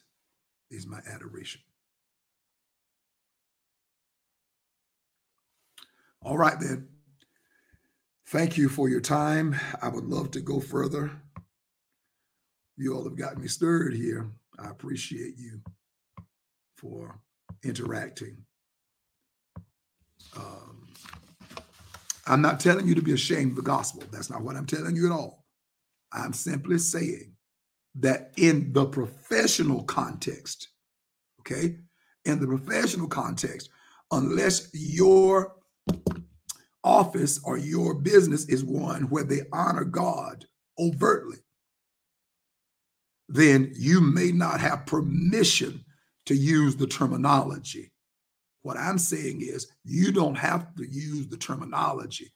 is 0.70 0.86
my 0.86 1.00
adoration. 1.08 1.60
All 6.22 6.36
right, 6.36 6.58
then. 6.58 6.88
Thank 8.28 8.58
you 8.58 8.68
for 8.68 8.88
your 8.88 9.00
time. 9.00 9.54
I 9.80 9.88
would 9.88 10.04
love 10.04 10.32
to 10.32 10.40
go 10.40 10.58
further 10.58 11.22
You 12.76 12.94
all 12.94 13.04
have 13.04 13.16
got 13.16 13.38
me 13.38 13.48
stirred 13.48 13.94
here. 13.94 14.30
I 14.58 14.68
appreciate 14.68 15.38
you 15.38 15.60
for 16.76 17.18
interacting. 17.64 18.36
Um, 20.36 20.88
I'm 22.26 22.42
not 22.42 22.60
telling 22.60 22.86
you 22.86 22.94
to 22.94 23.02
be 23.02 23.12
ashamed 23.12 23.52
of 23.52 23.56
the 23.56 23.62
gospel. 23.62 24.02
That's 24.10 24.30
not 24.30 24.42
what 24.42 24.56
I'm 24.56 24.66
telling 24.66 24.96
you 24.96 25.06
at 25.06 25.12
all. 25.12 25.44
I'm 26.12 26.32
simply 26.32 26.78
saying 26.78 27.32
that 27.96 28.32
in 28.36 28.72
the 28.72 28.86
professional 28.86 29.84
context, 29.84 30.68
okay, 31.40 31.78
in 32.24 32.40
the 32.40 32.46
professional 32.46 33.08
context, 33.08 33.70
unless 34.10 34.68
your 34.74 35.54
office 36.84 37.40
or 37.44 37.56
your 37.56 37.94
business 37.94 38.46
is 38.48 38.64
one 38.64 39.04
where 39.04 39.24
they 39.24 39.42
honor 39.52 39.84
God 39.84 40.44
overtly, 40.78 41.38
then 43.28 43.72
you 43.74 44.00
may 44.00 44.30
not 44.32 44.60
have 44.60 44.86
permission 44.86 45.84
to 46.26 46.34
use 46.34 46.76
the 46.76 46.86
terminology. 46.86 47.92
What 48.62 48.76
I'm 48.76 48.98
saying 48.98 49.42
is, 49.42 49.68
you 49.84 50.12
don't 50.12 50.36
have 50.36 50.74
to 50.76 50.84
use 50.84 51.28
the 51.28 51.36
terminology 51.36 52.32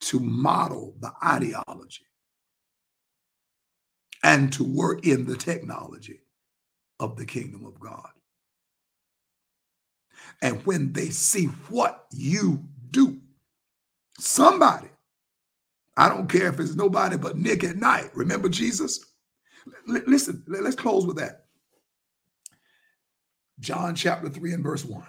to 0.00 0.20
model 0.20 0.94
the 1.00 1.12
ideology 1.24 2.04
and 4.22 4.52
to 4.52 4.64
work 4.64 5.06
in 5.06 5.24
the 5.24 5.36
technology 5.36 6.20
of 7.00 7.16
the 7.16 7.24
kingdom 7.24 7.64
of 7.64 7.78
God. 7.78 8.10
And 10.42 10.64
when 10.66 10.92
they 10.92 11.10
see 11.10 11.46
what 11.68 12.06
you 12.12 12.64
do, 12.90 13.18
somebody, 14.18 14.88
I 15.96 16.08
don't 16.08 16.28
care 16.28 16.48
if 16.48 16.60
it's 16.60 16.74
nobody 16.74 17.16
but 17.16 17.36
Nick 17.36 17.64
at 17.64 17.76
night. 17.76 18.10
Remember 18.14 18.48
Jesus? 18.48 19.04
L- 19.88 20.02
listen, 20.06 20.44
let's 20.48 20.76
close 20.76 21.06
with 21.06 21.16
that. 21.18 21.46
John 23.60 23.94
chapter 23.94 24.28
3 24.28 24.54
and 24.54 24.64
verse 24.64 24.84
1. 24.84 25.04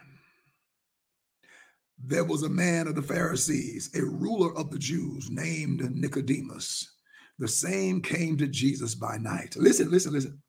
There 2.04 2.24
was 2.24 2.44
a 2.44 2.50
man 2.50 2.88
of 2.88 2.96
the 2.96 3.02
Pharisees, 3.02 3.90
a 3.96 4.04
ruler 4.04 4.56
of 4.58 4.72
the 4.72 4.80
Jews 4.80 5.30
named 5.30 5.82
Nicodemus. 5.96 6.90
The 7.40 7.48
same 7.48 8.02
came 8.02 8.38
to 8.38 8.48
Jesus 8.48 8.96
by 8.96 9.18
night. 9.18 9.56
Listen, 9.58 9.92
listen, 9.92 10.14
listen. 10.14 10.42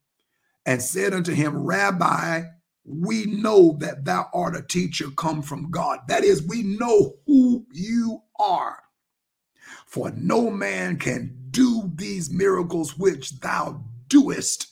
And 0.67 0.83
said 0.83 1.13
unto 1.15 1.33
him, 1.33 1.57
Rabbi, 1.57 2.43
we 2.85 3.27
know 3.27 3.77
that 3.81 4.05
thou 4.05 4.29
art 4.33 4.57
a 4.57 4.63
teacher 4.63 5.07
come 5.17 5.43
from 5.43 5.71
God. 5.71 6.01
That 6.09 6.25
is, 6.25 6.47
we 6.47 6.63
know 6.63 7.15
who 7.27 7.67
you 7.73 8.23
are. 8.39 8.79
For 9.87 10.13
no 10.13 10.51
man 10.51 10.99
can 10.99 11.37
do 11.51 11.91
these 11.95 12.31
miracles 12.31 12.97
which 12.99 13.41
thou 13.41 13.85
doest 14.11 14.67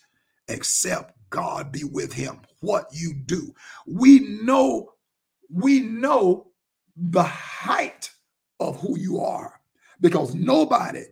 except 0.48 1.14
God 1.30 1.72
be 1.72 1.84
with 1.84 2.12
him. 2.12 2.40
What 2.60 2.88
you 2.92 3.14
do. 3.14 3.54
We 3.86 4.20
know, 4.42 4.92
we 5.50 5.80
know 5.80 6.48
the 6.96 7.22
height 7.22 8.10
of 8.60 8.80
who 8.80 8.98
you 8.98 9.20
are 9.20 9.60
because 10.00 10.34
nobody 10.34 11.04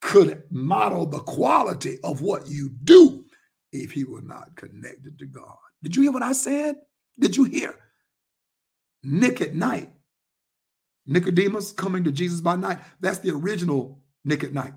could 0.00 0.42
model 0.50 1.06
the 1.06 1.20
quality 1.20 1.98
of 2.04 2.20
what 2.20 2.48
you 2.48 2.70
do 2.84 3.24
if 3.72 3.92
he 3.92 4.04
were 4.04 4.22
not 4.22 4.54
connected 4.56 5.18
to 5.18 5.26
God. 5.26 5.56
Did 5.82 5.96
you 5.96 6.02
hear 6.02 6.12
what 6.12 6.22
I 6.22 6.32
said? 6.32 6.76
Did 7.18 7.36
you 7.36 7.44
hear? 7.44 7.74
Nick 9.02 9.40
at 9.40 9.54
night. 9.54 9.90
Nicodemus 11.06 11.72
coming 11.72 12.04
to 12.04 12.12
Jesus 12.12 12.40
by 12.40 12.56
night. 12.56 12.78
That's 13.00 13.18
the 13.18 13.30
original 13.30 14.00
Nick 14.24 14.42
at 14.42 14.52
night. 14.52 14.72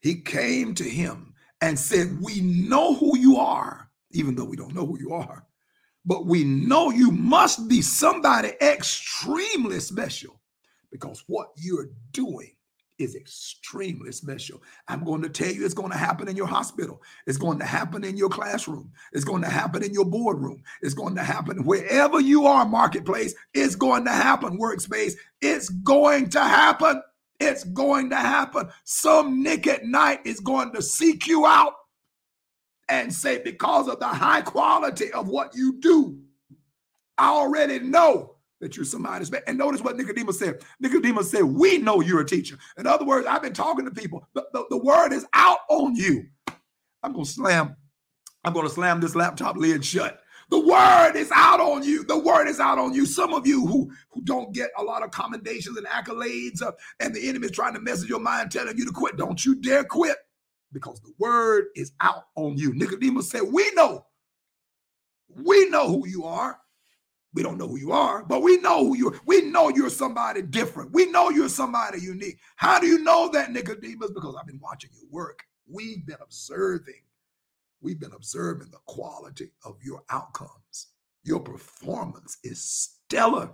He 0.00 0.20
came 0.22 0.74
to 0.74 0.84
him 0.84 1.34
and 1.66 1.76
said, 1.76 2.20
We 2.20 2.40
know 2.40 2.94
who 2.94 3.18
you 3.18 3.36
are, 3.38 3.90
even 4.12 4.36
though 4.36 4.44
we 4.44 4.56
don't 4.56 4.74
know 4.74 4.86
who 4.86 4.98
you 5.00 5.12
are, 5.12 5.44
but 6.04 6.24
we 6.24 6.44
know 6.44 6.90
you 6.90 7.10
must 7.10 7.68
be 7.68 7.82
somebody 7.82 8.52
extremely 8.62 9.80
special 9.80 10.40
because 10.92 11.24
what 11.26 11.48
you're 11.56 11.90
doing 12.12 12.52
is 12.98 13.16
extremely 13.16 14.12
special. 14.12 14.62
I'm 14.86 15.04
going 15.04 15.22
to 15.22 15.28
tell 15.28 15.50
you 15.50 15.64
it's 15.64 15.74
going 15.74 15.90
to 15.90 15.98
happen 15.98 16.28
in 16.28 16.36
your 16.36 16.46
hospital. 16.46 17.02
It's 17.26 17.36
going 17.36 17.58
to 17.58 17.66
happen 17.66 18.04
in 18.04 18.16
your 18.16 18.28
classroom. 18.30 18.92
It's 19.12 19.24
going 19.24 19.42
to 19.42 19.50
happen 19.50 19.82
in 19.82 19.92
your 19.92 20.06
boardroom. 20.06 20.62
It's 20.82 20.94
going 20.94 21.16
to 21.16 21.24
happen 21.24 21.64
wherever 21.64 22.20
you 22.20 22.46
are, 22.46 22.64
marketplace. 22.64 23.34
It's 23.54 23.74
going 23.74 24.04
to 24.04 24.12
happen, 24.12 24.58
workspace. 24.58 25.14
It's 25.42 25.68
going 25.68 26.30
to 26.30 26.40
happen. 26.40 27.02
It's 27.40 27.64
going 27.64 28.10
to 28.10 28.16
happen. 28.16 28.68
Some 28.84 29.42
Nick 29.42 29.66
at 29.66 29.84
night 29.84 30.20
is 30.24 30.40
going 30.40 30.72
to 30.72 30.82
seek 30.82 31.26
you 31.26 31.46
out 31.46 31.74
and 32.88 33.12
say, 33.12 33.42
because 33.42 33.88
of 33.88 33.98
the 34.00 34.06
high 34.06 34.42
quality 34.42 35.12
of 35.12 35.28
what 35.28 35.54
you 35.54 35.78
do, 35.80 36.18
I 37.18 37.28
already 37.28 37.80
know 37.80 38.36
that 38.60 38.76
you're 38.76 38.84
somebody's 38.84 39.30
man. 39.30 39.42
And 39.46 39.58
notice 39.58 39.80
what 39.80 39.96
Nicodemus 39.96 40.38
said. 40.38 40.62
Nicodemus 40.80 41.30
said, 41.30 41.42
We 41.42 41.78
know 41.78 42.00
you're 42.00 42.20
a 42.20 42.26
teacher. 42.26 42.58
In 42.78 42.86
other 42.86 43.04
words, 43.04 43.26
I've 43.26 43.42
been 43.42 43.52
talking 43.52 43.84
to 43.84 43.90
people. 43.90 44.26
The, 44.34 44.46
the, 44.52 44.64
the 44.70 44.78
word 44.78 45.12
is 45.12 45.26
out 45.34 45.58
on 45.68 45.94
you. 45.94 46.24
I'm 47.02 47.12
gonna 47.12 47.24
slam, 47.24 47.76
I'm 48.44 48.52
gonna 48.52 48.68
slam 48.68 49.00
this 49.00 49.14
laptop 49.14 49.56
lid 49.56 49.84
shut. 49.84 50.20
The 50.48 50.60
word 50.60 51.14
is 51.16 51.30
out 51.34 51.60
on 51.60 51.82
you. 51.82 52.04
The 52.04 52.18
word 52.18 52.46
is 52.48 52.60
out 52.60 52.78
on 52.78 52.94
you. 52.94 53.06
Some 53.06 53.34
of 53.34 53.46
you 53.46 53.66
who, 53.66 53.90
who 54.10 54.22
don't 54.22 54.54
get 54.54 54.70
a 54.78 54.82
lot 54.82 55.02
of 55.02 55.10
commendations 55.10 55.76
and 55.76 55.86
accolades, 55.86 56.62
uh, 56.62 56.72
and 57.00 57.14
the 57.14 57.28
enemy 57.28 57.46
is 57.46 57.52
trying 57.52 57.74
to 57.74 57.80
mess 57.80 58.00
with 58.00 58.10
your 58.10 58.20
mind, 58.20 58.52
telling 58.52 58.78
you 58.78 58.86
to 58.86 58.92
quit. 58.92 59.16
Don't 59.16 59.44
you 59.44 59.56
dare 59.56 59.84
quit 59.84 60.16
because 60.72 61.00
the 61.00 61.12
word 61.18 61.66
is 61.74 61.92
out 62.00 62.24
on 62.36 62.56
you. 62.56 62.74
Nicodemus 62.74 63.30
said, 63.30 63.42
We 63.50 63.70
know. 63.74 64.06
We 65.28 65.68
know 65.70 65.88
who 65.88 66.06
you 66.06 66.24
are. 66.24 66.58
We 67.34 67.42
don't 67.42 67.58
know 67.58 67.68
who 67.68 67.78
you 67.78 67.92
are, 67.92 68.24
but 68.24 68.42
we 68.42 68.58
know 68.58 68.86
who 68.86 68.96
you 68.96 69.08
are. 69.08 69.20
We 69.26 69.42
know 69.42 69.68
you're 69.68 69.90
somebody 69.90 70.42
different. 70.42 70.92
We 70.92 71.10
know 71.10 71.30
you're 71.30 71.50
somebody 71.50 72.00
unique. 72.00 72.38
How 72.56 72.80
do 72.80 72.86
you 72.86 73.02
know 73.02 73.30
that, 73.32 73.52
Nicodemus? 73.52 74.10
Because 74.12 74.36
I've 74.40 74.46
been 74.46 74.60
watching 74.62 74.90
you 74.94 75.06
work. 75.10 75.44
We've 75.70 76.06
been 76.06 76.16
observing. 76.22 77.02
We've 77.80 78.00
been 78.00 78.12
observing 78.12 78.70
the 78.70 78.80
quality 78.86 79.50
of 79.64 79.76
your 79.82 80.02
outcomes. 80.10 80.88
Your 81.22 81.40
performance 81.40 82.38
is 82.42 82.62
stellar. 82.62 83.50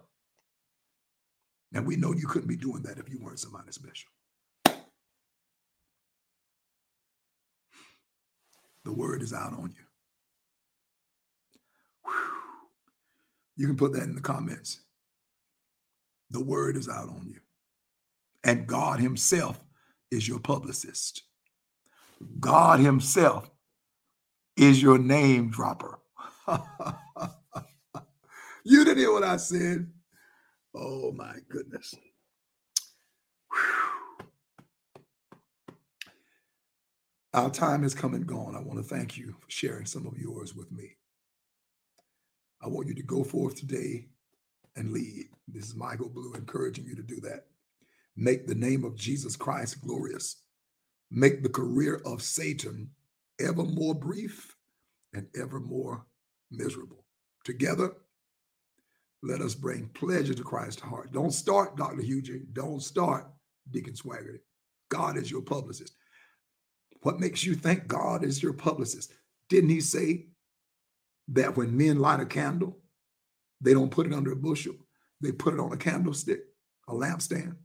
And 1.72 1.86
we 1.86 1.96
know 1.96 2.12
you 2.12 2.26
couldn't 2.26 2.48
be 2.48 2.56
doing 2.56 2.82
that 2.82 2.98
if 2.98 3.08
you 3.08 3.18
weren't 3.20 3.40
somebody 3.40 3.72
special. 3.72 4.10
The 8.84 8.92
word 8.92 9.22
is 9.22 9.32
out 9.32 9.52
on 9.52 9.72
you. 9.76 9.84
You 13.56 13.66
can 13.66 13.76
put 13.76 13.92
that 13.92 14.02
in 14.02 14.14
the 14.14 14.20
comments. 14.20 14.80
The 16.30 16.42
word 16.42 16.76
is 16.76 16.88
out 16.88 17.08
on 17.08 17.28
you. 17.28 17.40
And 18.44 18.66
God 18.66 18.98
Himself 18.98 19.60
is 20.10 20.26
your 20.26 20.40
publicist. 20.40 21.22
God 22.40 22.80
Himself 22.80 23.51
is 24.56 24.82
your 24.82 24.98
name 24.98 25.50
dropper. 25.50 25.98
you 28.64 28.84
didn't 28.84 28.98
hear 28.98 29.12
what 29.12 29.24
I 29.24 29.36
said. 29.36 29.90
Oh 30.74 31.12
my 31.12 31.34
goodness. 31.48 31.94
Our 37.34 37.50
time 37.50 37.82
has 37.82 37.94
come 37.94 38.12
and 38.14 38.26
gone. 38.26 38.54
I 38.54 38.60
want 38.60 38.78
to 38.78 38.84
thank 38.84 39.16
you 39.16 39.34
for 39.40 39.50
sharing 39.50 39.86
some 39.86 40.06
of 40.06 40.18
yours 40.18 40.54
with 40.54 40.70
me. 40.70 40.96
I 42.62 42.68
want 42.68 42.88
you 42.88 42.94
to 42.94 43.02
go 43.02 43.24
forth 43.24 43.56
today 43.56 44.08
and 44.76 44.92
lead. 44.92 45.26
This 45.48 45.64
is 45.64 45.74
Michael 45.74 46.10
Blue 46.10 46.34
encouraging 46.34 46.86
you 46.86 46.94
to 46.94 47.02
do 47.02 47.20
that. 47.22 47.46
Make 48.16 48.46
the 48.46 48.54
name 48.54 48.84
of 48.84 48.96
Jesus 48.96 49.34
Christ 49.36 49.80
glorious. 49.80 50.42
Make 51.10 51.42
the 51.42 51.48
career 51.48 52.02
of 52.04 52.22
Satan 52.22 52.90
ever 53.42 53.64
more 53.64 53.94
brief 53.94 54.54
and 55.12 55.26
ever 55.38 55.60
more 55.60 56.06
miserable. 56.50 57.04
Together, 57.44 57.92
let 59.22 59.40
us 59.40 59.54
bring 59.54 59.88
pleasure 59.88 60.34
to 60.34 60.42
Christ's 60.42 60.82
heart. 60.82 61.12
Don't 61.12 61.32
start, 61.32 61.76
Dr. 61.76 62.02
Hughie. 62.02 62.42
Don't 62.52 62.82
start, 62.82 63.26
Deacon 63.70 63.94
Swaggerty. 63.94 64.40
God 64.88 65.16
is 65.16 65.30
your 65.30 65.42
publicist. 65.42 65.94
What 67.02 67.20
makes 67.20 67.44
you 67.44 67.54
think 67.54 67.86
God 67.86 68.24
is 68.24 68.42
your 68.42 68.52
publicist? 68.52 69.12
Didn't 69.48 69.70
he 69.70 69.80
say 69.80 70.26
that 71.28 71.56
when 71.56 71.76
men 71.76 71.98
light 71.98 72.20
a 72.20 72.26
candle, 72.26 72.78
they 73.60 73.72
don't 73.74 73.90
put 73.90 74.06
it 74.06 74.12
under 74.12 74.32
a 74.32 74.36
bushel, 74.36 74.74
they 75.20 75.32
put 75.32 75.54
it 75.54 75.60
on 75.60 75.72
a 75.72 75.76
candlestick, 75.76 76.40
a 76.88 76.92
lampstand. 76.92 77.56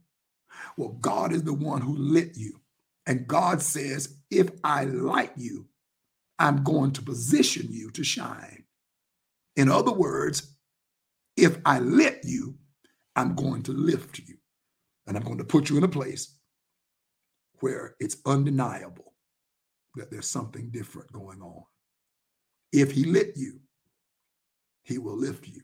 Well, 0.76 0.90
God 1.00 1.32
is 1.32 1.42
the 1.42 1.52
one 1.52 1.80
who 1.80 1.96
lit 1.96 2.36
you. 2.36 2.60
And 3.06 3.26
God 3.26 3.62
says, 3.62 4.17
if 4.30 4.50
I 4.62 4.84
light 4.84 5.32
you, 5.36 5.66
I'm 6.38 6.62
going 6.62 6.92
to 6.92 7.02
position 7.02 7.66
you 7.70 7.90
to 7.92 8.04
shine. 8.04 8.64
In 9.56 9.68
other 9.68 9.92
words, 9.92 10.56
if 11.36 11.58
I 11.64 11.80
lit 11.80 12.20
you, 12.24 12.54
I'm 13.16 13.34
going 13.34 13.62
to 13.64 13.72
lift 13.72 14.18
you. 14.18 14.36
And 15.06 15.16
I'm 15.16 15.24
going 15.24 15.38
to 15.38 15.44
put 15.44 15.70
you 15.70 15.78
in 15.78 15.84
a 15.84 15.88
place 15.88 16.36
where 17.60 17.96
it's 17.98 18.18
undeniable 18.26 19.14
that 19.96 20.10
there's 20.10 20.30
something 20.30 20.70
different 20.70 21.10
going 21.12 21.42
on. 21.42 21.64
If 22.72 22.92
he 22.92 23.04
lit 23.04 23.32
you, 23.34 23.60
he 24.82 24.98
will 24.98 25.16
lift 25.16 25.48
you. 25.48 25.62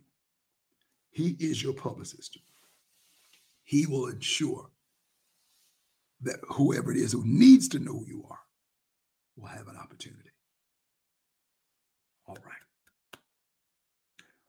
He 1.10 1.36
is 1.38 1.62
your 1.62 1.74
publicist. 1.74 2.38
He 3.62 3.86
will 3.86 4.08
ensure 4.08 4.70
that 6.22 6.40
whoever 6.48 6.90
it 6.90 6.96
is 6.96 7.12
who 7.12 7.22
needs 7.24 7.68
to 7.68 7.78
know 7.78 7.92
who 7.92 8.06
you 8.06 8.24
are 8.28 8.43
will 9.36 9.48
have 9.48 9.68
an 9.68 9.76
opportunity. 9.76 10.30
All 12.26 12.36
right. 12.44 13.20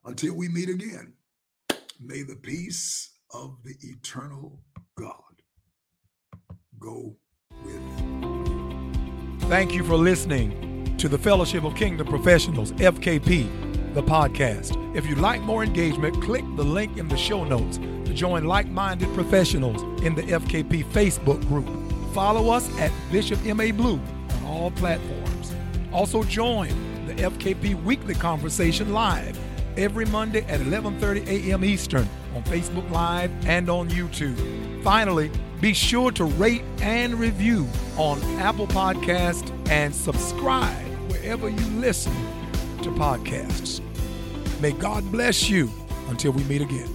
Until 0.05 0.35
we 0.35 0.47
meet 0.49 0.69
again, 0.69 1.13
may 1.99 2.21
the 2.23 2.35
peace 2.35 3.13
of 3.33 3.57
the 3.63 3.75
eternal 3.81 4.61
God 4.97 5.15
go 6.79 7.15
with 7.63 7.81
you. 7.99 9.47
Thank 9.49 9.73
you 9.73 9.83
for 9.83 9.95
listening 9.95 10.95
to 10.97 11.09
the 11.09 11.17
Fellowship 11.17 11.63
of 11.63 11.75
Kingdom 11.75 12.07
Professionals, 12.07 12.71
FKP, 12.73 13.93
the 13.93 14.03
podcast. 14.03 14.95
If 14.95 15.07
you'd 15.07 15.17
like 15.17 15.41
more 15.41 15.63
engagement, 15.63 16.21
click 16.21 16.43
the 16.55 16.63
link 16.63 16.97
in 16.97 17.07
the 17.07 17.17
show 17.17 17.43
notes 17.43 17.77
to 17.77 18.13
join 18.13 18.45
like 18.45 18.67
minded 18.67 19.13
professionals 19.13 19.81
in 20.03 20.15
the 20.15 20.23
FKP 20.23 20.85
Facebook 20.85 21.45
group. 21.47 21.67
Follow 22.13 22.49
us 22.49 22.69
at 22.79 22.91
Bishop 23.11 23.43
M.A. 23.45 23.71
Blue 23.71 23.99
all 24.45 24.71
platforms. 24.71 25.53
Also, 25.91 26.23
join 26.23 26.69
the 27.07 27.13
FKP 27.15 27.81
Weekly 27.83 28.15
Conversation 28.15 28.93
live 28.93 29.37
every 29.77 30.05
Monday 30.05 30.45
at 30.47 30.59
11:30 30.61 31.27
a.m. 31.27 31.63
Eastern 31.65 32.07
on 32.35 32.43
Facebook 32.43 32.89
Live 32.91 33.31
and 33.47 33.69
on 33.69 33.89
YouTube. 33.89 34.83
Finally, 34.83 35.31
be 35.61 35.73
sure 35.73 36.11
to 36.11 36.25
rate 36.25 36.63
and 36.81 37.15
review 37.15 37.67
on 37.97 38.21
Apple 38.39 38.67
Podcast 38.67 39.51
and 39.69 39.95
subscribe 39.95 40.85
wherever 41.09 41.49
you 41.49 41.65
listen 41.79 42.13
to 42.83 42.91
podcasts. 42.91 43.81
May 44.61 44.71
God 44.73 45.09
bless 45.11 45.49
you 45.49 45.69
until 46.09 46.31
we 46.31 46.43
meet 46.43 46.61
again. 46.61 46.94